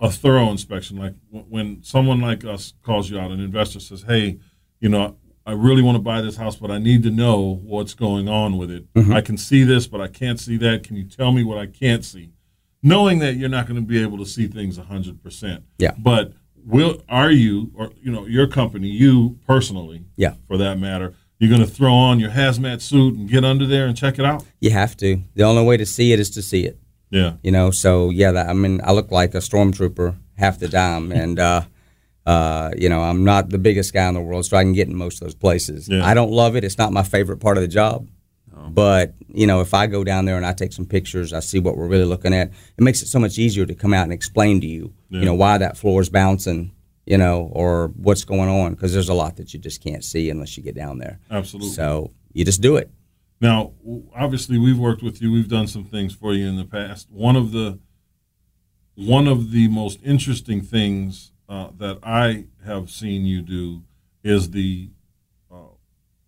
a 0.00 0.10
thorough 0.10 0.50
inspection, 0.50 0.98
like 0.98 1.14
when 1.30 1.82
someone 1.82 2.20
like 2.20 2.44
us 2.44 2.74
calls 2.82 3.08
you 3.10 3.18
out, 3.18 3.30
an 3.30 3.40
investor 3.40 3.80
says, 3.80 4.02
"Hey, 4.02 4.38
you 4.80 4.88
know, 4.88 5.16
I 5.46 5.52
really 5.52 5.82
want 5.82 5.96
to 5.96 6.02
buy 6.02 6.20
this 6.22 6.36
house, 6.36 6.56
but 6.56 6.70
I 6.70 6.78
need 6.78 7.02
to 7.02 7.10
know 7.10 7.60
what's 7.64 7.92
going 7.94 8.28
on 8.28 8.56
with 8.56 8.70
it. 8.70 8.86
I 9.12 9.20
can 9.20 9.36
see 9.36 9.62
this, 9.64 9.86
but 9.86 10.00
I 10.00 10.08
can't 10.08 10.40
see 10.40 10.56
that. 10.58 10.82
Can 10.84 10.96
you 10.96 11.04
tell 11.04 11.32
me 11.32 11.42
what 11.44 11.58
I 11.58 11.66
can't 11.66 12.04
see?" 12.04 12.30
Knowing 12.82 13.18
that 13.20 13.36
you're 13.36 13.48
not 13.48 13.66
going 13.66 13.80
to 13.80 13.86
be 13.86 14.00
able 14.02 14.18
to 14.18 14.26
see 14.26 14.46
things 14.46 14.78
100%. 14.78 15.62
Yeah. 15.78 15.92
But 15.98 16.32
will 16.66 17.02
are 17.08 17.30
you 17.30 17.70
or 17.74 17.90
you 18.02 18.10
know, 18.12 18.26
your 18.26 18.46
company, 18.46 18.88
you 18.88 19.38
personally, 19.46 20.04
Yeah. 20.16 20.34
for 20.46 20.56
that 20.58 20.78
matter, 20.78 21.14
you're 21.38 21.50
going 21.50 21.62
to 21.62 21.66
throw 21.70 21.92
on 21.94 22.20
your 22.20 22.30
hazmat 22.30 22.80
suit 22.82 23.14
and 23.14 23.28
get 23.28 23.44
under 23.44 23.66
there 23.66 23.86
and 23.86 23.96
check 23.96 24.18
it 24.18 24.24
out? 24.24 24.44
You 24.60 24.70
have 24.70 24.96
to. 24.98 25.22
The 25.34 25.42
only 25.44 25.64
way 25.64 25.76
to 25.78 25.86
see 25.86 26.12
it 26.12 26.20
is 26.20 26.30
to 26.30 26.42
see 26.42 26.64
it. 26.64 26.78
Yeah. 27.10 27.34
You 27.42 27.52
know, 27.52 27.70
so 27.70 28.10
yeah, 28.10 28.32
that, 28.32 28.48
I 28.48 28.52
mean, 28.54 28.80
I 28.84 28.92
look 28.92 29.10
like 29.10 29.34
a 29.34 29.38
stormtrooper 29.38 30.16
half 30.36 30.58
the 30.58 30.68
time, 30.68 31.12
and 31.12 31.38
uh, 31.38 31.62
uh, 32.26 32.70
you 32.76 32.88
know, 32.88 33.00
I'm 33.02 33.24
not 33.24 33.50
the 33.50 33.58
biggest 33.58 33.92
guy 33.92 34.08
in 34.08 34.14
the 34.14 34.20
world, 34.20 34.46
so 34.46 34.56
I 34.56 34.62
can 34.62 34.72
get 34.72 34.88
in 34.88 34.96
most 34.96 35.20
of 35.20 35.26
those 35.26 35.34
places. 35.34 35.88
Yeah. 35.88 36.04
I 36.04 36.14
don't 36.14 36.30
love 36.30 36.56
it; 36.56 36.64
it's 36.64 36.78
not 36.78 36.92
my 36.92 37.02
favorite 37.02 37.38
part 37.38 37.56
of 37.58 37.62
the 37.62 37.68
job. 37.68 38.08
But 38.70 39.14
you 39.28 39.46
know, 39.46 39.60
if 39.60 39.74
I 39.74 39.86
go 39.88 40.04
down 40.04 40.24
there 40.24 40.36
and 40.36 40.46
I 40.46 40.52
take 40.52 40.72
some 40.72 40.86
pictures, 40.86 41.32
I 41.32 41.40
see 41.40 41.58
what 41.58 41.76
we're 41.76 41.88
really 41.88 42.04
looking 42.06 42.32
at. 42.32 42.48
It 42.48 42.82
makes 42.82 43.02
it 43.02 43.08
so 43.08 43.18
much 43.18 43.36
easier 43.38 43.66
to 43.66 43.74
come 43.74 43.92
out 43.92 44.04
and 44.04 44.12
explain 44.12 44.60
to 44.62 44.66
you, 44.66 44.92
Yeah. 45.10 45.18
you 45.20 45.26
know, 45.26 45.34
why 45.34 45.58
that 45.58 45.76
floor 45.76 46.00
is 46.00 46.08
bouncing, 46.08 46.70
you 47.04 47.18
know, 47.18 47.50
or 47.52 47.88
what's 47.96 48.24
going 48.24 48.48
on, 48.48 48.72
because 48.74 48.92
there's 48.92 49.08
a 49.08 49.14
lot 49.14 49.36
that 49.36 49.52
you 49.52 49.60
just 49.60 49.82
can't 49.82 50.04
see 50.04 50.30
unless 50.30 50.56
you 50.56 50.62
get 50.62 50.74
down 50.76 50.98
there. 50.98 51.18
Absolutely. 51.30 51.72
So 51.72 52.12
you 52.32 52.44
just 52.44 52.62
do 52.62 52.76
it. 52.76 52.90
Now, 53.40 53.72
obviously, 54.16 54.56
we've 54.56 54.78
worked 54.78 55.02
with 55.02 55.20
you. 55.20 55.30
We've 55.32 55.48
done 55.48 55.66
some 55.66 55.84
things 55.84 56.14
for 56.14 56.32
you 56.32 56.46
in 56.48 56.56
the 56.56 56.64
past. 56.64 57.10
One 57.10 57.36
of 57.36 57.50
the 57.52 57.80
one 58.94 59.26
of 59.26 59.50
the 59.50 59.66
most 59.68 59.98
interesting 60.04 60.62
things 60.62 61.32
uh, 61.48 61.68
that 61.78 61.98
I 62.02 62.46
have 62.64 62.90
seen 62.90 63.24
you 63.26 63.42
do 63.42 63.82
is 64.22 64.50
the 64.50 64.90
uh, 65.52 65.56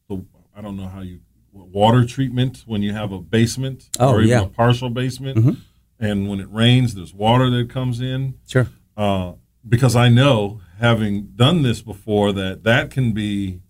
the 0.09 0.25
I 0.57 0.61
don't 0.61 0.77
know 0.77 0.89
how 0.89 1.01
you 1.01 1.21
water 1.53 2.05
treatment 2.05 2.65
when 2.67 2.83
you 2.83 2.93
have 2.93 3.13
a 3.13 3.19
basement 3.21 3.89
Oh, 3.99 4.11
or 4.13 4.19
even 4.21 4.29
yeah. 4.29 4.45
a 4.45 4.49
partial 4.49 4.91
basement, 4.91 5.57
and 5.99 6.29
when 6.29 6.39
it 6.41 6.49
rains, 6.51 6.95
there's 6.95 7.15
water 7.15 7.49
that 7.51 7.71
comes 7.71 8.01
in. 8.01 8.35
Sure. 8.47 8.69
Uh, 8.97 9.33
because 9.67 9.97
I 9.97 10.09
know, 10.11 10.61
having 10.79 11.33
done 11.35 11.63
this 11.63 11.81
before, 11.83 12.33
that 12.33 12.63
that 12.65 12.91
can 12.91 13.13
be 13.13 13.61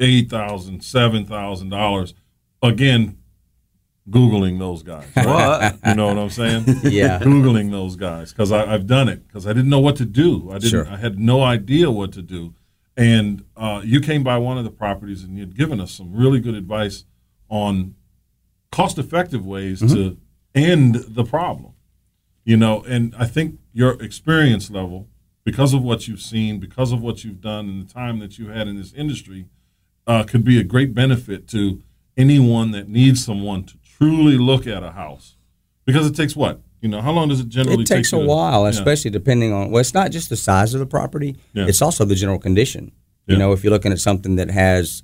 eight 0.00 0.30
thousand, 0.30 0.82
seven 0.82 1.26
thousand 1.26 1.68
dollars. 1.68 2.14
Again, 2.62 3.17
googling 4.10 4.58
those 4.58 4.82
guys. 4.82 5.06
What? 5.14 5.78
You 5.86 5.94
know 5.94 6.06
what 6.08 6.18
I'm 6.18 6.30
saying? 6.30 6.64
Yeah. 6.84 7.18
googling 7.20 7.70
those 7.70 7.96
guys 7.96 8.32
because 8.32 8.52
I've 8.52 8.86
done 8.86 9.08
it 9.08 9.26
because 9.26 9.46
I 9.46 9.52
didn't 9.52 9.70
know 9.70 9.80
what 9.80 9.96
to 9.96 10.04
do. 10.04 10.48
I 10.50 10.54
didn't. 10.54 10.70
Sure. 10.70 10.88
I 10.88 10.96
had 10.96 11.18
no 11.18 11.42
idea 11.42 11.90
what 11.90 12.12
to 12.12 12.22
do. 12.22 12.54
And 12.96 13.44
uh, 13.56 13.80
you 13.84 14.00
came 14.00 14.22
by 14.24 14.38
one 14.38 14.58
of 14.58 14.64
the 14.64 14.70
properties 14.70 15.22
and 15.22 15.38
you'd 15.38 15.56
given 15.56 15.80
us 15.80 15.92
some 15.92 16.12
really 16.12 16.40
good 16.40 16.54
advice 16.54 17.04
on 17.48 17.94
cost-effective 18.72 19.44
ways 19.46 19.80
Mm-hmm. 19.80 19.94
to 19.94 20.16
end 20.54 20.94
the 21.08 21.24
problem. 21.24 21.72
You 22.44 22.56
know, 22.56 22.82
and 22.84 23.14
I 23.18 23.26
think 23.26 23.58
your 23.72 24.02
experience 24.02 24.70
level, 24.70 25.06
because 25.44 25.74
of 25.74 25.82
what 25.82 26.08
you've 26.08 26.20
seen, 26.22 26.58
because 26.58 26.90
of 26.92 27.00
what 27.02 27.22
you've 27.22 27.40
done, 27.40 27.68
and 27.68 27.86
the 27.86 27.92
time 27.92 28.18
that 28.20 28.38
you 28.38 28.48
had 28.48 28.66
in 28.66 28.76
this 28.76 28.92
industry, 28.94 29.46
uh, 30.06 30.24
could 30.24 30.42
be 30.44 30.58
a 30.58 30.64
great 30.64 30.94
benefit 30.94 31.46
to 31.48 31.82
anyone 32.16 32.70
that 32.72 32.88
needs 32.88 33.24
someone 33.24 33.62
to 33.64 33.77
truly 33.98 34.38
look 34.38 34.66
at 34.66 34.82
a 34.82 34.92
house. 34.92 35.36
Because 35.84 36.06
it 36.06 36.14
takes 36.14 36.36
what? 36.36 36.60
You 36.80 36.88
know, 36.88 37.00
how 37.00 37.12
long 37.12 37.28
does 37.28 37.40
it 37.40 37.48
generally 37.48 37.78
take? 37.84 37.90
It 37.90 37.94
takes 37.96 38.10
take 38.10 38.18
a 38.20 38.22
to- 38.22 38.28
while, 38.28 38.62
Yeah. 38.62 38.68
especially 38.70 39.10
depending 39.10 39.52
on. 39.52 39.70
Well, 39.70 39.80
it's 39.80 39.94
not 39.94 40.10
just 40.12 40.28
the 40.28 40.36
size 40.36 40.74
of 40.74 40.80
the 40.80 40.86
property; 40.86 41.36
Yeah. 41.54 41.66
it's 41.66 41.82
also 41.82 42.04
the 42.04 42.14
general 42.14 42.38
condition. 42.38 42.92
You 43.26 43.36
know, 43.36 43.52
if 43.52 43.62
you're 43.62 43.72
looking 43.72 43.92
at 43.92 44.00
something 44.00 44.36
that 44.36 44.50
has, 44.50 45.02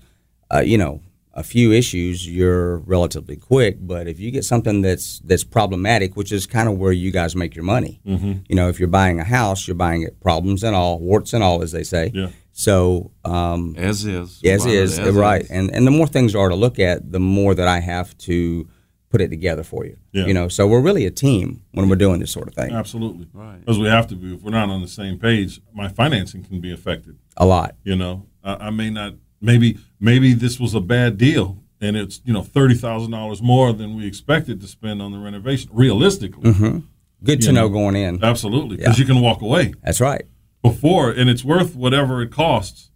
uh, 0.55 0.61
you 0.61 0.79
know, 0.79 1.03
a 1.35 1.43
few 1.43 1.73
issues, 1.73 2.27
you're 2.27 2.79
relatively 2.79 3.37
quick. 3.37 3.77
But 3.81 4.09
if 4.09 4.19
you 4.19 4.31
get 4.31 4.45
something 4.47 4.81
that's 4.81 5.21
that's 5.25 5.45
problematic, 5.45 6.17
which 6.17 6.33
is 6.33 6.47
kind 6.47 6.67
of 6.69 6.79
where 6.79 6.93
you 6.93 7.11
guys 7.11 7.37
make 7.37 7.55
your 7.55 7.65
money. 7.65 8.01
Mm-hmm. 8.07 8.33
You 8.49 8.57
know, 8.57 8.69
if 8.71 8.79
you're 8.79 8.89
buying 8.89 9.21
a 9.21 9.25
house, 9.25 9.67
you're 9.69 9.75
buying 9.75 10.03
it 10.03 10.21
problems 10.21 10.63
and 10.65 10.75
all, 10.77 10.99
warts 11.01 11.35
and 11.35 11.43
all, 11.43 11.61
as 11.63 11.73
they 11.73 11.83
say. 11.85 12.13
Yeah. 12.15 12.29
So 12.53 13.11
um, 13.27 13.75
As 13.77 14.07
is. 14.07 14.41
as 14.45 14.65
Right, 14.65 14.73
is 14.75 14.99
as 14.99 15.15
right, 15.15 15.43
is. 15.43 15.51
and 15.51 15.71
and 15.75 15.87
the 15.87 15.91
more 15.91 16.07
things 16.07 16.35
are 16.35 16.49
to 16.49 16.55
look 16.55 16.79
at, 16.79 17.11
the 17.13 17.21
more 17.21 17.55
that 17.55 17.69
I 17.69 17.81
have 17.81 18.17
to 18.19 18.67
put 19.15 19.21
it 19.21 19.29
together 19.29 19.63
for 19.63 19.87
you. 19.87 19.97
Yeah. 20.11 20.27
You 20.27 20.35
know, 20.35 20.49
so 20.49 20.67
we're 20.67 20.81
really 20.81 21.07
a 21.07 21.11
team 21.13 21.63
when 21.71 21.89
we're 21.89 21.95
doing 21.95 22.19
this 22.19 22.33
sort 22.33 22.49
of 22.49 22.55
thing. 22.55 22.73
Absolutely. 22.73 23.29
Right. 23.33 23.61
Because 23.61 23.79
we 23.79 23.87
have 23.87 24.09
to 24.09 24.17
be. 24.17 24.35
If 24.35 24.43
we're 24.43 24.51
not 24.51 24.69
on 24.71 24.83
the 24.83 24.89
same 24.89 25.21
page, 25.21 25.61
my 25.73 25.87
financing 25.87 26.43
can 26.43 26.61
be 26.61 26.73
affected. 26.73 27.17
A 27.37 27.47
lot. 27.47 27.77
You 27.85 27.95
know, 27.95 28.27
I, 28.43 28.55
I 28.67 28.71
may 28.71 28.91
not. 28.91 29.15
Maybe 29.41 29.79
maybe 30.01 30.33
this 30.33 30.59
was 30.59 30.75
a 30.75 30.81
bad 30.81 31.17
deal, 31.17 31.63
and 31.81 31.97
it's 31.97 32.21
you 32.25 32.33
know 32.33 32.43
thirty 32.43 32.75
thousand 32.75 33.13
dollars 33.13 33.41
more 33.41 33.73
than 33.73 33.95
we 33.95 34.05
expected 34.05 34.61
to 34.63 34.67
spend 34.67 35.01
on 35.01 35.13
the 35.13 35.19
renovation. 35.19 35.71
Realistically, 35.73 36.51
mm-hmm. 36.51 36.79
Good 37.23 37.41
to 37.43 37.53
know 37.53 37.69
know. 37.69 37.69
going 37.69 37.95
in. 37.95 38.25
absolutely, 38.25 38.79
because 38.79 38.99
Yeah. 38.99 39.03
you 39.03 39.07
can 39.07 39.23
walk 39.23 39.43
away 39.43 39.75
That's 39.85 40.01
right. 40.01 40.23
before, 40.61 41.11
and 41.11 41.31
it's 41.31 41.45
worth 41.45 41.77
whatever 41.77 42.21
it 42.21 42.33
costs. 42.33 42.91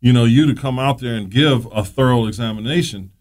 You 0.00 0.12
know, 0.12 0.24
you 0.24 0.52
to 0.52 0.60
come 0.60 0.80
out 0.80 0.98
there 0.98 1.14
and 1.14 1.30
give 1.30 1.68
a 1.72 1.84
thorough 1.84 2.26
examination, 2.26 3.12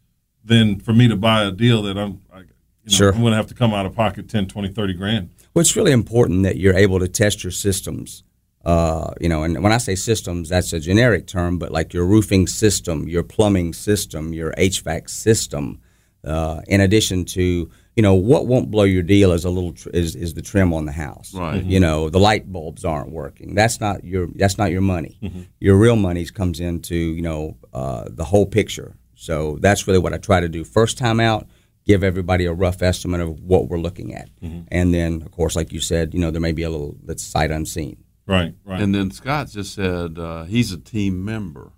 than 0.44 0.80
for 0.80 0.94
me 0.94 1.08
to 1.08 1.16
buy 1.16 1.44
a 1.44 1.52
deal 1.52 1.82
that 1.84 1.98
I'm. 1.98 2.22
I, 2.34 2.40
you 2.40 2.44
know, 2.44 2.98
Sure. 2.98 3.14
I'm 3.14 3.22
going 3.22 3.32
to 3.32 3.38
have 3.38 3.48
to 3.48 3.54
come 3.54 3.74
out 3.74 3.86
of 3.86 3.94
pocket 3.96 4.28
10, 4.28 4.48
20, 4.48 4.70
30 4.70 4.94
grand. 4.94 5.30
Well, 5.54 5.62
it's 5.62 5.76
really 5.76 5.92
important 5.92 6.44
that 6.44 6.58
you're 6.58 6.76
able 6.76 7.00
to 7.00 7.08
test 7.08 7.44
your 7.44 7.52
systems. 7.52 8.24
Uh, 8.66 9.12
you 9.20 9.28
know, 9.30 9.44
and 9.44 9.62
when 9.64 9.72
I 9.72 9.78
say 9.78 9.96
systems, 9.96 10.50
that's 10.50 10.72
a 10.74 10.80
generic 10.80 11.28
term, 11.28 11.58
but 11.60 11.72
like 11.72 11.94
your 11.94 12.06
roofing 12.06 12.48
system, 12.48 13.08
your 13.08 13.24
plumbing 13.24 13.74
system, 13.74 14.34
your 14.34 14.52
HVAC 14.54 15.10
system. 15.10 15.80
Uh, 16.24 16.62
in 16.68 16.80
addition 16.82 17.26
to, 17.26 17.68
you 17.96 18.04
know, 18.04 18.14
what 18.14 18.46
won't 18.46 18.70
blow 18.70 18.84
your 18.84 19.02
deal 19.02 19.32
is 19.32 19.44
a 19.44 19.50
little 19.50 19.74
tr- 19.74 19.90
is, 19.90 20.16
is 20.16 20.36
the 20.36 20.42
trim 20.44 20.72
on 20.74 20.86
the 20.86 20.92
house. 20.92 21.34
Right. 21.34 21.64
You 21.64 21.80
know, 21.80 22.10
the 22.10 22.20
light 22.20 22.52
bulbs 22.52 22.86
aren't 22.86 23.12
working. 23.12 23.56
That's 23.56 23.80
not 23.80 24.04
your 24.04 24.28
that's 24.36 24.58
not 24.60 24.70
your 24.72 24.82
money. 24.82 25.18
Your 25.60 25.76
real 25.78 25.96
money 25.96 26.24
comes 26.26 26.60
into 26.60 26.96
you 26.96 27.24
know 27.24 27.58
uh, 27.74 28.06
the 28.10 28.24
whole 28.24 28.46
picture. 28.46 28.96
So 29.22 29.60
that's 29.62 29.86
really 29.86 30.00
what 30.00 30.14
I 30.14 30.18
try 30.18 30.40
to 30.40 30.50
do. 30.50 30.64
First 30.64 30.98
time 30.98 31.20
out, 31.20 31.48
give 31.86 32.04
everybody 32.04 32.46
a 32.46 32.54
rough 32.54 32.82
estimate 32.82 33.22
of 33.22 33.40
what 33.40 33.70
we're 33.70 33.78
looking 33.78 34.16
at, 34.16 34.30
and 34.72 34.92
then 34.96 35.22
of 35.22 35.30
course, 35.30 35.56
like 35.56 35.72
you 35.72 35.80
said, 35.80 36.16
you 36.16 36.20
know, 36.20 36.32
there 36.32 36.42
may 36.42 36.54
be 36.54 36.64
a 36.64 36.72
little 36.72 36.98
that's 37.04 37.22
sight 37.22 37.52
unseen. 37.52 38.04
Right, 38.26 38.56
right. 38.66 38.82
And 38.82 38.96
then 38.96 39.12
Scott 39.12 39.50
just 39.50 39.76
said 39.76 40.18
uh, 40.18 40.46
he's 40.46 40.72
a 40.72 40.78
team 40.80 41.24
member, 41.24 41.72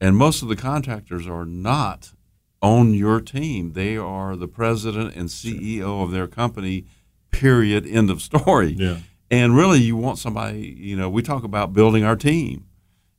and 0.00 0.16
most 0.16 0.42
of 0.42 0.48
the 0.48 0.56
contractors 0.56 1.28
are 1.28 1.44
not 1.44 2.12
on 2.60 2.92
your 2.92 3.20
team. 3.20 3.74
They 3.74 3.96
are 3.96 4.34
the 4.34 4.48
president 4.48 5.14
and 5.14 5.28
CEO 5.28 6.02
of 6.02 6.10
their 6.10 6.26
company. 6.26 6.86
Period. 7.30 7.86
End 7.86 8.10
of 8.10 8.20
story. 8.20 8.74
Yeah. 8.76 8.96
And 9.30 9.56
really, 9.56 9.78
you 9.78 9.96
want 9.96 10.18
somebody. 10.18 10.74
You 10.76 10.96
know, 10.96 11.08
we 11.08 11.22
talk 11.22 11.44
about 11.44 11.72
building 11.72 12.02
our 12.02 12.16
team, 12.16 12.66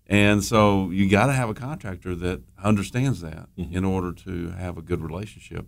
and 0.07 0.43
so 0.43 0.89
you 0.89 1.09
got 1.09 1.27
to 1.27 1.31
have 1.31 1.49
a 1.49 1.53
contractor 1.53 2.15
that 2.15 2.41
understands 2.63 3.21
that 3.21 3.47
Mm-hmm. 3.57 3.75
in 3.75 3.85
order 3.85 4.11
to 4.13 4.51
have 4.51 4.77
a 4.77 4.81
good 4.81 5.01
relationship, 5.01 5.67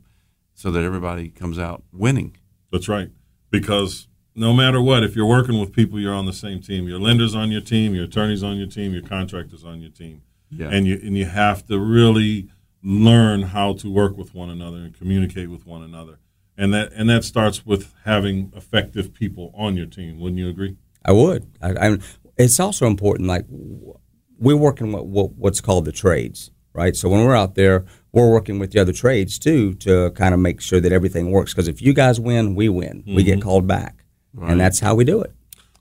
so 0.53 0.71
that 0.71 0.83
everybody 0.83 1.29
comes 1.29 1.57
out 1.59 1.83
winning. 1.91 2.37
That's 2.71 2.87
right. 2.87 3.09
Because 3.49 4.07
no 4.35 4.53
matter 4.53 4.81
what, 4.81 5.03
if 5.03 5.15
you're 5.15 5.25
working 5.27 5.59
with 5.59 5.71
people, 5.73 5.99
you're 5.99 6.13
on 6.13 6.25
the 6.25 6.33
same 6.33 6.59
team. 6.61 6.87
Your 6.87 6.99
lenders 6.99 7.35
on 7.35 7.51
your 7.51 7.61
team, 7.61 7.93
your 7.93 8.05
attorneys 8.05 8.41
on 8.43 8.57
your 8.57 8.67
team, 8.67 8.93
your 8.93 9.03
contractors 9.03 9.63
on 9.63 9.81
your 9.81 9.91
team, 9.91 10.21
Yeah. 10.49 10.69
and 10.69 10.87
you 10.87 10.99
and 11.03 11.15
you 11.17 11.25
have 11.25 11.65
to 11.67 11.79
really 11.79 12.49
learn 12.83 13.43
how 13.43 13.73
to 13.73 13.89
work 13.91 14.17
with 14.17 14.33
one 14.33 14.49
another 14.49 14.77
and 14.77 14.93
communicate 14.97 15.49
with 15.49 15.65
one 15.65 15.83
another. 15.83 16.19
And 16.57 16.73
that 16.73 16.91
and 16.93 17.09
that 17.09 17.23
starts 17.23 17.65
with 17.65 17.93
having 18.05 18.51
effective 18.55 19.13
people 19.13 19.51
on 19.55 19.75
your 19.77 19.85
team. 19.87 20.19
Wouldn't 20.19 20.39
you 20.39 20.49
agree? 20.49 20.77
I 21.05 21.11
would. 21.11 21.45
I, 21.61 21.69
I, 21.89 21.97
it's 22.37 22.59
also 22.59 22.85
important. 22.87 23.27
Like 23.27 23.45
we're 23.49 24.55
working 24.57 24.91
what, 24.91 25.05
what 25.07 25.31
what's 25.33 25.61
called 25.61 25.85
the 25.85 25.91
trades, 25.91 26.51
right? 26.73 26.95
So 26.95 27.09
when 27.09 27.23
we're 27.23 27.35
out 27.35 27.55
there, 27.55 27.85
we're 28.11 28.31
working 28.31 28.59
with 28.59 28.71
the 28.71 28.79
other 28.79 28.93
trades 28.93 29.39
too 29.39 29.73
to 29.75 30.11
kind 30.11 30.33
of 30.33 30.39
make 30.39 30.61
sure 30.61 30.79
that 30.79 30.91
everything 30.91 31.31
works. 31.31 31.53
Because 31.53 31.67
if 31.67 31.81
you 31.81 31.93
guys 31.93 32.19
win, 32.19 32.55
we 32.55 32.69
win. 32.69 33.03
We 33.07 33.23
get 33.23 33.39
mm-hmm. 33.39 33.47
called 33.47 33.67
back, 33.67 34.03
and 34.41 34.59
that's 34.59 34.79
how 34.79 34.95
we 34.95 35.03
do 35.03 35.21
it. 35.21 35.33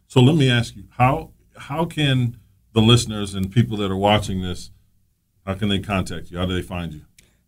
So 0.09 0.21
let 0.21 0.37
me 0.37 0.51
ask 0.51 0.77
you 0.77 0.85
how 0.91 1.31
how 1.57 1.85
can 1.85 2.39
the 2.73 2.81
listeners 2.81 3.35
and 3.35 3.51
people 3.51 3.77
that 3.79 3.91
are 3.91 3.97
watching 3.97 4.43
this 4.43 4.71
how 5.47 5.55
can 5.55 5.69
they 5.69 5.81
contact 5.81 6.31
you? 6.31 6.39
How 6.39 6.47
do 6.47 6.55
they 6.55 6.63
find 6.63 6.93
you? 6.93 7.03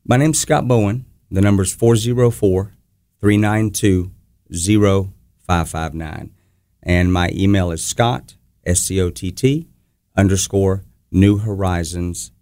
My 0.05 0.17
name's 0.17 0.41
Scott 0.41 0.67
Bowen. 0.67 1.07
The 1.31 1.41
number's 1.41 1.73
404 1.73 2.73
392 3.21 4.11
0559. 4.51 6.35
And 6.83 7.13
my 7.13 7.31
email 7.33 7.71
is 7.71 7.83
Scott, 7.85 8.37
S 8.67 8.81
C 8.81 9.01
O 9.01 9.11
T 9.11 9.31
T, 9.31 9.69
underscore 10.17 10.85
New 11.11 11.39
Horizons 11.39 12.33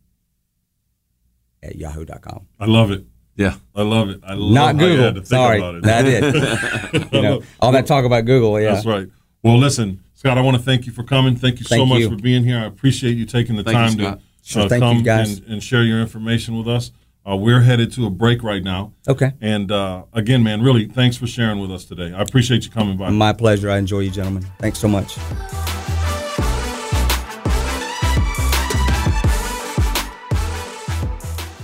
at 1.63 1.77
yahoo.com. 1.77 2.47
I 2.61 2.67
love 2.67 2.91
it. 2.91 3.05
Yeah. 3.37 3.55
I 3.75 3.83
love 3.83 4.11
it. 4.11 4.21
I 4.25 4.35
love 4.35 4.53
Not 4.53 4.77
how 4.77 4.87
you 4.87 4.99
had 5.01 5.15
to 5.15 5.21
Google. 5.21 5.23
think 5.23 5.27
Sorry. 5.27 5.59
about 5.59 5.75
it. 5.77 5.83
That 5.85 6.05
it. 6.07 7.13
you 7.13 7.23
know, 7.23 7.43
all 7.61 7.73
that 7.73 7.87
talk 7.87 8.05
about 8.05 8.25
Google, 8.27 8.61
yeah. 8.61 8.75
That's 8.75 8.87
right. 8.87 9.09
Well, 9.43 9.59
listen, 9.59 10.03
Scott, 10.15 10.39
I 10.39 10.41
want 10.43 10.57
to 10.57 10.63
thank 10.63 10.87
you 10.87 10.93
for 10.93 11.03
coming. 11.03 11.37
Thank 11.37 11.59
you 11.59 11.65
so 11.65 11.87
much 11.87 12.01
you. 12.01 12.11
for 12.11 12.17
being 12.17 12.45
here. 12.45 12.59
I 12.59 12.65
appreciate 12.67 13.17
you 13.17 13.25
taking 13.25 13.57
the 13.57 13.65
Thank 13.65 13.75
time 13.77 13.91
Scott. 13.93 14.19
to 14.19 14.25
Sure, 14.45 14.63
uh, 14.63 14.69
thank 14.69 14.83
you, 14.83 14.89
come 14.89 15.03
guys. 15.03 15.39
And, 15.39 15.49
and 15.49 15.63
share 15.63 15.85
your 15.85 16.01
information 16.01 16.59
with 16.59 16.69
us. 16.69 16.91
Uh, 17.29 17.37
we're 17.37 17.61
headed 17.61 17.93
to 17.93 18.07
a 18.07 18.11
break 18.11 18.43
right 18.43 18.63
now. 18.65 18.93
Okay. 19.07 19.33
And 19.41 19.71
uh, 19.71 20.05
again, 20.13 20.43
man, 20.43 20.61
really, 20.61 20.87
thanks 20.87 21.17
for 21.17 21.29
sharing 21.29 21.61
with 21.61 21.71
us 21.71 21.85
today. 21.85 22.13
I 22.13 22.21
appreciate 22.21 22.65
you 22.65 22.71
coming 22.71 22.97
by. 22.97 23.11
My 23.11 23.33
pleasure. 23.33 23.71
I 23.71 23.79
enjoy 23.79 24.01
you, 24.01 24.11
gentlemen. 24.11 24.45
Thanks 24.59 24.81
so 24.81 24.89
much. 24.89 25.17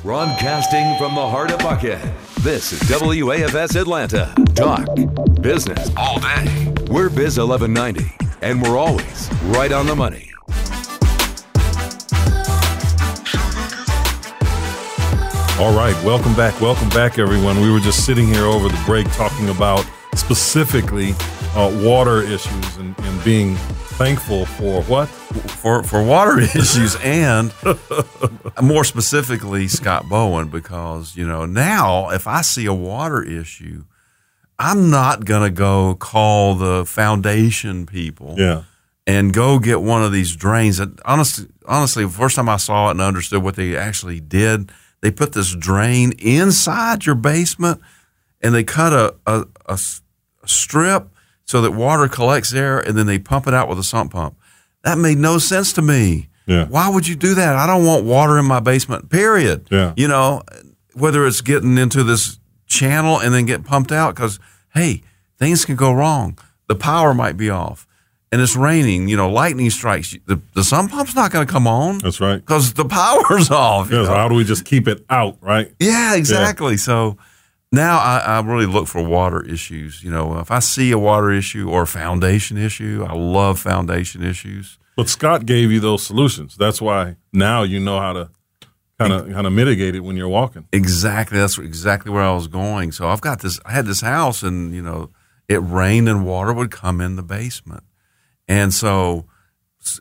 Broadcasting 0.09 0.97
from 0.97 1.15
the 1.15 1.29
heart 1.29 1.51
of 1.51 1.59
Buckhead, 1.59 2.01
this 2.43 2.73
is 2.73 2.81
WAFS 2.81 3.79
Atlanta. 3.79 4.33
Talk 4.55 4.89
business 5.43 5.91
all 5.99 6.19
day. 6.19 6.73
We're 6.89 7.11
Biz 7.11 7.39
1190, 7.39 8.17
and 8.41 8.63
we're 8.63 8.79
always 8.79 9.31
right 9.43 9.71
on 9.71 9.87
the 9.87 9.95
money. 9.95 10.31
All 15.61 15.77
right, 15.77 15.95
welcome 16.03 16.35
back. 16.35 16.59
Welcome 16.59 16.89
back, 16.89 17.19
everyone. 17.19 17.61
We 17.61 17.71
were 17.71 17.79
just 17.79 18.07
sitting 18.07 18.29
here 18.29 18.45
over 18.45 18.71
the 18.71 18.83
break 18.87 19.13
talking 19.13 19.51
about 19.51 19.85
specifically 20.15 21.13
uh, 21.55 21.71
water 21.85 22.23
issues 22.23 22.79
and, 22.79 22.99
and 22.99 23.25
being 23.25 23.57
thankful 23.99 24.47
for 24.47 24.81
what? 24.85 25.11
For 25.61 25.83
for 25.83 26.03
water 26.03 26.39
issues 26.55 26.97
and 27.03 27.53
more 28.63 28.85
specifically 28.85 29.69
Scott 29.69 30.09
Bowen 30.09 30.49
because 30.49 31.17
you 31.17 31.27
know 31.27 31.45
now 31.47 32.11
if 32.11 32.27
I 32.27 32.41
see 32.43 32.67
a 32.67 32.75
water 32.75 33.23
issue 33.23 33.85
I'm 34.59 34.91
not 34.91 35.25
going 35.25 35.43
to 35.43 35.51
go 35.55 35.95
call 35.95 36.55
the 36.55 36.85
foundation 36.85 37.87
people 37.87 38.35
Yeah. 38.39 38.63
and 39.07 39.33
go 39.33 39.59
get 39.59 39.81
one 39.83 40.03
of 40.03 40.13
these 40.13 40.35
drains 40.35 40.79
that 40.79 40.99
honestly 41.05 41.47
honestly 41.67 42.05
the 42.05 42.11
first 42.11 42.37
time 42.37 42.49
I 42.49 42.57
saw 42.57 42.89
it 42.89 42.93
and 42.93 43.01
understood 43.01 43.43
what 43.43 43.57
they 43.57 43.77
actually 43.77 44.21
did 44.21 44.71
they 45.03 45.11
put 45.11 45.33
this 45.33 45.55
drain 45.55 46.13
inside 46.19 47.05
your 47.07 47.15
basement 47.15 47.81
and 48.41 48.55
they 48.55 48.65
cut 48.65 48.93
a 49.27 49.47
a 49.67 49.79
strip 50.47 51.09
so 51.45 51.61
that 51.61 51.73
water 51.73 52.09
collects 52.09 52.51
there 52.51 52.79
and 52.79 52.97
then 52.97 53.07
they 53.07 53.19
pump 53.19 53.47
it 53.47 53.55
out 53.55 53.69
with 53.69 53.79
a 53.79 53.83
sump 53.85 54.13
pump. 54.13 54.38
That 54.89 54.97
made 54.97 55.19
no 55.19 55.37
sense 55.37 55.75
to 55.75 55.83
me. 55.83 56.31
Yeah. 56.47 56.65
Why 56.65 56.89
would 56.89 57.07
you 57.07 57.15
do 57.15 57.35
that? 57.35 57.57
I 57.57 57.67
don't 57.67 57.85
want 57.85 58.07
water 58.07 58.39
in 58.39 58.47
my 58.47 58.59
basement, 58.59 59.11
period. 59.11 59.69
Yeah. 59.71 59.93
You 59.97 60.09
know, 60.09 60.41
whether 60.95 61.27
it's 61.27 61.43
getting 61.43 61.77
into 61.77 62.03
this 62.03 62.39
channel 62.67 63.19
and 63.19 63.35
then 63.35 63.45
get 63.45 63.65
pumped 63.65 63.93
out 63.93 64.15
because, 64.15 64.41
hey, 64.73 65.03
things 65.39 65.67
can 65.67 65.77
go 65.77 65.93
wrong. 65.93 66.39
The 66.69 66.75
power 66.75 67.13
might 67.13 67.37
be 67.37 67.51
off 67.51 67.87
and 68.33 68.41
it's 68.41 68.57
raining, 68.57 69.09
you 69.09 69.17
know, 69.19 69.31
lightning 69.31 69.69
strikes. 69.69 70.17
The, 70.25 70.41
the 70.55 70.65
sump 70.65 70.91
pump's 70.91 71.15
not 71.15 71.31
going 71.33 71.47
to 71.47 71.53
come 71.53 71.67
on 71.67 71.99
That's 71.99 72.19
right. 72.19 72.39
because 72.39 72.73
the 72.73 72.85
power's 72.87 73.51
off. 73.51 73.91
Yeah, 73.91 74.07
so 74.07 74.15
how 74.15 74.29
do 74.29 74.35
we 74.37 74.45
just 74.45 74.65
keep 74.65 74.89
it 74.89 75.05
out, 75.11 75.37
right? 75.43 75.71
Yeah, 75.79 76.15
exactly. 76.15 76.79
So 76.79 77.19
now 77.73 77.99
I, 77.99 78.19
I 78.19 78.41
really 78.41 78.67
look 78.67 78.87
for 78.87 79.03
water 79.03 79.45
issues. 79.45 80.03
You 80.03 80.11
know, 80.11 80.39
if 80.39 80.51
I 80.51 80.59
see 80.59 80.91
a 80.91 80.99
water 80.99 81.31
issue 81.31 81.69
or 81.69 81.83
a 81.83 81.87
foundation 81.87 82.57
issue, 82.57 83.05
I 83.09 83.15
love 83.15 83.59
foundation 83.59 84.23
issues. 84.23 84.79
But 84.97 85.09
Scott 85.09 85.47
gave 85.47 85.71
you 85.71 85.81
those 85.81 86.05
solutions. 86.05 86.57
That's 86.57 86.81
why 86.81 87.17
now 87.33 87.63
you 87.63 87.79
know 87.79 88.01
how 88.01 88.13
to 88.15 88.31
kind 88.99 89.13
of 89.13 89.31
kind 89.31 89.47
of 89.47 89.53
mitigate 89.53 89.95
it 89.95 90.01
when 90.01 90.17
you're 90.17 90.29
walking. 90.29 90.67
Exactly. 90.73 91.39
That's 91.39 91.59
exactly 91.59 92.11
where 92.11 92.23
I 92.23 92.33
was 92.33 92.49
going. 92.49 92.93
So 92.93 93.09
I've 93.09 93.21
got 93.21 93.41
this, 93.41 93.61
I 93.65 93.73
had 93.73 93.87
this 93.87 94.01
house 94.01 94.43
and, 94.43 94.75
you 94.75 94.83
know, 94.83 95.11
it 95.47 95.59
rained 95.59 96.09
and 96.09 96.27
water 96.27 96.53
would 96.53 96.71
come 96.71 97.01
in 97.01 97.17
the 97.17 97.23
basement. 97.23 97.85
And 98.49 98.75
so 98.75 99.27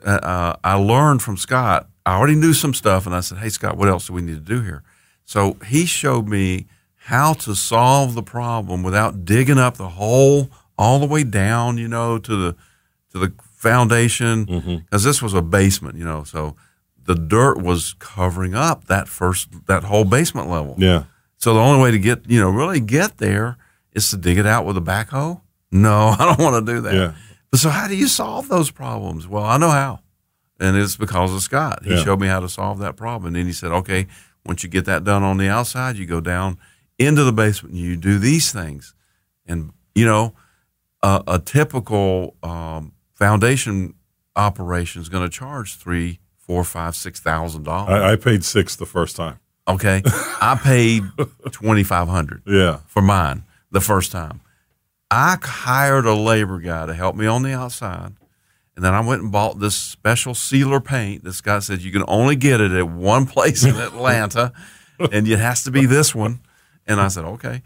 uh, 0.06 0.10
uh, 0.10 0.56
I 0.64 0.76
learned 0.76 1.22
from 1.22 1.38
Scott, 1.38 1.90
I 2.06 2.18
already 2.18 2.36
knew 2.36 2.54
some 2.54 2.74
stuff. 2.74 3.06
And 3.06 3.14
I 3.14 3.20
said, 3.20 3.38
Hey, 3.38 3.50
Scott, 3.50 3.78
what 3.78 3.90
else 3.90 4.08
do 4.08 4.14
we 4.14 4.22
need 4.22 4.36
to 4.36 4.56
do 4.56 4.62
here? 4.62 4.84
So 5.26 5.58
he 5.68 5.86
showed 5.86 6.28
me 6.28 6.68
how 7.08 7.32
to 7.34 7.56
solve 7.56 8.16
the 8.16 8.22
problem 8.24 8.84
without 8.84 9.24
digging 9.24 9.58
up 9.58 9.78
the 9.78 9.88
hole 9.88 10.50
all 10.78 11.00
the 11.00 11.06
way 11.06 11.24
down, 11.24 11.78
you 11.78 11.88
know, 11.88 12.18
to 12.18 12.36
the, 12.36 12.56
to 13.14 13.18
the 13.20 13.34
foundation. 13.56 14.46
Mm-hmm. 14.46 14.76
Because 14.78 15.04
this 15.06 15.22
was 15.22 15.34
a 15.34 15.42
basement, 15.42 15.96
you 15.98 16.04
know, 16.04 16.24
so 16.26 16.58
the 17.06 17.16
dirt 17.16 17.62
was 17.62 17.96
covering 18.00 18.54
up 18.56 18.86
that 18.88 19.08
first, 19.08 19.48
that 19.68 19.84
whole 19.86 20.04
basement 20.04 20.50
level. 20.50 20.76
Yeah. 20.78 21.04
So 21.38 21.54
the 21.54 21.62
only 21.62 21.82
way 21.82 21.92
to 21.92 22.00
get, 22.00 22.30
you 22.30 22.42
know, 22.42 22.50
really 22.50 22.82
get 22.82 23.20
there 23.20 23.56
is 23.94 24.10
to 24.10 24.18
dig 24.18 24.38
it 24.38 24.46
out 24.46 24.66
with 24.66 24.76
a 24.76 24.82
backhoe? 24.82 25.40
No, 25.72 26.08
I 26.20 26.26
don't 26.26 26.40
want 26.40 26.66
to 26.66 26.74
do 26.74 26.82
that. 26.82 26.94
Yeah. 26.94 27.14
But 27.52 27.62
so 27.62 27.70
how 27.70 27.88
do 27.88 27.96
you 27.96 28.08
solve 28.08 28.50
those 28.50 28.70
problems? 28.70 29.28
Well, 29.30 29.46
I 29.46 29.58
know 29.58 29.70
how. 29.70 30.00
And 30.60 30.76
it's 30.76 30.98
because 30.98 31.34
of 31.34 31.42
Scott. 31.42 31.86
He 31.86 31.92
Yeah. 31.92 32.04
showed 32.04 32.20
me 32.20 32.28
how 32.28 32.42
to 32.42 32.50
solve 32.50 32.80
that 32.80 32.98
problem. 32.98 33.28
And 33.28 33.36
then 33.38 33.46
he 33.46 33.54
said, 33.54 33.72
okay, 33.72 34.08
once 34.46 34.64
you 34.64 34.70
get 34.70 34.84
that 34.86 35.06
done 35.06 35.24
on 35.24 35.38
the 35.38 35.48
outside, 35.48 35.96
you 35.96 36.06
go 36.06 36.20
down 36.20 36.58
into 37.00 37.24
the 37.24 37.32
basement 37.32 37.76
and 37.76 37.84
you 37.84 37.96
do 37.98 38.20
these 38.20 38.52
things. 38.52 38.94
And, 39.46 39.72
you 39.96 40.06
know, 40.06 40.34
a, 41.04 41.24
a 41.28 41.40
typical 41.40 42.36
um, 42.44 42.94
foundation 43.14 43.94
operation 44.36 45.02
is 45.02 45.10
going 45.10 45.24
to 45.24 45.30
charge 45.30 45.76
three, 45.76 46.20
four, 46.38 46.64
five, 46.64 46.96
six 46.96 47.20
thousand 47.20 47.64
dollars. 47.64 47.90
I, 48.02 48.14
I 48.14 48.16
paid 48.16 48.44
six 48.44 48.76
the 48.76 48.86
first 48.86 49.16
time. 49.16 49.40
Okay, 49.68 50.02
I 50.06 50.58
paid 50.64 51.04
twenty 51.52 51.84
five 51.84 52.08
hundred 52.08 52.42
Yeah. 52.46 52.80
for 52.88 53.02
mine 53.02 53.44
the 53.72 53.82
first 53.82 54.12
time. 54.12 54.42
I 55.12 55.38
hired 55.42 56.06
a 56.06 56.14
labor 56.14 56.60
guy 56.60 56.86
to 56.86 56.94
help 56.94 57.16
me 57.16 57.26
on 57.28 57.44
the 57.44 57.54
outside, 57.54 58.14
and 58.76 58.84
then 58.86 58.94
I 58.94 59.02
went 59.02 59.22
and 59.24 59.32
bought 59.32 59.60
this 59.60 59.76
special 59.76 60.34
sealer 60.36 60.80
paint. 60.80 61.24
This 61.24 61.42
guy 61.42 61.60
said 61.60 61.82
you 61.82 61.92
can 61.92 62.04
only 62.08 62.36
get 62.36 62.60
it 62.62 62.72
at 62.72 62.90
one 62.90 63.26
place 63.26 63.64
in 63.64 63.76
Atlanta, 63.78 64.52
and 65.12 65.28
it 65.28 65.40
has 65.40 65.64
to 65.66 65.72
be 65.72 65.86
this 65.86 66.14
one. 66.16 66.40
And 66.88 67.00
I 67.00 67.04
hmm. 67.04 67.10
said 67.10 67.26
okay, 67.26 67.62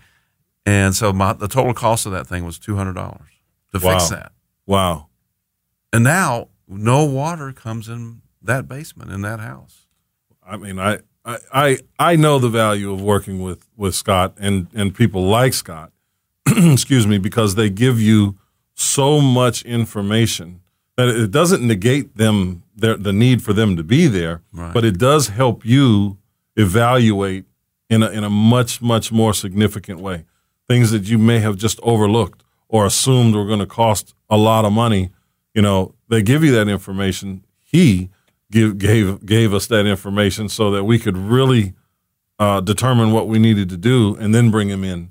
and 0.66 0.96
so 0.96 1.14
my 1.14 1.34
the 1.34 1.48
total 1.48 1.74
cost 1.74 2.06
of 2.06 2.12
that 2.12 2.28
thing 2.28 2.44
was 2.44 2.58
two 2.60 2.76
hundred 2.76 2.94
dollars 2.94 3.30
to 3.74 3.80
fix 3.80 4.10
that. 4.10 4.32
Wow. 4.66 5.08
And 5.94 6.04
now 6.04 6.48
no 6.68 7.06
water 7.06 7.52
comes 7.52 7.90
in 7.90 8.22
that 8.42 8.68
basement 8.68 9.12
in 9.12 9.22
that 9.22 9.40
house. 9.40 9.86
I 10.46 10.58
mean, 10.58 10.80
I, 10.80 11.00
I, 11.24 11.38
I, 11.54 11.78
I 12.00 12.16
know 12.16 12.40
the 12.40 12.50
value 12.50 12.92
of 12.92 13.02
working 13.02 13.42
with, 13.42 13.68
with 13.76 13.94
Scott 13.94 14.36
and, 14.40 14.68
and 14.74 14.96
people 14.96 15.24
like 15.24 15.54
Scott, 15.54 15.92
excuse 16.48 17.06
me, 17.06 17.18
because 17.18 17.56
they 17.56 17.70
give 17.70 18.00
you 18.02 18.38
so 18.74 19.22
much 19.22 19.64
information 19.64 20.62
that 20.98 21.08
it 21.10 21.32
doesn't 21.32 21.66
negate 21.66 22.18
them, 22.18 22.64
their, 22.76 22.98
the 22.98 23.14
need 23.14 23.42
for 23.44 23.54
them 23.54 23.76
to 23.78 23.84
be 23.84 24.08
there, 24.08 24.42
Right. 24.52 24.74
but 24.74 24.84
it 24.84 24.98
does 24.98 25.28
help 25.30 25.66
you 25.66 26.18
evaluate 26.56 27.46
in 27.92 28.02
a, 28.02 28.10
in 28.10 28.24
a 28.24 28.30
much, 28.30 28.82
much 28.82 29.12
more 29.12 29.34
significant 29.34 30.00
way. 30.00 30.26
Things 30.68 30.90
that 30.92 31.04
you 31.04 31.18
may 31.18 31.40
have 31.40 31.58
just 31.58 31.80
overlooked 31.84 32.44
or 32.70 32.86
assumed 32.86 33.36
were 33.36 33.46
going 33.46 33.60
to 33.60 33.66
cost 33.66 34.16
a 34.30 34.38
lot 34.38 34.66
of 34.66 34.72
money. 34.72 35.12
You 35.54 35.62
know, 35.62 35.94
they 36.08 36.24
give 36.24 36.44
you 36.44 36.52
that 36.54 36.68
information. 36.70 37.44
He 37.62 38.10
give, 38.50 38.78
gave 38.78 39.26
gave 39.26 39.54
us 39.54 39.68
that 39.68 39.86
information 39.86 40.48
so 40.50 40.72
that 40.72 40.86
we 40.86 40.98
could 40.98 41.18
really 41.18 41.74
uh, 42.40 42.62
determine 42.62 43.12
what 43.12 43.28
we 43.28 43.38
needed 43.38 43.70
to 43.70 43.78
do 43.78 44.16
and 44.16 44.34
then 44.34 44.50
bring 44.50 44.70
him 44.70 44.84
in 44.84 45.10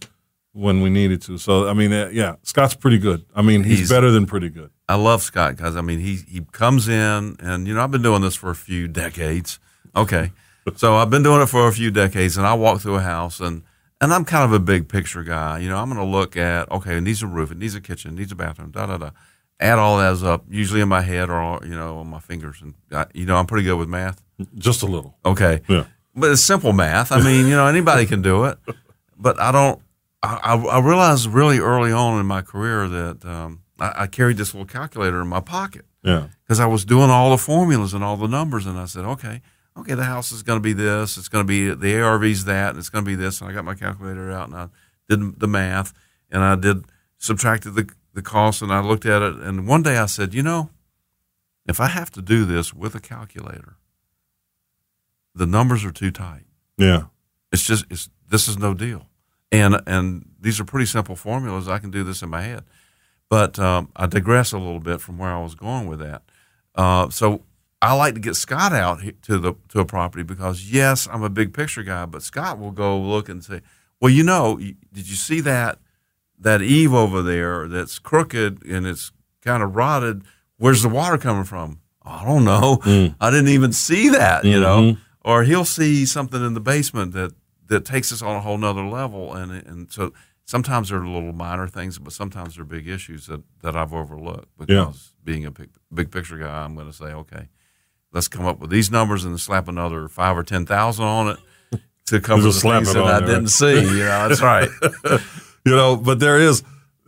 when 0.52 0.80
we 0.80 0.88
needed 0.90 1.20
to. 1.22 1.36
So 1.38 1.68
I 1.68 1.74
mean, 1.74 1.92
uh, 1.92 2.08
yeah, 2.12 2.36
Scott's 2.42 2.74
pretty 2.74 2.98
good. 2.98 3.24
I 3.36 3.42
mean, 3.42 3.62
he's, 3.64 3.78
He's- 3.80 3.90
better 3.90 4.10
than 4.10 4.26
pretty 4.26 4.48
good. 4.48 4.70
I 4.88 4.96
love 4.96 5.22
Scott 5.22 5.56
because 5.56 5.76
I 5.76 5.82
mean 5.82 6.00
he 6.00 6.16
he 6.26 6.40
comes 6.52 6.88
in 6.88 7.36
and 7.38 7.68
you 7.68 7.74
know 7.74 7.82
I've 7.84 7.90
been 7.92 8.02
doing 8.02 8.22
this 8.22 8.34
for 8.34 8.50
a 8.50 8.56
few 8.56 8.88
decades. 8.88 9.60
Okay, 9.94 10.32
so 10.76 10.96
I've 10.96 11.10
been 11.10 11.22
doing 11.22 11.40
it 11.42 11.46
for 11.46 11.66
a 11.68 11.72
few 11.72 11.90
decades, 11.90 12.36
and 12.36 12.46
I 12.46 12.54
walk 12.54 12.80
through 12.80 12.96
a 12.96 13.00
house 13.00 13.40
and 13.40 13.62
and 14.02 14.14
I'm 14.14 14.24
kind 14.24 14.44
of 14.44 14.52
a 14.52 14.58
big 14.58 14.88
picture 14.88 15.22
guy. 15.22 15.58
You 15.58 15.68
know, 15.68 15.76
I'm 15.76 15.92
going 15.92 16.00
to 16.04 16.10
look 16.10 16.36
at 16.36 16.70
okay, 16.70 16.96
it 16.96 17.00
needs 17.02 17.22
a 17.22 17.26
roof, 17.26 17.50
it 17.50 17.58
needs 17.58 17.74
a 17.74 17.80
kitchen, 17.80 18.12
it 18.12 18.18
needs 18.18 18.32
a 18.32 18.36
bathroom, 18.36 18.70
da 18.70 18.86
da 18.86 18.96
da. 18.98 19.10
Add 19.58 19.78
all 19.78 19.98
that 19.98 20.26
up, 20.26 20.44
usually 20.48 20.80
in 20.80 20.88
my 20.88 21.02
head 21.02 21.28
or 21.28 21.60
you 21.64 21.74
know 21.74 21.98
on 21.98 22.06
my 22.08 22.20
fingers, 22.20 22.62
and 22.62 22.74
I, 22.92 23.06
you 23.14 23.26
know 23.26 23.36
I'm 23.36 23.46
pretty 23.46 23.64
good 23.66 23.76
with 23.78 23.88
math. 23.88 24.22
Just 24.56 24.82
a 24.82 24.86
little. 24.86 25.18
Okay, 25.24 25.60
Yeah. 25.68 25.84
but 26.14 26.30
it's 26.30 26.40
simple 26.42 26.72
math. 26.72 27.12
I 27.12 27.20
mean, 27.22 27.44
you 27.46 27.54
know, 27.56 27.66
anybody 27.66 28.06
can 28.06 28.22
do 28.22 28.44
it. 28.44 28.56
But 29.18 29.38
I 29.38 29.52
don't. 29.52 29.80
I, 30.22 30.54
I 30.54 30.80
realized 30.80 31.26
really 31.28 31.58
early 31.58 31.92
on 31.92 32.18
in 32.20 32.26
my 32.26 32.40
career 32.42 32.88
that 32.88 33.24
um, 33.24 33.60
I, 33.78 33.92
I 34.02 34.06
carried 34.06 34.36
this 34.38 34.54
little 34.54 34.66
calculator 34.66 35.20
in 35.20 35.28
my 35.28 35.40
pocket 35.40 35.84
Yeah. 36.02 36.28
because 36.44 36.58
I 36.60 36.66
was 36.66 36.84
doing 36.86 37.08
all 37.10 37.30
the 37.30 37.38
formulas 37.38 37.92
and 37.94 38.02
all 38.04 38.16
the 38.18 38.28
numbers, 38.28 38.64
and 38.66 38.78
I 38.78 38.84
said, 38.86 39.04
okay, 39.04 39.40
okay, 39.76 39.94
the 39.94 40.04
house 40.04 40.33
is 40.33 40.42
going 40.42 40.59
to 40.59 40.62
be 40.62 40.72
this, 40.72 41.16
it's 41.16 41.28
going 41.28 41.44
to 41.44 41.48
be 41.48 41.68
the 41.68 41.94
ARV's 41.94 42.44
that, 42.44 42.70
and 42.70 42.78
it's 42.78 42.90
going 42.90 43.04
to 43.04 43.09
be 43.09 43.14
this, 43.14 43.40
and 43.40 43.50
I 43.50 43.52
got 43.52 43.64
my 43.64 43.74
calculator 43.74 44.30
out 44.30 44.48
and 44.48 44.56
I 44.56 44.68
did 45.09 45.40
the 45.40 45.48
math, 45.48 45.92
and 46.30 46.42
I 46.42 46.56
did 46.56 46.85
subtracted 47.18 47.74
the 47.74 47.90
the 48.12 48.22
cost, 48.22 48.61
and 48.62 48.72
I 48.72 48.80
looked 48.80 49.06
at 49.06 49.22
it, 49.22 49.37
and 49.37 49.68
one 49.68 49.83
day 49.83 49.96
I 49.96 50.06
said, 50.06 50.35
you 50.35 50.42
know, 50.42 50.70
if 51.66 51.80
I 51.80 51.87
have 51.87 52.11
to 52.12 52.22
do 52.22 52.44
this 52.44 52.74
with 52.74 52.94
a 52.94 53.00
calculator, 53.00 53.76
the 55.35 55.46
numbers 55.46 55.85
are 55.85 55.92
too 55.92 56.11
tight. 56.11 56.46
Yeah. 56.76 57.04
It's 57.52 57.64
just 57.64 57.85
it's 57.90 58.09
this 58.28 58.48
is 58.48 58.59
no 58.59 58.74
deal, 58.74 59.06
and 59.52 59.80
and 59.87 60.30
these 60.40 60.61
are 60.61 60.64
pretty 60.64 60.87
simple 60.87 61.16
formulas. 61.16 61.68
I 61.68 61.78
can 61.78 61.90
do 61.90 62.04
this 62.04 62.22
in 62.22 62.28
my 62.28 62.42
head, 62.42 62.64
but 63.28 63.59
um, 63.59 63.90
I 63.96 64.06
digress 64.06 64.52
a 64.52 64.59
little 64.59 64.80
bit 64.80 65.00
from 65.00 65.18
where 65.18 65.30
I 65.30 65.40
was 65.40 65.54
going 65.54 65.87
with 65.87 66.00
that. 66.00 66.22
Uh, 66.74 67.11
so 67.11 67.42
I 67.82 67.94
like 67.94 68.14
to 68.14 68.20
get 68.20 68.36
Scott 68.36 68.72
out 68.72 69.00
to 69.22 69.38
the 69.38 69.54
to 69.70 69.80
a 69.80 69.84
property 69.84 70.22
because 70.22 70.70
yes, 70.70 71.08
I'm 71.10 71.22
a 71.22 71.30
big 71.30 71.54
picture 71.54 71.82
guy, 71.82 72.04
but 72.06 72.22
Scott 72.22 72.58
will 72.58 72.72
go 72.72 72.98
look 73.00 73.28
and 73.28 73.42
say, 73.42 73.62
well, 74.00 74.10
you 74.10 74.22
know, 74.22 74.56
did 74.58 74.76
you 75.08 75.16
see 75.16 75.40
that 75.40 75.78
that 76.38 76.62
eave 76.62 76.92
over 76.94 77.22
there 77.22 77.68
that's 77.68 77.98
crooked 77.98 78.64
and 78.66 78.86
it's 78.86 79.12
kind 79.42 79.62
of 79.62 79.74
rotted? 79.76 80.22
Where's 80.58 80.82
the 80.82 80.88
water 80.90 81.16
coming 81.18 81.44
from? 81.44 81.80
I 82.02 82.24
don't 82.24 82.44
know. 82.44 82.80
I 83.20 83.30
didn't 83.30 83.48
even 83.48 83.72
see 83.72 84.08
that, 84.10 84.44
you 84.44 84.60
know. 84.60 84.80
Mhm. 84.80 84.98
or 85.22 85.44
he'll 85.44 85.64
see 85.66 86.04
something 86.06 86.44
in 86.44 86.54
the 86.54 86.60
basement 86.60 87.12
that 87.12 87.32
that 87.68 87.84
takes 87.84 88.10
us 88.12 88.20
on 88.20 88.36
a 88.36 88.40
whole 88.40 88.58
nother 88.58 88.84
level, 88.84 89.32
and 89.34 89.52
and 89.52 89.90
so 89.92 90.12
sometimes 90.44 90.88
they're 90.90 91.04
little 91.06 91.32
minor 91.32 91.68
things, 91.68 91.98
but 91.98 92.12
sometimes 92.12 92.56
they're 92.56 92.64
big 92.64 92.88
issues 92.88 93.26
that, 93.26 93.40
that 93.62 93.76
I've 93.76 93.94
overlooked 93.94 94.48
because 94.58 95.12
being 95.22 95.46
a 95.46 95.50
big, 95.52 95.68
big 95.94 96.10
picture 96.10 96.36
guy, 96.38 96.64
I'm 96.64 96.74
going 96.74 96.88
to 96.88 96.92
say, 96.92 97.04
okay, 97.12 97.48
let's 98.12 98.28
come 98.28 98.46
up 98.46 98.60
with 98.60 98.70
these 98.70 98.90
numbers 98.90 99.24
and 99.24 99.38
slap 99.40 99.68
another 99.68 100.08
five 100.08 100.36
or 100.36 100.42
ten 100.42 100.66
thousand 100.66 101.04
on 101.04 101.28
it 101.28 101.80
to 102.06 102.20
cover 102.20 102.42
the 102.42 102.52
things 102.52 102.90
it 102.90 102.94
that 102.94 103.04
I 103.04 103.20
there, 103.20 103.28
didn't 103.28 103.48
see. 103.48 103.74
You 103.74 104.04
know, 104.04 104.28
that's 104.28 104.42
right. 104.42 104.68
you 105.64 105.74
know, 105.74 105.96
but 105.96 106.18
there 106.18 106.38
is 106.38 106.62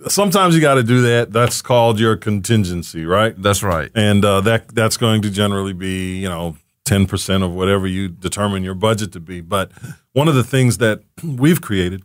sometimes 0.09 0.55
you 0.55 0.61
got 0.61 0.75
to 0.75 0.83
do 0.83 1.03
that. 1.03 1.33
That's 1.33 1.63
called 1.63 1.99
your 1.99 2.17
contingency, 2.17 3.05
right? 3.05 3.35
That's 3.41 3.63
right. 3.63 3.91
and 3.95 4.25
uh, 4.25 4.41
that 4.43 4.69
that's 4.75 4.97
going 4.97 5.23
to 5.23 5.31
generally 5.31 5.73
be 5.73 6.19
you 6.19 6.29
know 6.29 6.57
ten 6.85 7.07
percent 7.07 7.43
of 7.43 7.53
whatever 7.53 7.87
you 7.87 8.09
determine 8.09 8.63
your 8.63 8.75
budget 8.75 9.13
to 9.13 9.21
be. 9.21 9.41
But 9.41 9.73
one 10.13 10.29
of 10.29 10.35
the 10.35 10.45
things 10.45 10.79
that 10.79 11.03
we've 11.25 11.61
created 11.61 12.03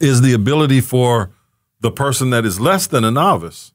is 0.00 0.20
the 0.20 0.32
ability 0.32 0.80
for 0.80 1.30
the 1.80 1.90
person 1.90 2.30
that 2.30 2.44
is 2.44 2.60
less 2.60 2.86
than 2.86 3.04
a 3.04 3.10
novice 3.10 3.72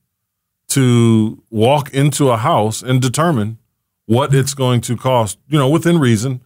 to 0.70 1.44
walk 1.50 1.94
into 1.94 2.30
a 2.30 2.38
house 2.38 2.82
and 2.82 3.02
determine 3.02 3.58
what 4.06 4.34
it's 4.34 4.54
going 4.54 4.82
to 4.82 4.98
cost, 4.98 5.40
you 5.48 5.58
know, 5.58 5.70
within 5.70 6.00
reason, 6.00 6.42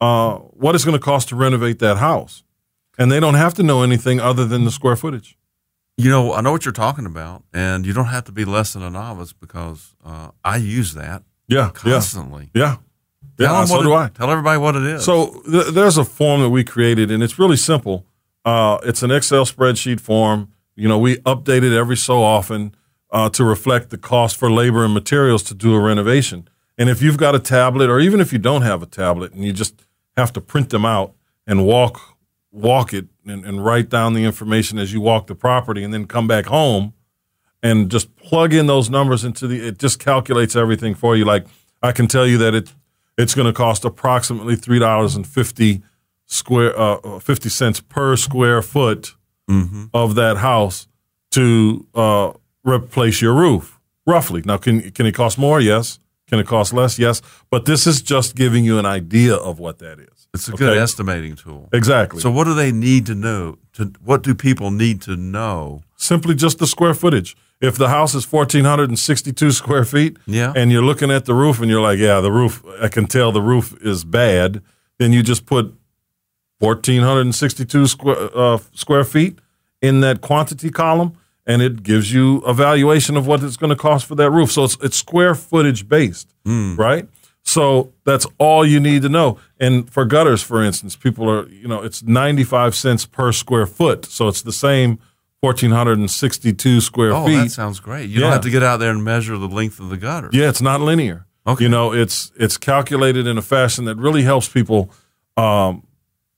uh, 0.00 0.34
what 0.36 0.74
it's 0.74 0.84
going 0.84 0.96
to 0.96 1.02
cost 1.04 1.28
to 1.30 1.36
renovate 1.36 1.78
that 1.80 1.96
house. 1.98 2.42
And 2.98 3.10
they 3.12 3.20
don't 3.20 3.34
have 3.34 3.54
to 3.54 3.62
know 3.62 3.82
anything 3.82 4.20
other 4.20 4.44
than 4.44 4.64
the 4.64 4.70
square 4.70 4.96
footage. 4.96 5.36
You 5.96 6.10
know, 6.10 6.32
I 6.32 6.40
know 6.40 6.52
what 6.52 6.64
you're 6.64 6.72
talking 6.72 7.06
about, 7.06 7.42
and 7.52 7.84
you 7.86 7.92
don't 7.92 8.06
have 8.06 8.24
to 8.24 8.32
be 8.32 8.44
less 8.44 8.72
than 8.72 8.82
a 8.82 8.90
novice 8.90 9.32
because 9.32 9.94
uh, 10.04 10.30
I 10.44 10.56
use 10.56 10.94
that 10.94 11.22
Yeah, 11.48 11.70
constantly. 11.74 12.50
yeah, 12.54 12.76
yeah. 13.38 13.46
Tell 13.46 13.54
Yeah, 13.54 13.64
so 13.64 13.76
what 13.76 13.82
do 13.84 13.94
I. 13.94 14.08
Tell 14.08 14.30
everybody 14.30 14.58
what 14.58 14.76
it 14.76 14.82
is. 14.84 15.04
So 15.04 15.42
th- 15.50 15.68
there's 15.68 15.96
a 15.96 16.04
form 16.04 16.40
that 16.42 16.50
we 16.50 16.62
created, 16.64 17.10
and 17.10 17.22
it's 17.22 17.38
really 17.38 17.56
simple. 17.56 18.04
Uh, 18.44 18.78
it's 18.84 19.02
an 19.02 19.10
Excel 19.10 19.44
spreadsheet 19.44 20.00
form. 20.00 20.52
You 20.76 20.88
know, 20.88 20.98
we 20.98 21.16
update 21.18 21.62
it 21.64 21.76
every 21.76 21.96
so 21.96 22.22
often 22.22 22.74
uh, 23.10 23.28
to 23.30 23.44
reflect 23.44 23.90
the 23.90 23.98
cost 23.98 24.36
for 24.36 24.50
labor 24.50 24.84
and 24.84 24.94
materials 24.94 25.42
to 25.44 25.54
do 25.54 25.74
a 25.74 25.80
renovation. 25.80 26.48
And 26.78 26.88
if 26.88 27.02
you've 27.02 27.16
got 27.16 27.34
a 27.34 27.40
tablet, 27.40 27.90
or 27.90 27.98
even 27.98 28.20
if 28.20 28.32
you 28.32 28.38
don't 28.38 28.62
have 28.62 28.82
a 28.82 28.86
tablet, 28.86 29.32
and 29.32 29.44
you 29.44 29.52
just 29.52 29.84
have 30.16 30.32
to 30.34 30.40
print 30.40 30.70
them 30.70 30.84
out 30.84 31.12
and 31.46 31.66
walk 31.66 32.16
walk 32.50 32.94
it 32.94 33.06
and, 33.26 33.44
and 33.44 33.62
write 33.62 33.90
down 33.90 34.14
the 34.14 34.24
information 34.24 34.78
as 34.78 34.92
you 34.92 35.00
walk 35.00 35.26
the 35.26 35.34
property, 35.34 35.82
and 35.82 35.92
then 35.92 36.06
come 36.06 36.28
back 36.28 36.46
home 36.46 36.94
and 37.62 37.90
just 37.90 38.14
plug 38.16 38.54
in 38.54 38.68
those 38.68 38.88
numbers 38.88 39.24
into 39.24 39.48
the 39.48 39.66
it 39.66 39.78
just 39.78 39.98
calculates 39.98 40.54
everything 40.54 40.94
for 40.94 41.16
you. 41.16 41.24
Like 41.24 41.46
i 41.82 41.92
can 41.92 42.06
tell 42.06 42.26
you 42.26 42.38
that 42.38 42.54
it 42.54 42.72
it's 43.16 43.34
going 43.34 43.46
to 43.46 43.52
cost 43.52 43.84
approximately 43.84 44.54
three 44.54 44.78
dollars 44.78 45.16
and 45.16 45.26
fifty 45.26 45.82
square 46.26 46.78
uh, 46.78 47.18
fifty 47.18 47.48
cents 47.48 47.80
per 47.80 48.14
square 48.16 48.62
foot 48.62 49.16
of 49.92 50.14
that 50.14 50.36
house 50.36 50.86
to 51.30 51.86
uh, 51.94 52.32
replace 52.64 53.20
your 53.20 53.34
roof 53.34 53.80
roughly. 54.06 54.42
Now 54.44 54.58
can 54.58 54.92
can 54.92 55.06
it 55.06 55.12
cost 55.12 55.38
more? 55.38 55.60
Yes 55.60 55.98
can 56.28 56.38
it 56.38 56.46
cost 56.46 56.72
less 56.72 56.98
yes 56.98 57.20
but 57.50 57.64
this 57.64 57.86
is 57.86 58.02
just 58.02 58.34
giving 58.36 58.64
you 58.64 58.78
an 58.78 58.86
idea 58.86 59.34
of 59.34 59.58
what 59.58 59.78
that 59.78 59.98
is 59.98 60.28
it's 60.34 60.46
a 60.48 60.52
good 60.52 60.76
estimating 60.76 61.34
tool. 61.36 61.68
exactly 61.72 62.20
So, 62.20 62.30
what 62.30 62.44
do 62.44 62.54
they 62.54 62.70
need 62.70 63.06
to 63.06 63.14
know? 63.14 63.56
To 63.76 63.90
what 64.04 64.22
do 64.22 64.34
people 64.34 64.70
need 64.70 65.00
to 65.02 65.16
know? 65.16 65.82
simply 65.96 66.34
just 66.34 66.58
the 66.58 66.66
square 66.66 66.94
footage. 66.94 67.34
If 67.60 67.76
the 67.76 67.88
house 67.88 68.14
is 68.14 68.24
1,462 68.30 69.50
square 69.52 69.84
feet, 69.84 70.16
Yeah. 70.26 70.52
and 70.54 70.70
you're 70.70 70.84
looking 70.84 71.10
at 71.10 71.24
the 71.24 71.34
roof 71.34 71.60
and 71.60 71.68
you're 71.70 71.80
like, 71.90 71.98
yeah, 71.98 72.20
the 72.20 72.30
roof, 72.30 72.62
I 72.80 72.88
can 72.88 73.06
tell 73.06 73.32
the 73.32 73.40
roof 73.42 73.74
is 73.82 74.04
bad, 74.04 74.60
then 74.98 75.12
you 75.12 75.22
just 75.24 75.44
put 75.46 75.74
1,462 76.60 77.86
square, 77.86 78.16
uh, 78.36 78.58
square 78.74 79.04
feet 79.04 79.38
in 79.80 80.00
that 80.00 80.20
quantity 80.20 80.70
column, 80.70 81.12
and 81.48 81.62
it 81.62 81.82
gives 81.82 82.12
you 82.12 82.38
a 82.40 82.52
valuation 82.54 83.16
of 83.16 83.26
what 83.26 83.42
it's 83.42 83.56
going 83.56 83.70
to 83.70 83.76
cost 83.76 84.06
for 84.06 84.14
that 84.14 84.30
roof. 84.30 84.52
So 84.52 84.64
it's, 84.64 84.76
it's 84.82 84.96
square 84.96 85.34
footage 85.34 85.88
based, 85.88 86.32
right? 86.76 87.08
So 87.42 87.94
that's 88.04 88.26
all 88.36 88.66
you 88.66 88.78
need 88.78 89.00
to 89.02 89.08
know. 89.08 89.38
And 89.58 89.90
for 89.90 90.04
gutters, 90.04 90.42
for 90.42 90.62
instance, 90.62 90.94
people 90.94 91.28
are, 91.30 91.48
you 91.48 91.66
know, 91.66 91.82
it's 91.82 92.02
95 92.02 92.74
cents 92.74 93.06
per 93.06 93.32
square 93.32 93.66
foot. 93.66 94.04
So 94.04 94.28
it's 94.28 94.42
the 94.42 94.52
same 94.52 94.98
1,462 95.40 96.80
square 96.82 97.12
feet. 97.12 97.16
Oh, 97.16 97.26
feet. 97.26 97.36
that 97.36 97.50
sounds 97.50 97.80
great. 97.80 98.10
You 98.10 98.20
don't 98.20 98.32
have 98.32 98.42
to 98.42 98.50
get 98.50 98.62
out 98.62 98.76
there 98.76 98.90
and 98.90 99.02
measure 99.02 99.38
the 99.38 99.48
length 99.48 99.80
of 99.80 99.88
the 99.88 99.96
gutter. 99.96 100.28
Yeah, 100.32 100.50
it's 100.50 100.60
not 100.60 100.82
linear. 100.82 101.24
Okay. 101.46 101.64
You 101.64 101.70
know, 101.70 101.94
it's 101.94 102.30
it's 102.36 102.58
calculated 102.58 103.26
in 103.26 103.38
a 103.38 103.42
fashion 103.42 103.86
that 103.86 103.96
really 103.96 104.22
helps 104.22 104.48
people 104.48 104.90
um, 105.38 105.86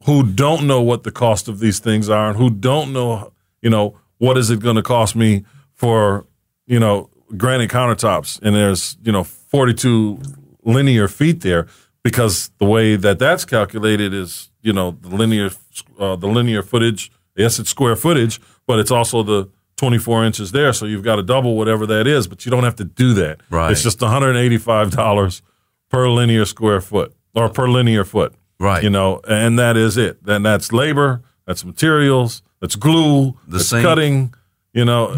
who 0.04 0.22
don't 0.22 0.68
know 0.68 0.80
what 0.80 1.02
the 1.02 1.10
cost 1.10 1.48
of 1.48 1.58
these 1.58 1.80
things 1.80 2.08
are 2.08 2.28
and 2.28 2.38
who 2.38 2.50
don't 2.50 2.92
know, 2.92 3.32
you 3.60 3.70
know, 3.70 3.98
what 4.20 4.36
is 4.36 4.50
it 4.50 4.60
going 4.60 4.76
to 4.76 4.82
cost 4.82 5.16
me 5.16 5.44
for, 5.72 6.26
you 6.66 6.78
know, 6.78 7.08
granite 7.36 7.70
countertops 7.70 8.40
and 8.42 8.54
there's, 8.54 8.98
you 9.02 9.10
know, 9.10 9.24
42 9.24 10.20
linear 10.62 11.08
feet 11.08 11.40
there 11.40 11.66
because 12.02 12.50
the 12.58 12.66
way 12.66 12.96
that 12.96 13.18
that's 13.18 13.46
calculated 13.46 14.12
is, 14.12 14.50
you 14.60 14.74
know, 14.74 14.92
the 15.00 15.08
linear 15.08 15.50
uh, 15.98 16.16
the 16.16 16.26
linear 16.26 16.62
footage. 16.62 17.10
Yes, 17.34 17.58
it's 17.58 17.70
square 17.70 17.96
footage, 17.96 18.40
but 18.66 18.78
it's 18.78 18.90
also 18.90 19.22
the 19.22 19.48
24 19.76 20.26
inches 20.26 20.52
there. 20.52 20.74
So 20.74 20.84
you've 20.84 21.02
got 21.02 21.16
to 21.16 21.22
double 21.22 21.56
whatever 21.56 21.86
that 21.86 22.06
is, 22.06 22.28
but 22.28 22.44
you 22.44 22.50
don't 22.50 22.64
have 22.64 22.76
to 22.76 22.84
do 22.84 23.14
that. 23.14 23.40
Right. 23.48 23.72
It's 23.72 23.82
just 23.82 24.00
$185 24.00 25.42
per 25.88 26.08
linear 26.10 26.44
square 26.44 26.82
foot 26.82 27.14
or 27.34 27.48
per 27.48 27.68
linear 27.68 28.04
foot. 28.04 28.34
Right. 28.58 28.82
You 28.82 28.90
know, 28.90 29.22
and 29.26 29.58
that 29.58 29.78
is 29.78 29.96
it. 29.96 30.22
Then 30.22 30.42
that's 30.42 30.72
labor, 30.72 31.22
that's 31.46 31.64
materials, 31.64 32.42
that's 32.60 32.76
glue, 32.76 33.32
The 33.48 33.58
that's 33.58 33.66
sink. 33.68 33.84
cutting. 33.84 34.34
You 34.72 34.84
know, 34.84 35.08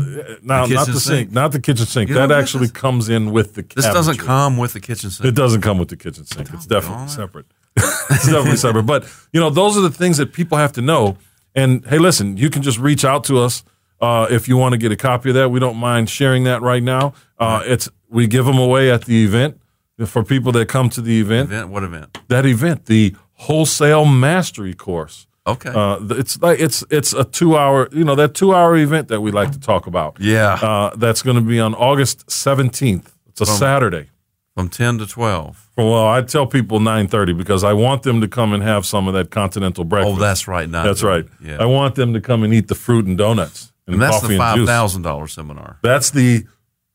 now 0.43 0.67
The 0.67 0.75
not 0.75 0.87
the 0.87 0.93
sink, 0.95 1.01
sink. 1.01 1.33
not 1.33 1.53
the 1.53 1.61
kitchen 1.61 1.85
sink. 1.85 2.09
You 2.09 2.15
that 2.15 2.31
know, 2.31 2.35
actually 2.39 2.69
comes 2.69 3.11
in 3.11 3.33
with 3.33 3.55
the. 3.55 3.63
This 3.63 3.85
doesn't 3.85 4.17
come 4.19 4.57
with 4.57 4.73
the 4.73 4.81
kitchen 4.81 5.11
sink. 5.11 5.29
It 5.29 5.35
doesn't 5.35 5.61
come 5.61 5.77
with 5.79 5.89
the 5.89 5.97
kitchen 5.97 6.25
sink. 6.25 6.49
It's 6.55 6.65
definitely 6.67 7.05
it. 7.05 7.11
separate. 7.11 7.47
it's 7.77 8.27
definitely 8.27 8.57
separate. 8.67 8.85
But 8.85 9.07
you 9.33 9.41
know, 9.41 9.51
those 9.51 9.77
are 9.77 9.83
the 9.83 9.91
things 9.91 10.17
that 10.17 10.33
people 10.33 10.57
have 10.57 10.73
to 10.73 10.81
know. 10.83 11.19
And 11.55 11.85
hey, 11.87 11.99
listen, 11.99 12.39
you 12.39 12.49
can 12.49 12.63
just 12.63 12.79
reach 12.79 13.05
out 13.05 13.25
to 13.25 13.41
us 13.41 13.63
uh, 14.01 14.27
if 14.31 14.49
you 14.49 14.57
want 14.57 14.73
to 14.73 14.79
get 14.79 14.91
a 14.91 14.97
copy 14.97 15.29
of 15.29 15.35
that. 15.35 15.51
We 15.51 15.61
don't 15.61 15.77
mind 15.77 16.09
sharing 16.09 16.45
that 16.45 16.63
right 16.63 16.83
now. 16.83 17.13
Uh, 17.39 17.63
it's 17.67 17.91
we 18.09 18.27
give 18.27 18.47
them 18.47 18.57
away 18.59 18.91
at 18.91 19.05
the 19.05 19.23
event 19.23 19.61
for 20.07 20.25
people 20.25 20.51
that 20.53 20.67
come 20.69 20.89
to 20.91 21.03
the 21.03 21.21
event. 21.21 21.51
event. 21.51 21.69
What 21.69 21.83
event? 21.83 22.17
That 22.29 22.47
event, 22.47 22.87
the 22.87 23.15
wholesale 23.35 24.07
mastery 24.07 24.73
course. 24.73 25.27
Okay. 25.47 25.71
Uh, 25.71 25.99
it's 26.11 26.41
like 26.41 26.61
it's 26.61 26.85
it's 26.91 27.13
a 27.13 27.25
two 27.25 27.57
hour 27.57 27.89
you 27.93 28.05
know 28.05 28.15
that 28.15 28.35
two 28.35 28.55
hour 28.55 28.77
event 28.77 29.09
that 29.09 29.21
we 29.21 29.33
like 29.33 29.51
to 29.53 29.61
talk 29.61 29.87
about. 29.87 30.19
Yeah. 30.21 30.55
uh, 30.55 30.95
that's 30.97 31.23
going 31.23 31.37
to 31.37 31.43
be 31.43 31.59
on 31.59 31.75
August 31.75 32.31
seventeenth. 32.31 33.13
It's 33.29 33.41
a 33.41 33.47
Saturday. 33.47 34.09
From 34.55 34.69
ten 34.69 34.99
to 34.99 35.07
twelve. 35.07 35.71
Well, 35.77 36.07
I 36.07 36.21
tell 36.23 36.47
people 36.47 36.79
nine 36.79 37.09
thirty 37.09 37.33
because 37.33 37.65
I 37.65 37.73
want 37.73 38.03
them 38.03 38.21
to 38.21 38.29
come 38.29 38.53
and 38.53 38.63
have 38.63 38.85
some 38.85 39.09
of 39.09 39.15
that 39.15 39.31
continental 39.31 39.85
breakfast. 39.85 40.17
Oh, 40.17 40.21
that's 40.21 40.47
right. 40.47 40.69
Not 40.69 40.85
that's 40.85 41.03
right. 41.03 41.25
Yeah. 41.43 41.57
I 41.59 41.65
want 41.65 41.95
them 41.95 42.13
to 42.13 42.21
come 42.21 42.43
and 42.43 42.53
eat 42.53 42.69
the 42.69 42.75
fruit 42.75 43.07
and 43.07 43.17
donuts 43.17 43.73
and, 43.87 43.95
and 43.95 44.03
that's 44.03 44.21
coffee 44.21 44.35
the 44.35 44.39
five 44.39 44.67
thousand 44.67 45.03
dollar 45.03 45.27
seminar. 45.27 45.79
That's 45.83 46.11
the 46.11 46.45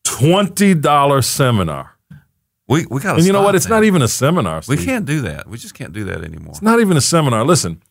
twenty 0.04 0.74
dollar 0.74 1.22
seminar. 1.22 1.98
We 2.68 2.86
we 2.86 3.02
got. 3.02 3.18
And 3.18 3.26
you 3.26 3.34
know 3.34 3.42
what? 3.42 3.56
It's 3.56 3.70
not 3.70 3.84
even 3.84 4.02
a 4.02 4.08
seminar. 4.08 4.62
We 4.68 4.78
can't 4.78 5.06
do 5.06 5.22
that. 5.22 5.48
We 5.48 5.58
just 5.58 5.74
can't 5.74 5.94
do 5.94 6.06
that 6.06 6.24
anymore. 6.24 6.52
It's 6.52 6.62
not 6.62 6.80
even 6.80 6.98
a 6.98 7.02
seminar. 7.02 7.44
Listen, 7.46 7.82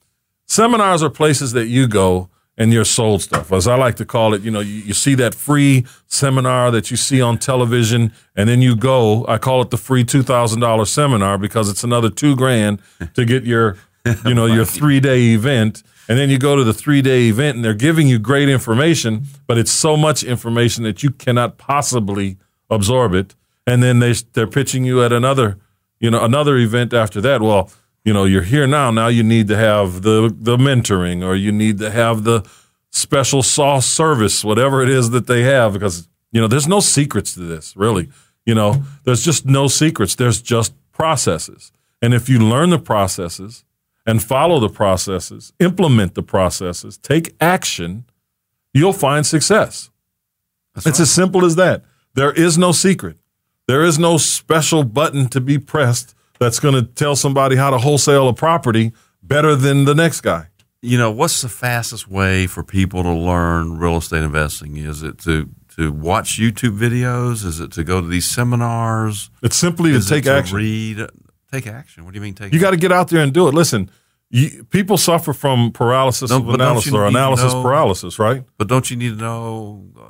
seminars 0.47 1.03
are 1.03 1.11
places 1.11 1.53
that 1.53 1.67
you 1.67 1.87
go 1.87 2.31
and 2.59 2.73
you're 2.73 2.85
sold 2.85 3.23
stuff. 3.23 3.53
As 3.53 3.67
I 3.67 3.77
like 3.77 3.97
to 3.97 4.05
call 4.05 4.33
it, 4.35 4.43
you 4.43 4.51
know, 4.51 4.61
you, 4.61 4.75
you 4.81 4.95
see 4.95 5.15
that 5.17 5.35
free 5.35 5.85
seminar 6.07 6.71
that 6.71 6.91
you 6.91 6.97
see 6.97 7.21
on 7.21 7.39
television, 7.39 8.13
and 8.35 8.49
then 8.49 8.63
you 8.63 8.75
go. 8.77 9.27
I 9.27 9.39
call 9.39 9.61
it 9.63 9.71
the 9.71 9.77
free 9.77 10.05
two 10.05 10.23
thousand 10.23 10.61
dollars 10.61 10.91
seminar 10.91 11.39
because 11.39 11.69
it's 11.69 11.85
another 11.85 12.09
two 12.11 12.35
grand 12.35 12.81
to 13.15 13.25
get 13.25 13.45
your, 13.45 13.77
you 14.25 14.35
know, 14.35 14.47
your 14.47 14.65
three 14.77 15.01
day 15.01 15.35
event. 15.35 15.83
And 16.09 16.17
then 16.17 16.31
you 16.31 16.39
go 16.39 16.55
to 16.55 16.63
the 16.63 16.73
three 16.73 17.03
day 17.03 17.29
event, 17.29 17.57
and 17.57 17.65
they're 17.65 17.75
giving 17.75 18.09
you 18.09 18.19
great 18.19 18.49
information, 18.49 19.25
but 19.47 19.59
it's 19.59 19.73
so 19.73 19.97
much 19.97 20.23
information 20.23 20.85
that 20.85 21.03
you 21.03 21.11
cannot 21.11 21.59
possibly 21.59 22.39
absorb 22.71 23.13
it. 23.13 23.35
And 23.67 23.83
then 23.83 23.99
they 23.99 24.15
they're 24.33 24.47
pitching 24.47 24.85
you 24.85 25.03
at 25.05 25.13
another, 25.13 25.59
you 25.99 26.11
know, 26.11 26.25
another 26.25 26.57
event 26.57 26.95
after 26.95 27.21
that. 27.21 27.43
Well, 27.43 27.71
you 28.07 28.13
know, 28.13 28.25
you're 28.25 28.43
here 28.43 28.69
now. 28.69 28.93
Now 28.93 29.09
you 29.09 29.25
need 29.25 29.49
to 29.49 29.57
have 29.57 30.03
the 30.03 30.33
the 30.35 30.57
mentoring, 30.57 31.27
or 31.27 31.35
you 31.35 31.51
need 31.51 31.79
to 31.79 31.91
have 31.91 32.23
the 32.23 32.49
special 32.93 33.43
sauce 33.43 33.85
service, 33.85 34.45
whatever 34.45 34.81
it 34.81 34.89
is 34.89 35.11
that 35.11 35.27
they 35.27 35.43
have, 35.43 35.73
because 35.73 36.09
you 36.31 36.41
know, 36.41 36.47
there's 36.47 36.69
no 36.69 36.79
secrets 36.79 37.35
to 37.35 37.41
this, 37.41 37.77
really. 37.77 38.09
You 38.47 38.55
know, 38.55 38.85
there's 39.03 39.25
just 39.25 39.45
no 39.45 39.67
secrets. 39.67 40.15
There's 40.15 40.41
just 40.41 40.73
processes, 40.93 41.73
and 42.01 42.15
if 42.15 42.29
you 42.29 42.39
learn 42.39 42.71
the 42.71 42.79
processes 42.79 43.65
and 44.07 44.23
follow 44.23 44.61
the 44.61 44.69
processes, 44.69 45.53
implement 45.59 46.15
the 46.15 46.23
processes, 46.23 46.97
take 46.99 47.35
action, 47.41 48.05
you'll 48.73 48.93
find 48.93 49.27
success. 49.27 49.91
it's 50.77 51.01
as 51.01 51.11
simple 51.11 51.45
as 51.45 51.57
that. 51.57 51.83
There 52.15 52.33
is 52.33 52.57
no 52.57 52.71
secret. 52.71 53.17
There 53.67 53.83
is 53.83 53.99
no 53.99 54.17
special 54.17 54.85
button 54.85 55.27
to 55.31 55.41
be 55.41 55.59
pressed 55.59 56.15
that's 56.39 56.59
going 56.61 56.75
to 56.75 56.83
tell 56.83 57.17
somebody 57.17 57.57
how 57.57 57.71
to 57.71 57.79
wholesale 57.79 58.29
a 58.29 58.35
property 58.35 58.93
better 59.23 59.55
than 59.57 59.85
the 59.85 59.95
next 59.95 60.21
guy. 60.21 60.49
You 60.83 60.99
know, 60.99 61.11
what's 61.11 61.43
the 61.43 61.49
fastest 61.49 62.09
way 62.09 62.47
for 62.47 62.63
people 62.63 63.03
to 63.03 63.13
learn 63.13 63.79
real 63.79 63.97
estate 63.97 64.23
investing? 64.23 64.77
Is 64.77 65.03
it 65.03 65.19
to 65.21 65.49
to 65.77 65.93
watch 65.93 66.39
YouTube 66.41 66.79
videos? 66.79 67.45
Is 67.45 67.61
it 67.61 67.73
to 67.73 67.85
go 67.85 68.01
to 68.01 68.07
these 68.07 68.27
seminars? 68.27 69.31
It's 69.43 69.57
simply 69.57 69.91
to 69.91 69.97
Is 69.99 70.11
it 70.11 70.15
take 70.23 70.27
action. 70.27 70.57
read, 70.57 71.07
take 71.53 71.67
action. 71.67 72.05
What 72.05 72.13
do 72.15 72.19
you 72.19 72.23
mean 72.23 72.35
take? 72.35 72.53
You 72.53 72.61
got 72.61 72.71
to 72.71 72.77
get 72.77 72.93
out 72.93 73.09
there 73.09 73.21
and 73.21 73.33
do 73.33 73.47
it. 73.49 73.53
Listen, 73.55 73.91
you, 74.31 74.65
people 74.65 74.97
suffer 74.97 75.33
from 75.33 75.73
paralysis 75.73 76.31
of 76.31 76.45
don't 76.47 76.55
analysis 76.55 76.93
or 76.93 77.05
analysis 77.07 77.53
know- 77.53 77.63
paralysis, 77.63 78.19
right? 78.19 78.45
But 78.59 78.69
don't 78.69 78.91
you 78.91 78.97
need 78.97 79.11
to 79.11 79.17
know 79.23 79.87
uh, 79.99 80.03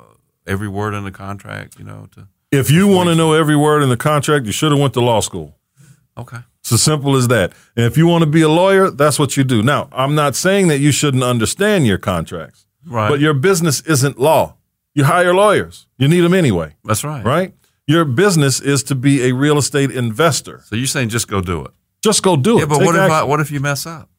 every 0.45 0.67
word 0.67 0.93
in 0.93 1.03
the 1.03 1.11
contract? 1.11 1.77
You 1.79 1.85
know, 1.85 2.07
to 2.13 2.27
If 2.51 2.69
you 2.71 2.87
want 2.87 3.09
to 3.09 3.15
know 3.15 3.33
every 3.33 3.55
word 3.55 3.81
in 3.83 3.89
the 3.89 3.97
contract, 3.97 4.45
you 4.45 4.51
should 4.53 4.71
have 4.71 4.79
went 4.79 4.93
to 4.93 5.01
law 5.01 5.19
school. 5.21 5.56
Okay. 6.17 6.37
It's 6.61 6.71
as 6.73 6.83
simple 6.83 7.15
as 7.15 7.27
that. 7.29 7.53
And 7.77 7.85
if 7.85 7.97
you 7.97 8.07
want 8.07 8.23
to 8.23 8.29
be 8.29 8.41
a 8.41 8.49
lawyer, 8.49 8.89
that's 8.91 9.17
what 9.17 9.37
you 9.37 9.43
do. 9.45 9.63
Now, 9.63 9.87
I'm 9.93 10.15
not 10.15 10.35
saying 10.35 10.67
that 10.67 10.79
you 10.79 10.91
shouldn't 10.91 11.23
understand 11.23 11.87
your 11.87 11.97
contracts, 11.97 12.65
Right. 12.85 13.09
but 13.09 13.19
your 13.21 13.33
business 13.33 13.79
isn't 13.81 14.19
law. 14.19 14.55
You 14.93 15.05
hire 15.05 15.33
lawyers. 15.33 15.85
You 15.97 16.07
need 16.09 16.21
them 16.21 16.33
anyway, 16.33 16.75
That's 16.83 17.03
right. 17.03 17.23
right? 17.23 17.53
Your 17.85 18.03
business 18.03 18.59
is 18.59 18.83
to 18.83 18.95
be 18.95 19.29
a 19.29 19.33
real 19.33 19.57
estate 19.57 19.91
investor. 19.91 20.61
So 20.65 20.75
you're 20.75 20.87
saying 20.87 21.07
just 21.09 21.27
go 21.29 21.39
do 21.39 21.63
it? 21.63 21.71
Just 22.03 22.21
go 22.21 22.35
do 22.35 22.57
it. 22.57 22.61
Yeah, 22.61 22.65
but 22.65 22.77
Take 22.79 22.85
what 22.87 22.95
if 22.95 23.11
I, 23.11 23.23
what 23.23 23.39
if 23.39 23.49
you 23.49 23.59
mess 23.61 23.85
up? 23.85 24.09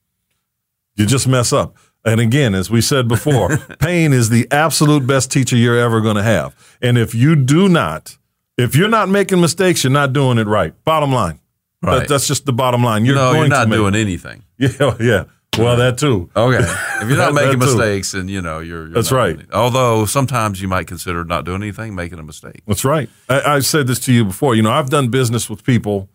you 0.97 1.05
just 1.07 1.29
mess 1.29 1.53
up. 1.53 1.77
And 2.05 2.21
again, 2.21 2.55
as 2.55 2.71
we 2.71 2.81
said 2.81 3.09
before, 3.09 3.57
pain 3.79 4.13
is 4.13 4.31
the 4.31 4.49
absolute 4.51 5.07
best 5.07 5.31
teacher 5.31 5.57
you're 5.57 5.79
ever 5.79 6.01
going 6.01 6.17
to 6.17 6.23
have. 6.23 6.55
And 6.81 6.97
if 6.97 7.15
you 7.15 7.37
do 7.37 7.69
not, 7.69 8.17
if 8.57 8.75
you're 8.75 8.89
not 8.89 9.09
making 9.09 9.41
mistakes, 9.41 9.85
you're 9.85 9.93
not 9.93 10.13
doing 10.13 10.39
it 10.39 10.47
right. 10.47 10.73
Bottom 10.85 11.13
line. 11.13 11.39
That- 11.83 11.89
Right. 11.89 12.09
that's 12.09 12.27
just 12.27 12.45
the 12.47 12.53
bottom 12.53 12.83
line. 12.83 13.05
You're 13.05 13.15
no, 13.15 13.33
going 13.33 13.39
you're 13.43 13.49
not 13.49 13.65
to 13.65 13.69
make, 13.71 13.77
doing 13.79 13.95
anything. 13.95 14.43
Yeah, 14.59 14.95
yeah. 15.01 15.25
Well, 15.57 15.77
that 15.77 15.99
too. 15.99 16.29
Okay. 16.37 16.59
If 17.01 17.09
you're 17.09 17.17
That- 17.17 17.27
not 17.33 17.35
making 17.35 17.59
that 17.61 17.67
mistakes, 17.67 18.15
and 18.15 18.29
you 18.29 18.43
know 18.43 18.59
you're, 18.59 18.87
you're 18.87 18.95
That's 18.95 19.13
right. 19.13 19.37
doing. 19.37 19.49
Although 19.53 20.05
sometimes 20.07 20.61
you 20.61 20.69
might 20.69 20.87
consider 20.89 21.25
not 21.25 21.45
doing 21.45 21.63
anything, 21.63 21.95
making 21.95 22.19
a 22.19 22.23
mistake. 22.23 22.63
That's 22.67 22.85
right. 22.85 23.09
I, 23.29 23.41
I 23.57 23.59
said 23.61 23.87
this 23.87 23.99
to 24.01 24.13
you 24.13 24.25
before. 24.25 24.55
You 24.57 24.63
know, 24.63 24.71
I've 24.73 24.91
done 24.91 25.09
business 25.09 25.49
with 25.49 25.63
people 25.65 26.09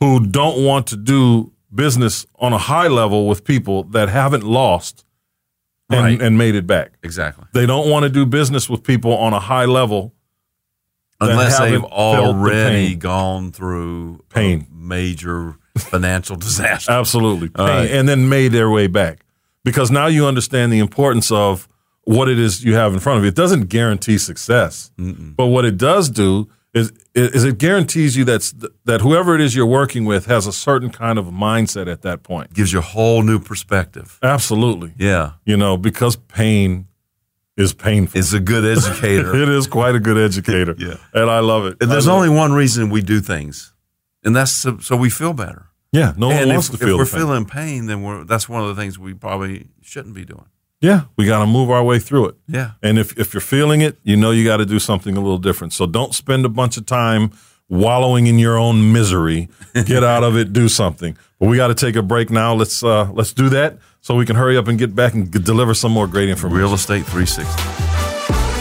who 0.00 0.26
don't 0.26 0.64
want 0.64 0.86
to 0.88 0.96
do 0.96 1.52
business 1.74 2.26
on 2.38 2.52
a 2.52 2.58
high 2.58 2.88
level 2.88 3.28
with 3.28 3.44
people 3.44 3.84
that 3.84 4.08
haven't 4.08 4.42
lost 4.44 5.04
and, 5.90 6.00
Right. 6.04 6.22
and 6.22 6.36
made 6.38 6.54
it 6.54 6.66
back. 6.66 6.92
Exactly. 7.02 7.44
They 7.52 7.66
don't 7.66 7.88
want 7.90 8.04
to 8.04 8.08
do 8.08 8.24
business 8.26 8.68
with 8.70 8.82
people 8.82 9.14
on 9.16 9.32
a 9.34 9.40
high 9.40 9.66
level 9.66 10.02
that 10.02 10.19
Unless 11.20 11.58
they've 11.58 11.72
haven't 11.72 11.82
the 11.82 11.94
already 11.94 12.94
gone 12.94 13.52
through 13.52 14.20
a 14.30 14.34
Pain. 14.34 14.66
major 14.72 15.56
financial 15.76 16.36
disaster. 16.46 16.90
Absolutely. 16.92 17.48
Pain, 17.48 17.66
right. 17.66 17.90
And 17.90 18.08
then 18.08 18.28
made 18.28 18.52
their 18.52 18.70
way 18.70 18.86
back. 18.86 19.24
Because 19.64 19.90
now 19.90 20.06
you 20.06 20.26
understand 20.26 20.72
the 20.72 20.78
importance 20.78 21.30
of 21.30 21.68
what 22.04 22.28
it 22.28 22.38
is 22.38 22.64
you 22.64 22.74
have 22.74 22.94
in 22.94 23.00
front 23.00 23.18
of 23.18 23.24
you. 23.24 23.28
It 23.28 23.34
doesn't 23.34 23.68
guarantee 23.68 24.16
success. 24.18 24.90
But 24.96 25.46
what 25.46 25.64
it 25.66 25.76
does 25.76 26.08
do 26.08 26.48
is, 26.72 26.92
is 27.14 27.44
it 27.44 27.58
guarantees 27.58 28.16
you 28.16 28.24
that's, 28.24 28.54
that 28.84 29.00
whoever 29.02 29.34
it 29.34 29.40
is 29.40 29.54
you're 29.54 29.66
working 29.66 30.06
with 30.06 30.26
has 30.26 30.46
a 30.46 30.52
certain 30.52 30.90
kind 30.90 31.18
of 31.18 31.26
mindset 31.26 31.92
at 31.92 32.00
that 32.02 32.22
point. 32.22 32.54
Gives 32.54 32.72
you 32.72 32.78
a 32.78 32.82
whole 32.82 33.22
new 33.22 33.38
perspective. 33.38 34.18
Absolutely. 34.22 34.94
Yeah. 34.96 35.32
You 35.44 35.56
know, 35.58 35.76
because 35.76 36.16
pain 36.16 36.86
is 37.60 37.72
painful. 37.72 38.18
It's 38.18 38.32
a 38.32 38.40
good 38.40 38.64
educator. 38.64 39.34
it 39.42 39.48
is 39.48 39.66
quite 39.66 39.94
a 39.94 40.00
good 40.00 40.18
educator. 40.18 40.74
Yeah. 40.78 40.96
And 41.12 41.30
I 41.30 41.40
love 41.40 41.66
it. 41.66 41.76
And 41.80 41.90
there's 41.90 42.08
only 42.08 42.28
it. 42.28 42.36
one 42.36 42.52
reason 42.52 42.90
we 42.90 43.02
do 43.02 43.20
things, 43.20 43.72
and 44.24 44.34
that's 44.34 44.52
so, 44.52 44.78
so 44.78 44.96
we 44.96 45.10
feel 45.10 45.32
better. 45.32 45.66
Yeah, 45.92 46.14
no 46.16 46.28
one 46.28 46.36
and 46.36 46.50
wants 46.50 46.68
if, 46.68 46.78
to 46.78 46.86
feel 46.86 47.00
if 47.00 47.12
we're 47.12 47.18
pain. 47.18 47.26
feeling 47.26 47.44
pain, 47.46 47.86
then 47.86 48.02
we're 48.02 48.24
that's 48.24 48.48
one 48.48 48.62
of 48.62 48.68
the 48.68 48.80
things 48.80 48.98
we 48.98 49.14
probably 49.14 49.68
shouldn't 49.82 50.14
be 50.14 50.24
doing. 50.24 50.46
Yeah, 50.80 51.02
we 51.16 51.26
got 51.26 51.40
to 51.40 51.46
move 51.46 51.70
our 51.70 51.84
way 51.84 51.98
through 51.98 52.28
it. 52.28 52.36
Yeah. 52.48 52.72
And 52.82 52.98
if, 52.98 53.18
if 53.18 53.34
you're 53.34 53.42
feeling 53.42 53.82
it, 53.82 53.98
you 54.02 54.16
know 54.16 54.30
you 54.30 54.44
got 54.44 54.58
to 54.58 54.66
do 54.66 54.78
something 54.78 55.14
a 55.14 55.20
little 55.20 55.38
different. 55.38 55.74
So 55.74 55.86
don't 55.86 56.14
spend 56.14 56.46
a 56.46 56.48
bunch 56.48 56.78
of 56.78 56.86
time 56.86 57.32
wallowing 57.68 58.26
in 58.26 58.38
your 58.38 58.58
own 58.58 58.92
misery. 58.92 59.48
Get 59.84 60.02
out 60.02 60.24
of 60.24 60.36
it, 60.36 60.52
do 60.52 60.68
something. 60.68 61.18
But 61.40 61.46
we 61.48 61.56
got 61.56 61.68
to 61.68 61.74
take 61.74 61.96
a 61.96 62.02
break 62.02 62.30
now. 62.30 62.54
Let's 62.54 62.84
uh, 62.84 63.10
let's 63.12 63.32
do 63.32 63.48
that 63.48 63.78
so 64.02 64.14
we 64.14 64.26
can 64.26 64.36
hurry 64.36 64.56
up 64.58 64.68
and 64.68 64.78
get 64.78 64.94
back 64.94 65.14
and 65.14 65.32
g- 65.32 65.38
deliver 65.40 65.72
some 65.74 65.90
more 65.90 66.06
great 66.06 66.28
information. 66.28 66.58
Real 66.58 66.74
estate 66.74 67.06
360. 67.06 68.60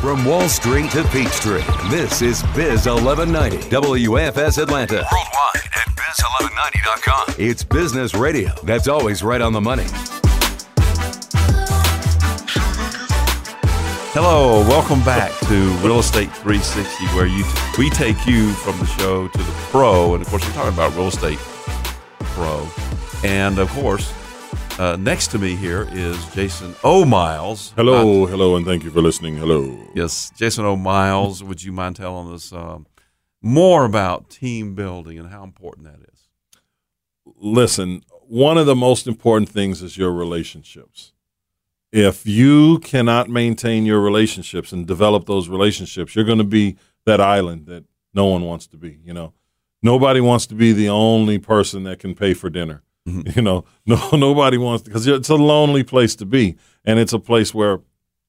From 0.00 0.24
Wall 0.24 0.48
Street 0.48 0.88
to 0.92 1.02
Peachtree, 1.04 1.62
this 1.90 2.22
is 2.22 2.42
Biz 2.54 2.86
1190, 2.86 3.68
WAFS 4.06 4.62
Atlanta. 4.62 5.04
Worldwide 5.10 5.66
at 5.74 5.88
biz1190.com. 5.96 7.34
It's 7.38 7.64
business 7.64 8.14
radio 8.14 8.52
that's 8.62 8.86
always 8.86 9.24
right 9.24 9.40
on 9.40 9.52
the 9.52 9.60
money. 9.60 9.86
Hello, 14.18 14.66
welcome 14.66 15.04
back 15.04 15.30
to 15.40 15.68
Real 15.86 15.98
Estate 15.98 16.32
360, 16.36 17.04
where 17.14 17.26
you 17.26 17.44
we 17.76 17.90
take 17.90 18.26
you 18.26 18.50
from 18.54 18.78
the 18.78 18.86
show 18.86 19.28
to 19.28 19.38
the 19.38 19.52
pro, 19.70 20.14
and 20.14 20.22
of 20.22 20.30
course 20.30 20.42
we're 20.42 20.54
talking 20.54 20.72
about 20.72 20.96
real 20.96 21.08
estate 21.08 21.36
pro, 22.18 22.66
and 23.22 23.58
of 23.58 23.68
course 23.68 24.10
uh, 24.78 24.96
next 24.96 25.26
to 25.32 25.38
me 25.38 25.54
here 25.54 25.86
is 25.92 26.16
Jason 26.34 26.74
O. 26.82 27.04
Miles. 27.04 27.74
Hello, 27.76 28.24
hello, 28.24 28.56
and 28.56 28.64
thank 28.64 28.84
you 28.84 28.90
for 28.90 29.02
listening. 29.02 29.36
Hello. 29.36 29.78
Yes, 29.94 30.32
Jason 30.34 30.64
O. 30.64 30.76
Miles. 30.76 31.44
Would 31.44 31.62
you 31.62 31.72
mind 31.72 31.96
telling 31.96 32.32
us 32.32 32.54
um, 32.54 32.86
more 33.42 33.84
about 33.84 34.30
team 34.30 34.74
building 34.74 35.18
and 35.18 35.28
how 35.28 35.44
important 35.44 35.88
that 35.88 36.00
is? 36.10 36.26
listen, 37.38 38.02
one 38.28 38.56
of 38.56 38.64
the 38.64 38.74
most 38.74 39.06
important 39.06 39.50
things 39.50 39.82
is 39.82 39.98
your 39.98 40.10
relationships. 40.10 41.12
If 41.92 42.26
you 42.26 42.78
cannot 42.80 43.28
maintain 43.28 43.86
your 43.86 44.00
relationships 44.00 44.72
and 44.72 44.86
develop 44.86 45.26
those 45.26 45.48
relationships, 45.48 46.14
you're 46.14 46.24
going 46.24 46.38
to 46.38 46.44
be 46.44 46.76
that 47.04 47.20
island 47.20 47.66
that 47.66 47.84
no 48.12 48.26
one 48.26 48.42
wants 48.42 48.66
to 48.68 48.76
be. 48.76 48.98
You 49.04 49.14
know, 49.14 49.32
nobody 49.82 50.20
wants 50.20 50.46
to 50.48 50.54
be 50.54 50.72
the 50.72 50.88
only 50.88 51.38
person 51.38 51.84
that 51.84 51.98
can 51.98 52.14
pay 52.14 52.34
for 52.34 52.50
dinner. 52.50 52.82
Mm-hmm. 53.08 53.30
You 53.36 53.42
know, 53.42 53.64
no 53.86 54.10
nobody 54.12 54.58
wants 54.58 54.82
because 54.82 55.06
it's 55.06 55.28
a 55.28 55.36
lonely 55.36 55.84
place 55.84 56.16
to 56.16 56.26
be, 56.26 56.56
and 56.84 56.98
it's 56.98 57.12
a 57.12 57.20
place 57.20 57.54
where, 57.54 57.80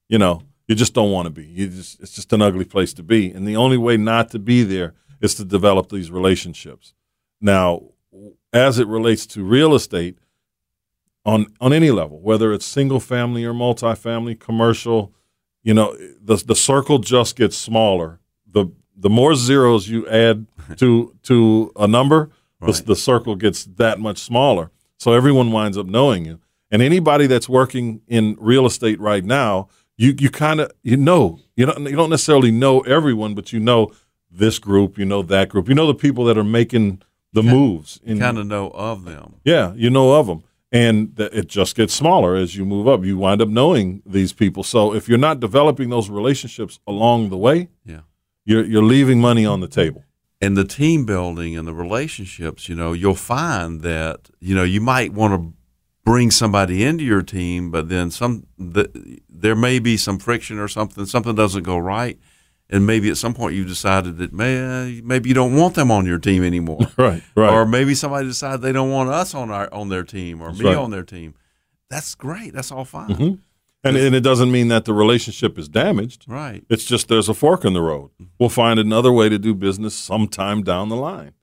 you 0.07 0.19
know, 0.19 0.43
you 0.67 0.75
just 0.75 0.93
don't 0.93 1.11
want 1.11 1.25
to 1.25 1.31
be. 1.31 1.45
You 1.45 1.67
just 1.67 1.99
it's 1.99 2.13
just 2.13 2.31
an 2.33 2.41
ugly 2.41 2.65
place 2.65 2.93
to 2.93 3.03
be, 3.03 3.31
and 3.31 3.47
the 3.47 3.55
only 3.55 3.77
way 3.77 3.97
not 3.97 4.29
to 4.31 4.39
be 4.39 4.63
there 4.63 4.93
is 5.19 5.33
to 5.35 5.45
develop 5.45 5.89
these 5.89 6.11
relationships. 6.11 6.93
Now, 7.41 7.83
as 8.53 8.77
it 8.77 8.87
relates 8.87 9.25
to 9.27 9.43
real 9.43 9.73
estate 9.73 10.19
on 11.27 11.45
on 11.61 11.73
any 11.73 11.91
level, 11.91 12.19
whether 12.21 12.51
it's 12.53 12.65
single 12.65 12.99
family 12.99 13.43
or 13.45 13.53
multifamily, 13.53 14.39
commercial, 14.39 15.13
you 15.61 15.73
know, 15.73 15.95
the 16.21 16.37
the 16.45 16.55
circle 16.55 16.97
just 16.99 17.35
gets 17.35 17.55
smaller. 17.57 18.19
The 18.51 18.67
the 18.95 19.09
more 19.09 19.35
zeros 19.35 19.87
you 19.89 20.07
add 20.07 20.47
to 20.77 21.13
to 21.23 21.71
a 21.75 21.87
number, 21.87 22.31
the, 22.61 22.67
Right. 22.67 22.85
the 22.85 22.95
circle 22.95 23.35
gets 23.35 23.65
that 23.65 23.99
much 23.99 24.17
smaller. 24.17 24.71
So 24.97 25.13
everyone 25.13 25.51
winds 25.51 25.77
up 25.77 25.85
knowing 25.85 26.25
you. 26.25 26.39
And 26.71 26.81
anybody 26.81 27.27
that's 27.27 27.47
working 27.47 28.01
in 28.07 28.35
real 28.39 28.65
estate 28.65 28.99
right 28.99 29.23
now, 29.23 29.67
you 29.97 30.15
you 30.17 30.29
kind 30.29 30.59
of 30.61 30.71
you 30.81 30.97
know 30.97 31.39
you 31.55 31.65
don't 31.65 31.83
you 31.89 31.95
don't 31.95 32.09
necessarily 32.09 32.51
know 32.51 32.79
everyone, 32.81 33.35
but 33.35 33.51
you 33.53 33.59
know 33.59 33.91
this 34.31 34.59
group, 34.59 34.97
you 34.97 35.05
know 35.05 35.21
that 35.23 35.49
group, 35.49 35.67
you 35.69 35.75
know 35.75 35.87
the 35.87 35.93
people 36.07 36.23
that 36.25 36.37
are 36.37 36.43
making 36.61 37.01
the 37.33 37.43
moves. 37.43 37.99
In, 38.03 38.19
Kind 38.19 38.37
of 38.37 38.45
know 38.47 38.69
of 38.71 39.03
them. 39.05 39.35
yeah, 39.43 39.73
you 39.75 39.89
know 39.89 40.13
of 40.19 40.27
them. 40.27 40.43
And 40.71 41.17
it 41.17 41.47
just 41.47 41.75
gets 41.75 41.93
smaller 41.93 42.35
as 42.35 42.55
you 42.57 42.65
move 42.65 42.87
up. 42.87 43.05
You 43.05 43.17
wind 43.17 43.41
up 43.41 43.47
knowing 43.47 44.01
these 44.05 44.33
people. 44.33 44.63
So 44.63 44.93
if 44.93 45.07
you're 45.07 45.17
not 45.17 45.39
developing 45.39 45.89
those 45.89 46.09
relationships 46.09 46.79
along 46.85 47.29
the 47.29 47.37
way, 47.37 47.69
Yeah. 47.85 48.01
you're 48.45 48.65
you're 48.65 48.83
leaving 48.83 49.21
money 49.21 49.45
on 49.45 49.61
the 49.61 49.67
table. 49.69 50.03
and 50.39 50.55
the 50.55 50.63
team 50.65 51.03
building 51.05 51.57
and 51.57 51.67
the 51.67 51.73
relationships, 51.73 52.69
you 52.69 52.75
know, 52.75 52.93
you'll 52.93 53.15
find 53.15 53.81
that 53.81 54.29
you 54.39 54.53
know 54.53 54.63
you 54.63 54.79
might 54.81 55.11
want 55.13 55.33
to 55.33 55.53
bring 56.03 56.31
somebody 56.31 56.83
into 56.83 57.03
your 57.03 57.23
team, 57.23 57.71
but 57.71 57.89
then 57.89 58.11
some 58.11 58.45
the, 58.57 59.19
there 59.29 59.55
may 59.55 59.79
be 59.79 59.97
some 59.97 60.19
friction 60.19 60.59
or 60.59 60.67
something. 60.67 61.05
Something 61.05 61.33
doesn't 61.35 61.63
go 61.63 61.77
right, 61.77 62.19
and 62.69 62.85
maybe 62.85 63.09
at 63.09 63.17
some 63.17 63.33
point 63.33 63.55
you 63.55 63.63
decided 63.65 64.17
that 64.17 64.33
may, 64.33 65.01
maybe 65.03 65.29
you 65.29 65.35
don't 65.35 65.55
want 65.55 65.75
them 65.75 65.89
on 65.91 66.05
your 66.05 66.19
team 66.19 66.43
anymore, 66.43 66.87
Right, 66.97 67.23
right. 67.35 67.49
or 67.53 67.65
maybe 67.65 67.95
somebody 67.95 68.27
decided 68.27 68.61
they 68.61 68.71
don't 68.73 68.91
want 68.91 69.09
us 69.09 69.33
on 69.33 69.51
our 69.51 69.71
on 69.73 69.89
their 69.89 70.03
team 70.03 70.41
or 70.41 70.51
me 70.53 70.65
right. 70.65 70.75
on 70.77 70.91
their 70.91 71.03
team. 71.03 71.33
That's 71.89 72.15
great. 72.15 72.53
That's 72.53 72.71
all 72.71 72.85
fine. 72.85 73.09
Mhm. 73.09 73.39
And, 73.83 73.95
and 73.95 74.13
it 74.15 74.21
doesn't 74.21 74.51
mean 74.51 74.67
that 74.69 74.83
the 74.85 74.93
relationship 74.93 75.57
is 75.57 75.69
damaged. 75.69 76.25
Right. 76.27 76.65
It's 76.69 76.83
just 76.83 77.07
there's 77.07 77.29
a 77.29 77.33
fork 77.33 77.63
in 77.63 77.71
the 77.73 77.81
road. 77.81 78.09
We'll 78.39 78.49
find 78.49 78.79
another 78.79 79.13
way 79.13 79.29
to 79.29 79.37
do 79.39 79.53
business 79.53 79.93
sometime 79.95 80.61
down 80.63 80.89
the 80.89 80.95
line. 80.97 81.33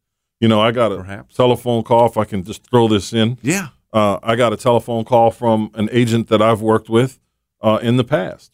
You 0.40 0.48
know, 0.48 0.60
I 0.60 0.72
got 0.72 0.92
a 0.92 0.96
Perhaps. 0.96 1.36
telephone 1.36 1.84
call, 1.84 2.04
if 2.06 2.18
I 2.18 2.24
can 2.24 2.42
just 2.44 2.68
throw 2.68 2.86
this 2.88 3.14
in. 3.14 3.38
Yeah. 3.40 3.68
Uh, 3.94 4.18
I 4.22 4.36
got 4.36 4.52
a 4.52 4.56
telephone 4.58 5.04
call 5.04 5.30
from 5.30 5.70
an 5.74 5.88
agent 5.92 6.28
that 6.28 6.42
I've 6.42 6.60
worked 6.60 6.90
with 6.90 7.18
uh, 7.62 7.78
in 7.80 7.96
the 7.96 8.04
past. 8.04 8.50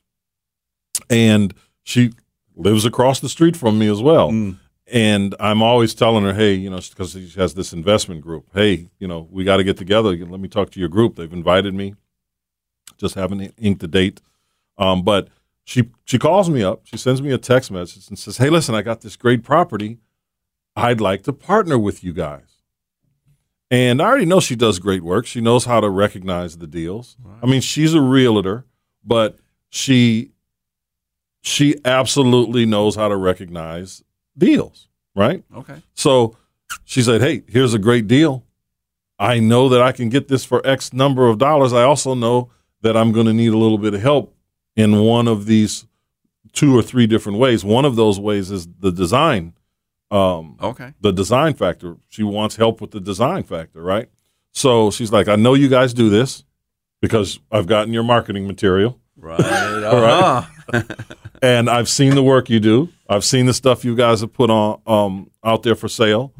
And 1.08 1.54
she 1.82 2.12
lives 2.60 2.84
across 2.84 3.20
the 3.20 3.28
street 3.28 3.56
from 3.56 3.78
me 3.78 3.88
as 3.88 4.00
well. 4.02 4.30
And 4.92 5.34
I'm 5.38 5.62
always 5.62 5.94
telling 5.94 6.24
her, 6.24 6.34
hey, 6.34 6.54
you 6.54 6.68
know, 6.68 6.80
because 6.80 7.12
she 7.12 7.30
has 7.38 7.54
this 7.54 7.72
investment 7.72 8.22
group. 8.22 8.48
Hey, 8.52 8.88
you 8.98 9.06
know, 9.06 9.28
we 9.30 9.44
got 9.44 9.58
to 9.58 9.64
get 9.64 9.76
together. 9.76 10.16
Let 10.16 10.40
me 10.40 10.48
talk 10.48 10.70
to 10.70 10.80
your 10.80 10.88
group. 10.88 11.14
They've 11.16 11.32
invited 11.32 11.74
me. 11.74 11.94
Just 12.98 13.14
haven't 13.14 13.54
inked 13.56 13.80
the 13.80 13.88
date. 13.88 14.20
Um, 14.78 15.02
but 15.02 15.28
she 15.64 15.90
she 16.04 16.18
calls 16.18 16.50
me 16.50 16.62
up. 16.64 16.80
She 16.84 16.96
sends 16.96 17.22
me 17.22 17.30
a 17.30 17.38
text 17.38 17.70
message 17.70 18.08
and 18.08 18.18
says, 18.18 18.38
"Hey, 18.38 18.50
listen, 18.50 18.74
I 18.74 18.82
got 18.82 19.02
this 19.02 19.14
great 19.16 19.44
property. 19.44 19.98
I'd 20.74 21.00
like 21.00 21.22
to 21.24 21.32
partner 21.32 21.78
with 21.78 22.02
you 22.02 22.12
guys." 22.12 22.62
And 23.70 24.02
I 24.02 24.06
already 24.06 24.26
know 24.26 24.40
she 24.40 24.56
does 24.56 24.80
great 24.80 25.04
work. 25.04 25.26
She 25.26 25.40
knows 25.40 25.64
how 25.66 25.78
to 25.80 25.88
recognize 25.88 26.58
the 26.58 26.66
deals. 26.66 27.16
I 27.40 27.46
mean, 27.46 27.60
she's 27.60 27.94
a 27.94 28.00
realtor, 28.00 28.64
but 29.04 29.38
she 29.68 30.29
she 31.42 31.76
absolutely 31.84 32.66
knows 32.66 32.96
how 32.96 33.08
to 33.08 33.16
recognize 33.16 34.02
deals, 34.36 34.88
right? 35.14 35.42
Okay. 35.56 35.82
So 35.94 36.36
she 36.84 37.02
said, 37.02 37.20
Hey, 37.20 37.42
here's 37.48 37.74
a 37.74 37.78
great 37.78 38.06
deal. 38.06 38.44
I 39.18 39.38
know 39.38 39.68
that 39.68 39.82
I 39.82 39.92
can 39.92 40.08
get 40.08 40.28
this 40.28 40.44
for 40.44 40.66
X 40.66 40.92
number 40.92 41.26
of 41.28 41.38
dollars. 41.38 41.72
I 41.72 41.82
also 41.82 42.14
know 42.14 42.50
that 42.82 42.96
I'm 42.96 43.12
going 43.12 43.26
to 43.26 43.32
need 43.34 43.52
a 43.52 43.58
little 43.58 43.78
bit 43.78 43.92
of 43.94 44.00
help 44.00 44.34
in 44.76 45.00
one 45.00 45.28
of 45.28 45.46
these 45.46 45.86
two 46.52 46.76
or 46.76 46.82
three 46.82 47.06
different 47.06 47.38
ways. 47.38 47.64
One 47.64 47.84
of 47.84 47.96
those 47.96 48.18
ways 48.18 48.50
is 48.50 48.66
the 48.78 48.90
design. 48.92 49.54
Um, 50.10 50.56
Okay. 50.60 50.92
the 51.00 51.12
design 51.12 51.54
factor. 51.54 51.96
She 52.08 52.22
wants 52.22 52.56
help 52.56 52.80
with 52.80 52.90
the 52.92 53.00
design 53.00 53.42
factor, 53.44 53.82
right? 53.82 54.08
So 54.52 54.90
she's 54.90 55.12
like, 55.12 55.28
I 55.28 55.36
know 55.36 55.54
you 55.54 55.68
guys 55.68 55.94
do 55.94 56.08
this 56.10 56.44
because 57.00 57.38
I've 57.52 57.66
gotten 57.66 57.92
your 57.94 58.02
marketing 58.02 58.46
material 58.46 58.98
Right. 59.20 59.40
Uh-huh. 59.40 60.82
and 61.42 61.68
I've 61.68 61.88
seen 61.88 62.14
the 62.14 62.22
work 62.22 62.48
you 62.48 62.58
do. 62.60 62.88
I've 63.08 63.24
seen 63.24 63.46
the 63.46 63.54
stuff 63.54 63.84
you 63.84 63.94
guys 63.94 64.20
have 64.22 64.32
put 64.32 64.50
on 64.50 64.80
um, 64.86 65.30
out 65.44 65.62
there 65.62 65.74
for 65.74 65.88
sale, 65.88 66.32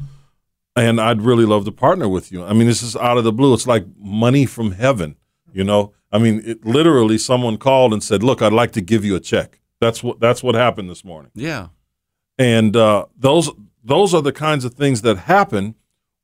and 0.75 0.99
I'd 0.99 1.21
really 1.21 1.45
love 1.45 1.65
to 1.65 1.71
partner 1.71 2.07
with 2.09 2.31
you. 2.31 2.43
I 2.43 2.53
mean, 2.53 2.67
this 2.67 2.81
is 2.81 2.95
out 2.95 3.17
of 3.17 3.23
the 3.23 3.31
blue. 3.31 3.53
It's 3.53 3.67
like 3.67 3.85
money 3.97 4.45
from 4.45 4.71
heaven, 4.71 5.15
you 5.53 5.63
know. 5.63 5.93
I 6.11 6.17
mean, 6.17 6.41
it, 6.45 6.65
literally, 6.65 7.17
someone 7.17 7.57
called 7.57 7.93
and 7.93 8.03
said, 8.03 8.23
"Look, 8.23 8.41
I'd 8.41 8.53
like 8.53 8.71
to 8.71 8.81
give 8.81 9.05
you 9.05 9.15
a 9.15 9.19
check." 9.19 9.59
That's 9.79 10.03
what 10.03 10.19
that's 10.19 10.41
what 10.43 10.55
happened 10.55 10.89
this 10.89 11.03
morning, 11.05 11.31
Yeah. 11.35 11.67
and 12.37 12.75
uh, 12.75 13.05
those 13.17 13.49
those 13.83 14.13
are 14.13 14.21
the 14.21 14.31
kinds 14.31 14.63
of 14.65 14.73
things 14.75 15.01
that 15.01 15.17
happen 15.17 15.75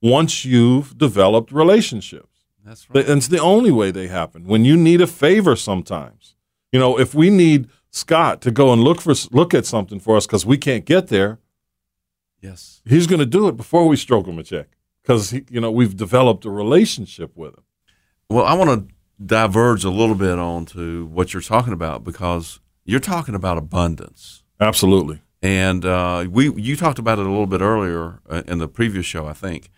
once 0.01 0.45
you've 0.45 0.97
developed 0.97 1.51
relationships. 1.51 2.45
That's 2.63 2.87
right. 2.89 3.07
And 3.07 3.17
it's 3.17 3.27
the 3.29 3.39
only 3.39 3.71
way 3.71 3.91
they 3.91 4.07
happen. 4.07 4.45
When 4.45 4.63
you 4.65 4.77
need 4.77 5.01
a 5.01 5.07
favor, 5.07 5.55
sometimes, 5.55 6.35
you 6.71 6.79
know, 6.79 6.99
if 6.99 7.13
we 7.15 7.29
need 7.29 7.67
Scott 7.91 8.41
to 8.41 8.51
go 8.51 8.73
and 8.73 8.83
look 8.83 9.01
for 9.01 9.13
look 9.31 9.53
at 9.53 9.65
something 9.65 9.99
for 9.99 10.17
us 10.17 10.25
because 10.27 10.45
we 10.45 10.57
can't 10.57 10.85
get 10.85 11.07
there, 11.07 11.39
Yes. 12.41 12.81
he's 12.85 13.07
going 13.07 13.19
to 13.19 13.25
do 13.25 13.47
it 13.47 13.57
before 13.57 13.87
we 13.87 13.95
stroke 13.95 14.27
him 14.27 14.37
a 14.39 14.43
check 14.43 14.67
because 15.01 15.33
you 15.33 15.59
know 15.59 15.71
we've 15.71 15.95
developed 15.97 16.45
a 16.45 16.49
relationship 16.51 17.35
with 17.35 17.53
him. 17.55 17.63
Well, 18.29 18.45
I 18.45 18.53
want 18.53 18.87
to 18.89 18.93
diverge 19.25 19.83
a 19.83 19.89
little 19.89 20.15
bit 20.15 20.37
onto 20.37 21.05
what 21.05 21.33
you're 21.33 21.41
talking 21.41 21.73
about 21.73 22.03
because 22.03 22.59
you're 22.85 22.99
talking 22.99 23.33
about 23.35 23.57
abundance. 23.57 24.43
Absolutely. 24.59 25.21
and 25.41 25.85
uh, 25.85 26.25
we 26.29 26.51
you 26.53 26.75
talked 26.75 26.99
about 26.99 27.17
it 27.19 27.25
a 27.25 27.29
little 27.29 27.47
bit 27.47 27.61
earlier 27.61 28.19
uh, 28.29 28.43
in 28.47 28.57
the 28.59 28.67
previous 28.67 29.05
show, 29.05 29.25
I 29.27 29.33
think. 29.33 29.69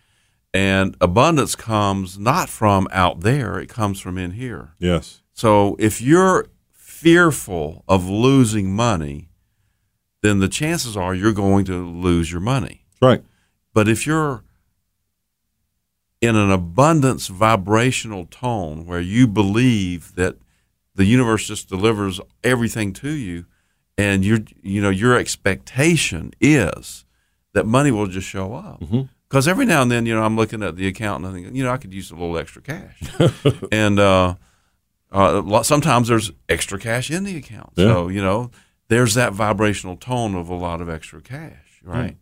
And 0.53 0.97
abundance 0.99 1.55
comes 1.55 2.17
not 2.17 2.49
from 2.49 2.87
out 2.91 3.21
there; 3.21 3.59
it 3.59 3.69
comes 3.69 3.99
from 3.99 4.17
in 4.17 4.31
here. 4.31 4.71
Yes. 4.79 5.21
So 5.31 5.75
if 5.79 6.01
you're 6.01 6.47
fearful 6.99 7.83
of 7.87 8.07
losing 8.07 8.75
money, 8.75 9.29
then 10.21 10.39
the 10.39 10.49
chances 10.49 10.97
are 10.97 11.15
you're 11.15 11.33
going 11.33 11.65
to 11.65 11.87
lose 11.87 12.31
your 12.31 12.41
money. 12.41 12.85
Right. 13.01 13.23
But 13.73 13.87
if 13.87 14.05
you're 14.05 14.43
in 16.21 16.35
an 16.35 16.51
abundance 16.51 17.27
vibrational 17.27 18.25
tone 18.25 18.85
where 18.85 18.99
you 18.99 19.27
believe 19.27 20.15
that 20.15 20.35
the 20.95 21.05
universe 21.05 21.47
just 21.47 21.69
delivers 21.69 22.19
everything 22.43 22.91
to 22.91 23.09
you 23.09 23.45
and 23.97 24.25
your 24.25 24.39
you 24.61 24.81
know 24.81 24.89
your 24.89 25.17
expectation 25.17 26.33
is 26.41 27.05
that 27.53 27.65
money 27.65 27.91
will 27.91 28.07
just 28.07 28.27
show 28.27 28.53
up 28.53 28.81
because 29.29 29.47
every 29.47 29.65
now 29.65 29.81
and 29.81 29.89
then 29.89 30.05
you 30.05 30.13
know 30.13 30.23
i'm 30.23 30.35
looking 30.35 30.61
at 30.61 30.75
the 30.75 30.87
account 30.87 31.23
and 31.23 31.31
i 31.31 31.33
think 31.33 31.55
you 31.55 31.63
know 31.63 31.71
i 31.71 31.77
could 31.77 31.93
use 31.93 32.11
a 32.11 32.15
little 32.15 32.37
extra 32.37 32.61
cash 32.61 33.01
and 33.71 33.97
uh, 33.99 34.35
uh, 35.11 35.63
sometimes 35.63 36.07
there's 36.07 36.31
extra 36.47 36.79
cash 36.79 37.09
in 37.09 37.23
the 37.23 37.35
account. 37.37 37.73
So 37.75 38.07
you 38.07 38.21
know 38.21 38.51
there's 38.87 39.13
that 39.15 39.33
vibrational 39.33 39.95
tone 39.97 40.35
of 40.35 40.49
a 40.49 40.55
lot 40.55 40.81
of 40.81 40.89
extra 40.89 41.21
cash 41.21 41.69
right? 41.83 42.17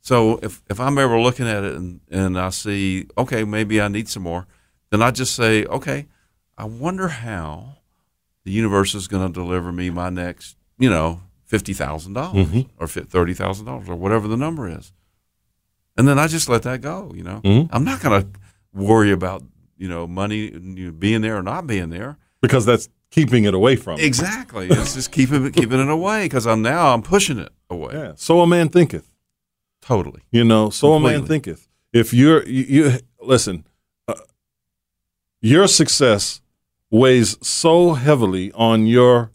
So 0.00 0.38
if, 0.42 0.62
if 0.68 0.80
I'm 0.80 0.98
ever 0.98 1.20
looking 1.20 1.46
at 1.46 1.62
it 1.64 1.74
and, 1.74 2.00
and 2.10 2.38
I 2.38 2.50
see, 2.50 3.06
okay, 3.16 3.44
maybe 3.44 3.80
I 3.80 3.88
need 3.88 4.08
some 4.08 4.24
more, 4.24 4.46
then 4.90 5.02
I 5.02 5.10
just 5.10 5.34
say, 5.34 5.64
okay, 5.66 6.06
I 6.58 6.64
wonder 6.64 7.08
how 7.08 7.76
the 8.44 8.50
universe 8.50 8.94
is 8.94 9.06
going 9.06 9.26
to 9.26 9.32
deliver 9.32 9.70
me 9.72 9.90
my 9.90 10.10
next, 10.10 10.56
you 10.78 10.90
know, 10.90 11.20
fifty 11.44 11.72
thousand 11.72 12.14
dollars 12.14 12.48
or 12.78 12.88
thirty 12.88 13.34
thousand 13.34 13.66
dollars 13.66 13.88
or 13.88 13.94
whatever 13.94 14.26
the 14.26 14.36
number 14.36 14.68
is, 14.68 14.92
and 15.96 16.08
then 16.08 16.18
I 16.18 16.26
just 16.26 16.48
let 16.48 16.62
that 16.62 16.80
go. 16.80 17.12
You 17.14 17.22
know, 17.22 17.40
I'm 17.70 17.84
not 17.84 18.00
going 18.00 18.22
to 18.22 18.28
worry 18.74 19.12
about 19.12 19.44
you 19.76 19.88
know 19.88 20.06
money 20.06 20.50
you 20.50 20.86
know, 20.86 20.92
being 20.92 21.20
there 21.20 21.36
or 21.36 21.42
not 21.42 21.66
being 21.66 21.90
there. 21.90 22.16
Because 22.42 22.66
that's 22.66 22.88
keeping 23.10 23.44
it 23.44 23.54
away 23.54 23.76
from 23.76 23.98
him. 23.98 24.04
Exactly, 24.04 24.66
it's 24.68 24.94
just 24.94 25.12
keeping 25.12 25.46
it 25.46 25.54
keeping 25.54 25.80
it 25.80 25.88
away 25.88 26.24
because 26.24 26.46
I'm 26.46 26.60
now 26.60 26.92
I'm 26.92 27.02
pushing 27.02 27.38
it 27.38 27.52
away. 27.70 27.94
Yeah. 27.94 28.12
So 28.16 28.40
a 28.40 28.46
man 28.46 28.68
thinketh. 28.68 29.08
Totally. 29.80 30.22
You 30.30 30.44
know, 30.44 30.68
so 30.70 30.92
a 30.92 31.00
man 31.00 31.24
thinketh. 31.24 31.68
If 31.92 32.12
you're 32.12 32.44
you, 32.44 32.64
you 32.64 32.98
listen, 33.20 33.64
uh, 34.08 34.14
your 35.40 35.68
success 35.68 36.40
weighs 36.90 37.36
so 37.46 37.94
heavily 37.94 38.52
on 38.52 38.86
your 38.86 39.30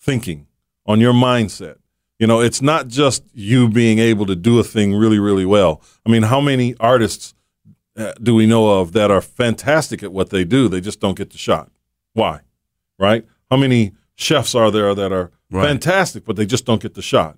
thinking, 0.00 0.46
on 0.86 1.00
your 1.00 1.12
mindset. 1.12 1.76
You 2.18 2.26
know, 2.26 2.40
it's 2.40 2.62
not 2.62 2.88
just 2.88 3.24
you 3.32 3.68
being 3.68 3.98
able 3.98 4.26
to 4.26 4.36
do 4.36 4.58
a 4.58 4.64
thing 4.64 4.94
really, 4.94 5.18
really 5.18 5.44
well. 5.44 5.82
I 6.06 6.10
mean, 6.10 6.22
how 6.22 6.40
many 6.40 6.74
artists 6.78 7.34
uh, 7.96 8.12
do 8.22 8.34
we 8.34 8.46
know 8.46 8.80
of 8.80 8.92
that 8.92 9.10
are 9.10 9.20
fantastic 9.20 10.02
at 10.02 10.12
what 10.12 10.30
they 10.30 10.44
do? 10.44 10.68
They 10.68 10.80
just 10.80 11.00
don't 11.00 11.16
get 11.16 11.30
the 11.30 11.38
shot. 11.38 11.70
Why? 12.14 12.40
Right? 12.98 13.24
How 13.50 13.56
many 13.56 13.92
chefs 14.14 14.54
are 14.54 14.70
there 14.70 14.94
that 14.94 15.12
are 15.12 15.30
Right. 15.50 15.66
fantastic, 15.68 16.24
but 16.24 16.34
they 16.36 16.46
just 16.46 16.64
don't 16.64 16.80
get 16.82 16.94
the 16.94 17.02
shot? 17.02 17.36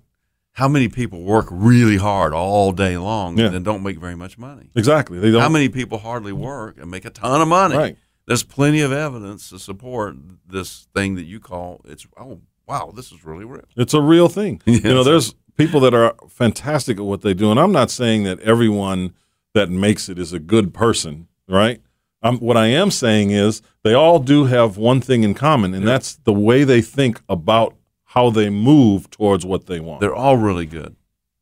How 0.53 0.67
many 0.67 0.87
people 0.87 1.21
work 1.21 1.47
really 1.51 1.97
hard 1.97 2.33
all 2.33 2.71
day 2.71 2.97
long 2.97 3.37
Yeah. 3.37 3.45
and 3.47 3.55
then 3.55 3.63
don't 3.63 3.83
make 3.83 3.99
very 3.99 4.15
much 4.15 4.37
money? 4.39 4.71
Exactly. 4.75 5.19
They 5.19 5.29
don't. 5.29 5.41
How 5.41 5.49
many 5.49 5.69
people 5.69 5.99
hardly 5.99 6.31
work 6.33 6.77
and 6.79 6.89
make 6.89 7.05
a 7.05 7.11
ton 7.11 7.41
of 7.41 7.47
money? 7.47 7.75
Right. 7.75 7.97
There's 8.25 8.43
plenty 8.43 8.81
of 8.81 8.91
evidence 8.91 9.49
to 9.49 9.59
support 9.59 10.15
this 10.49 10.87
thing 10.95 11.15
that 11.15 11.25
you 11.25 11.39
call 11.39 11.81
it's. 11.85 12.07
Oh, 12.19 12.39
wow, 12.67 12.91
this 12.95 13.11
is 13.11 13.23
really 13.23 13.45
real. 13.45 13.65
It's 13.75 13.93
a 13.93 14.01
real 14.01 14.29
thing. 14.29 14.61
You 14.65 14.81
know, 14.81 15.03
there's 15.03 15.35
people 15.57 15.79
that 15.81 15.93
are 15.93 16.15
fantastic 16.27 16.97
at 16.97 17.05
what 17.05 17.21
they 17.21 17.33
do, 17.33 17.51
and 17.51 17.59
I'm 17.59 17.71
not 17.71 17.91
saying 17.91 18.23
that 18.23 18.39
everyone 18.41 19.13
that 19.53 19.69
makes 19.69 20.09
it 20.09 20.17
is 20.19 20.33
a 20.33 20.39
good 20.39 20.73
person, 20.73 21.27
right? 21.47 21.81
Um, 22.23 22.39
what 22.39 22.57
I 22.57 22.67
am 22.67 22.89
saying 22.91 23.31
is 23.31 23.61
they 23.83 23.93
all 23.93 24.19
do 24.19 24.45
have 24.45 24.75
one 24.77 25.01
thing 25.01 25.23
in 25.23 25.33
common, 25.33 25.73
and 25.73 25.87
that's 25.87 26.15
the 26.15 26.33
way 26.33 26.63
they 26.63 26.81
think 26.81 27.21
about 27.29 27.75
how 28.05 28.29
they 28.31 28.49
move 28.49 29.09
towards 29.11 29.45
what 29.45 29.67
they 29.67 29.79
want. 29.79 30.01
They're 30.01 30.15
all 30.15 30.37
really 30.37 30.65
good. 30.65 30.95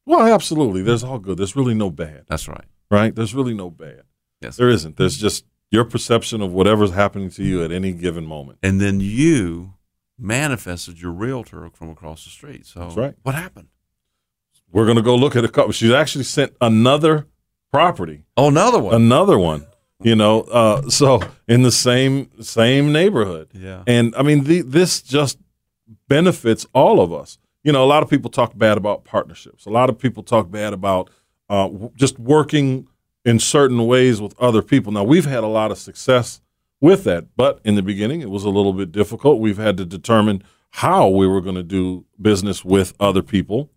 well, 0.06 0.22
absolutely. 0.34 0.82
There's 0.82 1.04
all 1.04 1.20
good. 1.20 1.38
There's 1.38 1.56
really 1.56 1.74
no 1.76 1.90
bad, 1.90 2.26
That's 2.28 2.48
right. 2.48 2.66
right? 2.92 3.16
There's 3.16 3.34
really 3.34 3.54
no 3.54 3.70
bad. 3.70 4.02
Yes. 4.42 4.58
There 4.58 4.70
isn't. 4.70 4.98
There's 4.98 5.18
just 5.18 5.46
your 5.72 5.86
perception 5.86 6.42
of 6.42 6.52
whatever's 6.52 6.92
happening 6.92 7.30
to 7.32 7.44
you 7.44 7.64
at 7.64 7.72
any 7.72 7.92
given 7.94 8.26
moment. 8.26 8.60
And 8.62 8.80
then 8.82 9.00
you 9.00 9.74
manifested 10.20 11.02
your 11.02 11.12
realtor 11.12 11.70
from 11.74 11.90
across 11.90 12.24
the 12.26 12.30
street. 12.30 12.66
So 12.66 12.82
That's 12.82 12.96
right. 12.96 13.16
what 13.24 13.36
happened? 13.36 13.68
We're 14.72 14.86
going 14.86 14.98
to 14.98 15.02
go 15.04 15.16
look 15.16 15.36
at 15.36 15.44
a 15.46 15.48
couple. 15.50 15.72
She's 15.72 15.92
actually 15.92 16.24
sent 16.26 16.54
another 16.60 17.28
property 17.72 18.26
Oh, 18.38 18.48
another 18.50 18.80
one. 18.80 18.94
another 18.96 19.38
one 19.40 19.66
you 20.06 20.16
know 20.16 20.42
uh 20.42 20.88
so 20.90 21.20
in 21.48 21.64
the 21.64 21.72
same 21.72 22.30
same 22.42 22.94
neighborhood. 22.94 23.48
Yeah. 23.54 23.84
and 23.88 24.14
i 24.16 24.22
mean 24.22 24.44
the, 24.46 24.62
this 24.62 25.02
just 25.02 25.38
benefits 26.08 26.66
all 26.74 27.02
of 27.02 27.12
us. 27.14 27.38
You 27.64 27.72
know 27.74 27.84
a 27.84 27.90
lot 27.94 28.04
of 28.04 28.10
people 28.10 28.30
talk 28.30 28.58
bad 28.58 28.78
about 28.78 29.04
partnerships. 29.06 29.66
A 29.66 29.70
lot 29.70 29.90
of 29.90 29.98
people 29.98 30.24
talk 30.24 30.50
bad 30.52 30.74
about 30.74 31.10
uh 31.50 31.70
just 31.96 32.20
working 32.20 32.88
in 33.24 33.40
certain 33.40 33.88
ways 33.88 34.22
with 34.22 34.34
other 34.40 34.62
people. 34.62 34.92
Now 34.92 35.04
we've 35.04 35.26
had 35.26 35.44
a 35.44 35.48
lot 35.60 35.72
of 35.72 35.78
success 35.78 36.42
with 36.82 37.04
that 37.06 37.26
but 37.36 37.60
in 37.64 37.76
the 37.76 37.82
beginning 37.82 38.22
it 38.22 38.30
was 38.30 38.44
a 38.44 38.50
little 38.50 38.74
bit 38.74 38.92
difficult. 38.92 39.40
We've 39.40 39.58
had 39.58 39.78
to 39.78 39.86
determine 39.86 40.44
how 40.72 41.08
we 41.10 41.26
were 41.28 41.42
going 41.42 41.56
to 41.56 41.64
do 41.64 42.06
business 42.22 42.64
with 42.66 42.94
other 43.00 43.22
people 43.24 43.72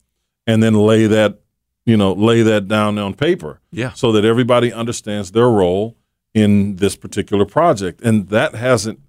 and 0.47 0.63
then 0.63 0.75
lay 0.75 1.07
that 1.07 1.39
you 1.87 1.97
know 1.97 2.13
lay 2.13 2.43
that 2.43 2.69
down 2.69 2.99
on 2.99 3.15
paper 3.15 3.61
Yeah. 3.71 3.93
so 3.93 4.13
that 4.13 4.25
everybody 4.25 4.73
understands 4.73 5.31
their 5.33 5.49
role 5.49 5.97
in 6.35 6.77
this 6.77 6.95
particular 6.97 7.45
project 7.45 8.01
and 8.03 8.29
that 8.29 8.55
hasn't 8.55 9.01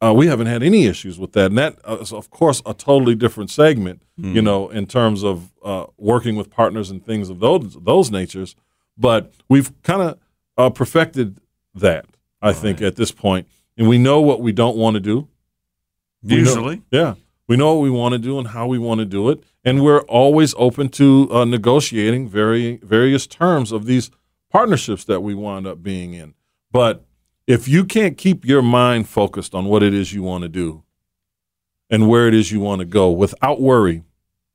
uh, 0.00 0.12
we 0.14 0.28
haven't 0.28 0.46
had 0.46 0.62
any 0.62 0.86
issues 0.86 1.18
with 1.18 1.32
that. 1.32 1.46
And 1.46 1.58
that 1.58 1.78
uh, 1.84 2.04
of 2.12 2.30
course, 2.30 2.62
a 2.64 2.72
totally 2.72 3.16
different 3.16 3.50
segment, 3.50 4.00
you 4.16 4.40
know, 4.40 4.68
in 4.68 4.86
terms 4.86 5.24
of 5.24 5.50
uh, 5.64 5.86
working 5.96 6.36
with 6.36 6.50
partners 6.50 6.88
and 6.90 7.04
things 7.04 7.28
of 7.30 7.40
those 7.40 7.76
those 7.82 8.08
natures. 8.12 8.54
But 8.96 9.32
we've 9.48 9.72
kind 9.82 10.02
of 10.02 10.18
uh, 10.56 10.70
perfected 10.70 11.40
that, 11.74 12.06
I 12.40 12.52
think, 12.52 12.80
at 12.80 12.94
this 12.96 13.10
point. 13.10 13.48
and 13.76 13.88
we 13.88 13.98
know 13.98 14.20
what 14.20 14.40
we 14.40 14.52
don't 14.52 14.76
want 14.76 14.94
to 14.94 15.00
do. 15.00 15.26
We 16.22 16.30
know- 16.30 16.36
Usually. 16.38 16.82
yeah, 16.92 17.14
we 17.48 17.56
know 17.56 17.74
what 17.74 17.82
we 17.82 17.90
want 17.90 18.12
to 18.12 18.18
do 18.18 18.38
and 18.38 18.48
how 18.48 18.66
we 18.68 18.78
want 18.78 19.00
to 19.00 19.04
do 19.04 19.30
it, 19.30 19.42
and 19.64 19.82
we're 19.84 20.02
always 20.02 20.54
open 20.58 20.88
to 20.90 21.28
uh, 21.32 21.44
negotiating 21.44 22.28
very 22.28 22.76
various 22.84 23.26
terms 23.26 23.72
of 23.72 23.86
these 23.86 24.10
partnerships 24.50 25.04
that 25.06 25.20
we 25.24 25.34
wind 25.34 25.66
up 25.66 25.82
being 25.82 26.14
in. 26.14 26.34
But 26.70 27.04
if 27.46 27.66
you 27.68 27.84
can't 27.84 28.16
keep 28.18 28.44
your 28.44 28.62
mind 28.62 29.08
focused 29.08 29.54
on 29.54 29.66
what 29.66 29.82
it 29.82 29.94
is 29.94 30.12
you 30.12 30.22
want 30.22 30.42
to 30.42 30.48
do 30.48 30.82
and 31.90 32.08
where 32.08 32.28
it 32.28 32.34
is 32.34 32.52
you 32.52 32.60
want 32.60 32.80
to 32.80 32.84
go 32.84 33.10
without 33.10 33.60
worry, 33.60 34.02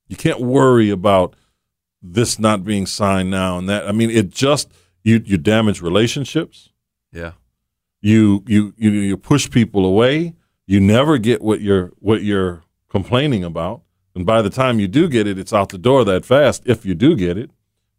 you 0.07 0.15
can't 0.15 0.39
worry 0.41 0.89
about 0.89 1.35
this 2.01 2.37
not 2.37 2.63
being 2.63 2.85
signed 2.85 3.31
now 3.31 3.57
and 3.57 3.67
that. 3.69 3.87
I 3.87 3.91
mean, 3.91 4.09
it 4.09 4.29
just 4.29 4.71
you 5.03 5.21
you 5.25 5.37
damage 5.37 5.81
relationships 5.81 6.69
Yeah. 7.11 7.31
you 8.01 8.43
you 8.47 8.73
you 8.77 8.91
you 8.91 9.17
push 9.17 9.49
people 9.49 9.85
away. 9.85 10.33
You 10.67 10.79
never 10.79 11.17
get 11.17 11.41
what 11.41 11.61
you're 11.61 11.91
what 11.99 12.21
you're 12.23 12.63
complaining 12.89 13.43
about, 13.43 13.81
and 14.15 14.25
by 14.25 14.41
the 14.41 14.49
time 14.49 14.79
you 14.79 14.87
do 14.87 15.07
get 15.09 15.25
it, 15.27 15.39
it's 15.39 15.51
out 15.53 15.69
the 15.69 15.77
door 15.77 16.05
that 16.05 16.25
fast. 16.25 16.63
If 16.65 16.85
you 16.85 16.93
do 16.93 17.15
get 17.15 17.37
it, 17.37 17.49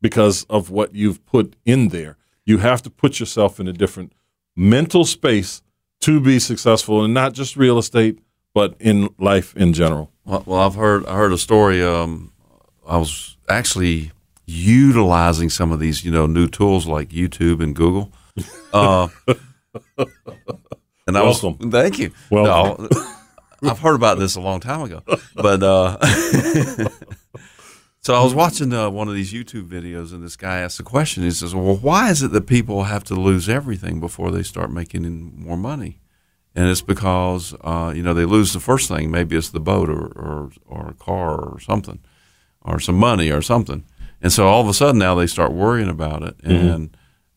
because 0.01 0.45
of 0.45 0.71
what 0.71 0.95
you've 0.95 1.25
put 1.27 1.57
in 1.65 1.89
there, 1.89 2.17
you 2.47 2.59
have 2.59 2.83
to 2.83 2.91
put 2.91 3.21
yourself 3.21 3.59
in 3.61 3.69
a 3.69 3.73
different 3.73 4.13
mental 4.57 5.05
space 5.05 5.63
to 6.01 6.21
be 6.21 6.39
successful, 6.39 7.03
and 7.05 7.15
not 7.15 7.33
just 7.33 7.57
real 7.57 7.79
estate, 7.79 8.19
but 8.53 8.75
in 8.79 9.09
life 9.19 9.57
in 9.57 9.73
general. 9.73 10.11
Well, 10.25 10.43
well, 10.47 10.61
I've 10.61 10.75
heard 10.75 11.07
I 11.07 11.15
heard 11.17 11.33
a 11.33 11.39
story. 11.39 11.83
Um, 11.83 12.33
I 12.87 12.99
was 12.99 13.37
actually 13.49 14.13
utilizing 14.47 15.49
some 15.51 15.73
of 15.73 15.81
these, 15.81 16.05
you 16.05 16.11
know, 16.11 16.27
new 16.27 16.47
tools 16.47 16.87
like 16.87 17.09
YouTube 17.11 17.63
and 17.63 17.75
Google. 17.75 18.13
Uh, 18.73 19.07
and 21.07 21.17
I 21.17 21.23
was 21.23 21.41
Welcome. 21.41 21.71
thank 21.71 21.99
you. 22.01 22.11
Welcome. 22.29 22.89
No, 23.63 23.71
I've 23.71 23.79
heard 23.79 23.95
about 23.95 24.19
this 24.19 24.35
a 24.35 24.41
long 24.41 24.59
time 24.59 24.83
ago, 24.83 25.01
but 25.37 25.63
uh, 25.63 25.97
so 28.05 28.15
I 28.15 28.23
was 28.23 28.35
watching 28.35 28.73
uh, 28.73 28.91
one 28.91 29.09
of 29.09 29.15
these 29.15 29.33
YouTube 29.33 29.69
videos, 29.69 30.13
and 30.13 30.23
this 30.23 30.37
guy 30.37 30.59
asked 30.61 30.79
the 30.79 30.85
question. 30.85 31.23
He 31.23 31.31
says, 31.31 31.55
"Well, 31.55 31.77
why 31.77 32.11
is 32.11 32.23
it 32.23 32.33
that 32.33 32.47
people 32.47 32.85
have 32.85 33.05
to 33.05 33.15
lose 33.15 33.49
everything 33.49 34.01
before 34.01 34.31
they 34.31 34.43
start 34.43 34.71
making 34.71 35.33
more 35.37 35.57
money?" 35.57 36.01
and 36.55 36.69
it's 36.69 36.83
because 36.83 37.55
uh, 37.63 37.93
you 37.95 38.03
know 38.03 38.15
they 38.15 38.25
lose 38.25 38.53
the 38.53 38.61
first 38.61 38.89
thing. 38.89 39.11
Maybe 39.11 39.37
it's 39.37 39.51
the 39.51 39.61
boat 39.61 39.89
or, 39.89 40.07
or 40.07 40.51
or 40.67 40.91
a 40.91 40.95
car 40.95 41.41
or 41.41 41.59
something, 41.61 42.01
or 42.63 42.79
some 42.79 42.97
money 42.97 43.31
or 43.31 43.43
something. 43.43 43.85
And 44.23 44.33
so 44.33 44.47
all 44.47 44.61
of 44.61 44.69
a 44.69 44.75
sudden 44.75 44.99
now 44.99 45.15
they 45.15 45.27
start 45.27 45.53
worrying 45.53 45.89
about 45.89 46.23
it, 46.23 46.37
and 46.43 46.97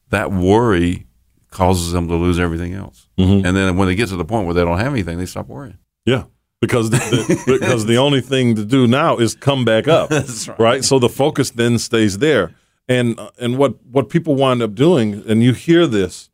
that 0.09 0.31
worry 0.31 1.07
causes 1.51 1.91
them 1.91 2.07
to 2.07 2.15
lose 2.15 2.39
everything 2.39 2.73
else. 2.73 3.07
And 3.45 3.55
then 3.55 3.75
when 3.77 3.87
they 3.87 3.95
get 3.95 4.09
to 4.09 4.15
the 4.15 4.25
point 4.25 4.45
where 4.45 4.53
they 4.53 4.63
don't 4.63 4.77
have 4.79 4.93
anything, 4.93 5.17
they 5.17 5.25
stop 5.25 5.47
worrying. 5.47 5.79
Yeah, 6.05 6.25
because 6.61 6.89
the, 6.89 7.43
because 7.45 7.85
the 7.85 7.97
only 7.97 8.21
thing 8.21 8.55
to 8.55 8.65
do 8.65 8.87
now 8.87 9.17
is 9.17 9.35
come 9.35 9.63
back 9.65 9.87
up, 9.99 10.09
That's 10.09 10.47
right. 10.47 10.59
right. 10.59 10.83
So 10.85 10.99
the 10.99 11.09
focus 11.09 11.51
then 11.51 11.77
stays 11.77 12.17
there, 12.17 12.53
and 12.87 13.19
and 13.39 13.57
what 13.57 13.83
what 13.85 14.09
people 14.09 14.35
wind 14.35 14.61
up 14.61 14.73
doing, 14.75 15.23
and 15.27 15.43
you 15.43 15.53
hear 15.53 15.85
this 15.87 16.29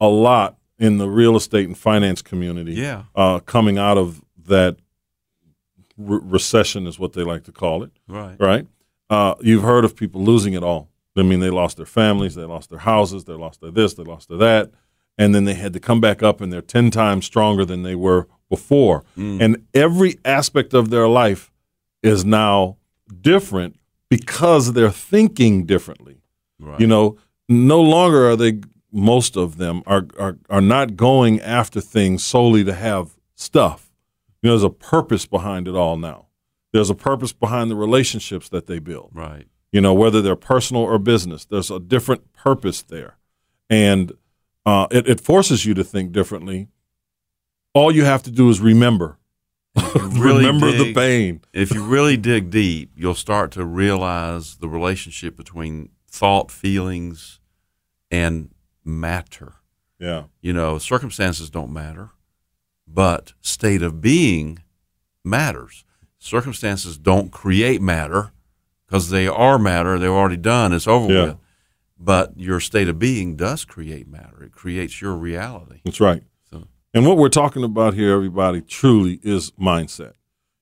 a 0.00 0.08
lot 0.08 0.56
in 0.78 0.98
the 0.98 1.08
real 1.08 1.36
estate 1.36 1.66
and 1.66 1.78
finance 1.78 2.22
community. 2.22 2.72
Yeah. 2.74 3.04
uh, 3.14 3.38
coming 3.40 3.78
out 3.78 3.96
of 3.98 4.20
that 4.46 4.76
re- 5.96 6.20
recession 6.22 6.86
is 6.86 6.98
what 6.98 7.12
they 7.12 7.22
like 7.22 7.44
to 7.44 7.52
call 7.52 7.82
it. 7.84 7.92
Right. 8.08 8.36
Right. 8.38 8.66
Uh, 9.08 9.34
you've 9.40 9.62
heard 9.62 9.84
of 9.84 9.94
people 9.94 10.22
losing 10.24 10.54
it 10.54 10.62
all. 10.62 10.88
I 11.16 11.22
mean, 11.22 11.40
they 11.40 11.50
lost 11.50 11.76
their 11.76 11.86
families, 11.86 12.34
they 12.34 12.44
lost 12.44 12.70
their 12.70 12.78
houses, 12.80 13.24
they 13.24 13.34
lost 13.34 13.60
their 13.60 13.70
this, 13.70 13.94
they 13.94 14.02
lost 14.02 14.28
their 14.28 14.38
that, 14.38 14.70
and 15.18 15.34
then 15.34 15.44
they 15.44 15.52
had 15.54 15.72
to 15.74 15.80
come 15.80 16.00
back 16.00 16.22
up, 16.22 16.40
and 16.40 16.50
they're 16.52 16.62
ten 16.62 16.90
times 16.90 17.26
stronger 17.26 17.64
than 17.66 17.82
they 17.82 17.94
were 17.94 18.26
before. 18.56 19.02
And 19.16 19.50
every 19.74 20.12
aspect 20.24 20.74
of 20.74 20.90
their 20.90 21.08
life 21.08 21.50
is 22.02 22.24
now 22.24 22.76
different 23.20 23.72
because 24.08 24.72
they're 24.74 24.90
thinking 25.12 25.64
differently. 25.66 26.18
Right. 26.60 26.80
You 26.80 26.86
know, 26.86 27.16
no 27.48 27.80
longer 27.80 28.28
are 28.30 28.36
they. 28.36 28.60
Most 28.92 29.36
of 29.36 29.56
them 29.56 29.82
are 29.86 30.04
are 30.18 30.36
are 30.50 30.60
not 30.76 30.96
going 30.96 31.40
after 31.40 31.80
things 31.80 32.24
solely 32.24 32.62
to 32.64 32.74
have 32.74 33.16
stuff. 33.34 33.90
You 34.42 34.48
know, 34.48 34.52
there's 34.54 34.64
a 34.64 34.70
purpose 34.94 35.24
behind 35.26 35.66
it 35.66 35.74
all 35.74 35.96
now. 35.96 36.26
There's 36.72 36.90
a 36.90 36.94
purpose 36.94 37.32
behind 37.32 37.70
the 37.70 37.76
relationships 37.86 38.48
that 38.50 38.66
they 38.66 38.78
build 38.80 39.10
Right. 39.14 39.46
you 39.72 39.80
know 39.80 39.94
whether 40.02 40.20
they're 40.22 40.36
personal 40.54 40.82
or 40.82 40.98
business 40.98 41.44
there's 41.46 41.70
a 41.70 41.78
different 41.80 42.22
purpose 42.46 42.82
there 42.82 43.12
and 43.70 44.12
uh, 44.64 44.86
it, 44.90 45.06
it 45.08 45.20
forces 45.20 45.64
you 45.66 45.74
to 45.74 45.84
think 45.84 46.12
differently 46.12 46.68
all 47.74 47.90
you 47.94 48.04
have 48.04 48.22
to 48.24 48.30
do 48.30 48.48
is 48.50 48.60
remember 48.60 49.18
really 50.12 50.44
remember 50.44 50.70
the 50.72 50.84
dig- 50.84 50.94
pain 50.94 51.40
If 51.52 51.72
you 51.72 51.82
really 51.84 52.16
dig 52.16 52.50
deep, 52.50 52.92
you'll 52.96 53.14
start 53.14 53.50
to 53.52 53.64
realize 53.64 54.56
the 54.56 54.68
relationship 54.68 55.36
between 55.36 55.88
thought, 56.08 56.50
feelings, 56.50 57.40
and 58.10 58.50
matter. 58.84 59.54
yeah 59.98 60.24
You 60.42 60.52
know, 60.52 60.76
circumstances 60.78 61.48
don't 61.48 61.72
matter, 61.72 62.10
but 62.86 63.32
state 63.40 63.80
of 63.82 64.00
being 64.02 64.58
matters. 65.24 65.84
Circumstances 66.18 66.98
don't 66.98 67.30
create 67.32 67.80
matter 67.80 68.32
because 68.86 69.08
they 69.08 69.26
are 69.26 69.58
matter. 69.58 69.98
They're 69.98 70.10
already 70.10 70.36
done. 70.36 70.72
It's 70.74 70.86
over 70.86 71.12
Yeah. 71.12 71.24
with. 71.24 71.36
But 71.98 72.36
your 72.36 72.60
state 72.60 72.88
of 72.88 72.98
being 72.98 73.36
does 73.36 73.64
create 73.64 74.06
matter. 74.08 74.42
It 74.44 74.52
creates 74.52 75.00
your 75.00 75.14
reality. 75.14 75.80
that's 75.84 76.00
right 76.00 76.22
and 76.94 77.06
what 77.06 77.16
we're 77.16 77.28
talking 77.28 77.64
about 77.64 77.94
here 77.94 78.12
everybody 78.12 78.60
truly 78.60 79.20
is 79.22 79.50
mindset 79.52 80.12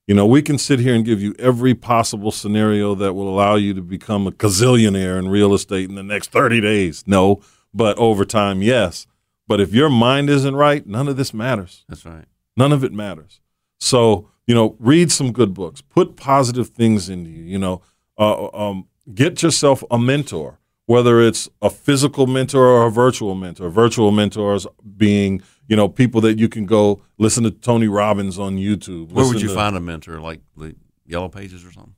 you 0.07 0.15
know 0.15 0.25
we 0.25 0.41
can 0.41 0.57
sit 0.57 0.79
here 0.79 0.95
and 0.95 1.05
give 1.05 1.21
you 1.21 1.35
every 1.39 1.73
possible 1.73 2.31
scenario 2.31 2.95
that 2.95 3.13
will 3.13 3.29
allow 3.29 3.55
you 3.55 3.73
to 3.73 3.81
become 3.81 4.27
a 4.27 4.31
gazillionaire 4.31 5.17
in 5.17 5.29
real 5.29 5.53
estate 5.53 5.89
in 5.89 5.95
the 5.95 6.03
next 6.03 6.31
30 6.31 6.61
days 6.61 7.03
no 7.05 7.41
but 7.73 7.97
over 7.97 8.25
time 8.25 8.61
yes 8.61 9.07
but 9.47 9.59
if 9.59 9.73
your 9.73 9.89
mind 9.89 10.29
isn't 10.29 10.55
right 10.55 10.85
none 10.87 11.07
of 11.07 11.17
this 11.17 11.33
matters 11.33 11.85
that's 11.87 12.05
right. 12.05 12.25
None 12.57 12.71
of 12.71 12.83
it 12.83 12.93
matters. 12.93 13.39
So, 13.79 14.29
you 14.45 14.53
know, 14.53 14.75
read 14.79 15.11
some 15.11 15.31
good 15.31 15.53
books, 15.53 15.81
put 15.81 16.15
positive 16.15 16.69
things 16.69 17.09
into 17.09 17.29
you, 17.29 17.43
you 17.43 17.57
know, 17.57 17.81
uh, 18.17 18.49
um, 18.53 18.87
get 19.13 19.41
yourself 19.41 19.83
a 19.89 19.97
mentor, 19.97 20.59
whether 20.85 21.21
it's 21.21 21.49
a 21.61 21.69
physical 21.69 22.27
mentor 22.27 22.67
or 22.67 22.85
a 22.85 22.91
virtual 22.91 23.35
mentor. 23.35 23.69
Virtual 23.69 24.11
mentors 24.11 24.67
being, 24.97 25.41
you 25.71 25.77
know, 25.77 25.87
people 25.87 26.19
that 26.19 26.37
you 26.37 26.49
can 26.49 26.65
go 26.65 27.01
listen 27.17 27.45
to 27.45 27.49
Tony 27.49 27.87
Robbins 27.87 28.37
on 28.37 28.57
YouTube. 28.57 29.13
Where 29.13 29.25
would 29.25 29.41
you 29.41 29.47
to- 29.47 29.55
find 29.55 29.77
a 29.77 29.79
mentor? 29.79 30.19
Like 30.19 30.41
the 30.57 30.75
Yellow 31.05 31.29
Pages 31.29 31.63
or 31.65 31.71
something? 31.71 31.95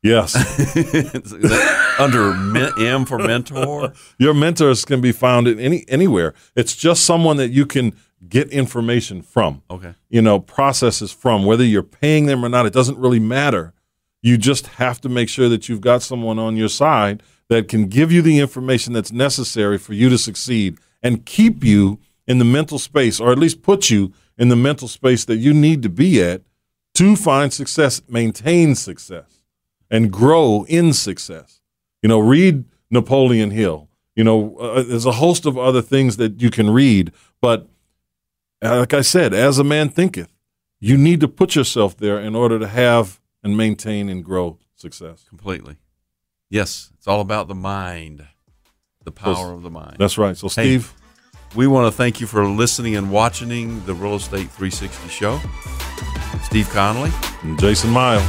Yes. 0.00 0.36
Under 1.98 2.32
M 2.78 3.04
for 3.04 3.18
mentor? 3.18 3.94
Your 4.18 4.32
mentors 4.32 4.84
can 4.84 5.00
be 5.00 5.10
found 5.10 5.48
in 5.48 5.58
any 5.58 5.84
anywhere. 5.88 6.34
It's 6.54 6.76
just 6.76 7.04
someone 7.04 7.36
that 7.38 7.48
you 7.50 7.66
can 7.66 7.94
get 8.28 8.48
information 8.50 9.22
from. 9.22 9.62
Okay. 9.68 9.94
you 10.08 10.22
know, 10.22 10.38
processes 10.38 11.10
from. 11.10 11.44
Whether 11.44 11.64
you're 11.64 11.82
paying 11.82 12.26
them 12.26 12.44
or 12.44 12.48
not, 12.48 12.64
it 12.64 12.72
doesn't 12.72 12.96
really 12.96 13.18
matter. 13.18 13.72
You 14.22 14.38
just 14.38 14.68
have 14.68 15.00
to 15.00 15.08
make 15.08 15.28
sure 15.28 15.48
that 15.48 15.68
you've 15.68 15.80
got 15.80 16.02
someone 16.02 16.38
on 16.38 16.56
your 16.56 16.68
side 16.68 17.24
that 17.48 17.66
can 17.66 17.88
give 17.88 18.12
you 18.12 18.22
the 18.22 18.38
information 18.38 18.92
that's 18.92 19.10
necessary 19.10 19.78
for 19.78 19.94
you 19.94 20.08
to 20.10 20.16
succeed 20.16 20.78
and 21.02 21.26
keep 21.26 21.64
you 21.64 21.98
in 22.30 22.38
the 22.38 22.44
mental 22.44 22.78
space, 22.78 23.18
or 23.18 23.32
at 23.32 23.38
least 23.40 23.60
put 23.60 23.90
you 23.90 24.12
in 24.38 24.50
the 24.50 24.56
mental 24.56 24.86
space 24.86 25.24
that 25.24 25.38
you 25.38 25.52
need 25.52 25.82
to 25.82 25.88
be 25.88 26.22
at 26.22 26.42
to 26.94 27.16
find 27.16 27.52
success, 27.52 28.00
maintain 28.08 28.76
success, 28.76 29.42
and 29.90 30.12
grow 30.12 30.64
in 30.68 30.92
success. 30.92 31.60
You 32.02 32.08
know, 32.08 32.20
read 32.20 32.66
Napoleon 32.88 33.50
Hill. 33.50 33.88
You 34.14 34.22
know, 34.22 34.56
uh, 34.58 34.82
there's 34.84 35.06
a 35.06 35.18
host 35.24 35.44
of 35.44 35.58
other 35.58 35.82
things 35.82 36.18
that 36.18 36.40
you 36.40 36.50
can 36.50 36.70
read, 36.70 37.10
but 37.40 37.68
uh, 38.62 38.78
like 38.78 38.94
I 38.94 39.00
said, 39.00 39.34
as 39.34 39.58
a 39.58 39.64
man 39.64 39.88
thinketh, 39.88 40.32
you 40.78 40.96
need 40.96 41.18
to 41.22 41.28
put 41.28 41.56
yourself 41.56 41.96
there 41.96 42.20
in 42.20 42.36
order 42.36 42.60
to 42.60 42.68
have 42.68 43.20
and 43.42 43.56
maintain 43.56 44.08
and 44.08 44.24
grow 44.24 44.56
success. 44.76 45.24
Completely. 45.28 45.78
Yes, 46.48 46.92
it's 46.96 47.08
all 47.08 47.20
about 47.20 47.48
the 47.48 47.56
mind, 47.56 48.24
the 49.04 49.10
power 49.10 49.52
of 49.52 49.62
the 49.62 49.70
mind. 49.70 49.96
That's 49.98 50.16
right. 50.16 50.36
So, 50.36 50.48
Hey. 50.48 50.80
Steve, 51.50 51.56
We 51.58 51.66
want 51.66 51.92
to 51.92 51.96
thank 51.96 52.20
you 52.20 52.26
for 52.26 52.46
listening 52.46 52.96
and 52.96 53.10
watching 53.10 53.84
the 53.84 53.94
Real 53.94 54.16
Estate 54.16 54.50
360 54.50 55.08
show. 55.08 55.40
Steve 56.44 56.68
Connolly. 56.70 57.10
and 57.42 57.58
Jason 57.58 57.90
Miles. 57.90 58.24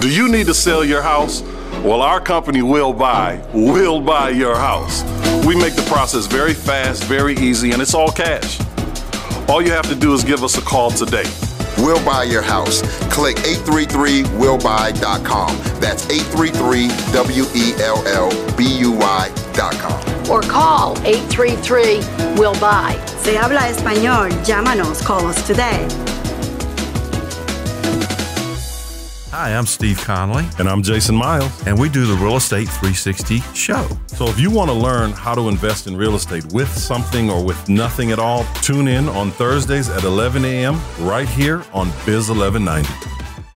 Do 0.00 0.08
you 0.08 0.28
need 0.28 0.46
to 0.46 0.54
sell 0.54 0.84
your 0.84 1.02
house? 1.02 1.42
Well, 1.82 2.02
our 2.02 2.20
company 2.20 2.62
will 2.62 2.92
buy, 2.92 3.44
will 3.52 4.00
buy 4.00 4.30
your 4.30 4.54
house. 4.56 5.02
We 5.44 5.56
make 5.56 5.74
the 5.74 5.84
process 5.88 6.26
very 6.26 6.54
fast, 6.54 7.04
very 7.04 7.34
easy, 7.36 7.72
and 7.72 7.82
it's 7.82 7.94
all 7.94 8.10
cash. 8.10 8.58
All 9.48 9.62
you 9.62 9.70
have 9.72 9.88
to 9.88 9.94
do 9.94 10.12
is 10.12 10.22
give 10.24 10.44
us 10.44 10.58
a 10.58 10.60
call 10.60 10.90
today. 10.90 11.24
We'll 11.78 12.04
buy 12.04 12.24
your 12.24 12.42
house. 12.42 12.82
Click 13.08 13.36
833wellbuy.com. 13.36 15.56
That's 15.80 16.06
833 16.10 16.88
W 17.12 17.44
E 17.54 17.72
L 17.80 18.06
L 18.06 18.28
B 18.56 18.64
U 18.80 18.92
Y.com. 18.92 20.30
Or 20.30 20.42
call 20.42 20.98
833 21.06 22.00
Will 22.36 22.52
Buy. 22.60 22.98
Se 23.22 23.38
habla 23.38 23.70
español, 23.70 24.28
llámanos, 24.44 25.00
call 25.02 25.26
us 25.26 25.42
today. 25.46 25.88
Hi, 29.30 29.54
I'm 29.54 29.66
Steve 29.66 29.98
Connolly. 29.98 30.48
And 30.58 30.66
I'm 30.68 30.82
Jason 30.82 31.14
Miles. 31.14 31.66
and 31.66 31.78
we 31.78 31.90
do 31.90 32.06
the 32.06 32.14
Real 32.14 32.36
Estate 32.36 32.66
360 32.66 33.40
show. 33.54 33.86
So 34.06 34.26
if 34.26 34.40
you 34.40 34.50
want 34.50 34.70
to 34.70 34.74
learn 34.74 35.12
how 35.12 35.34
to 35.34 35.48
invest 35.48 35.86
in 35.86 35.96
real 35.96 36.14
estate 36.14 36.50
with 36.52 36.68
something 36.68 37.28
or 37.28 37.44
with 37.44 37.68
nothing 37.68 38.10
at 38.10 38.18
all, 38.18 38.44
tune 38.62 38.88
in 38.88 39.06
on 39.10 39.30
Thursdays 39.30 39.90
at 39.90 40.04
11 40.04 40.46
a.m. 40.46 40.80
right 41.00 41.28
here 41.28 41.62
on 41.74 41.90
Biz 42.06 42.30
1190. 42.30 43.17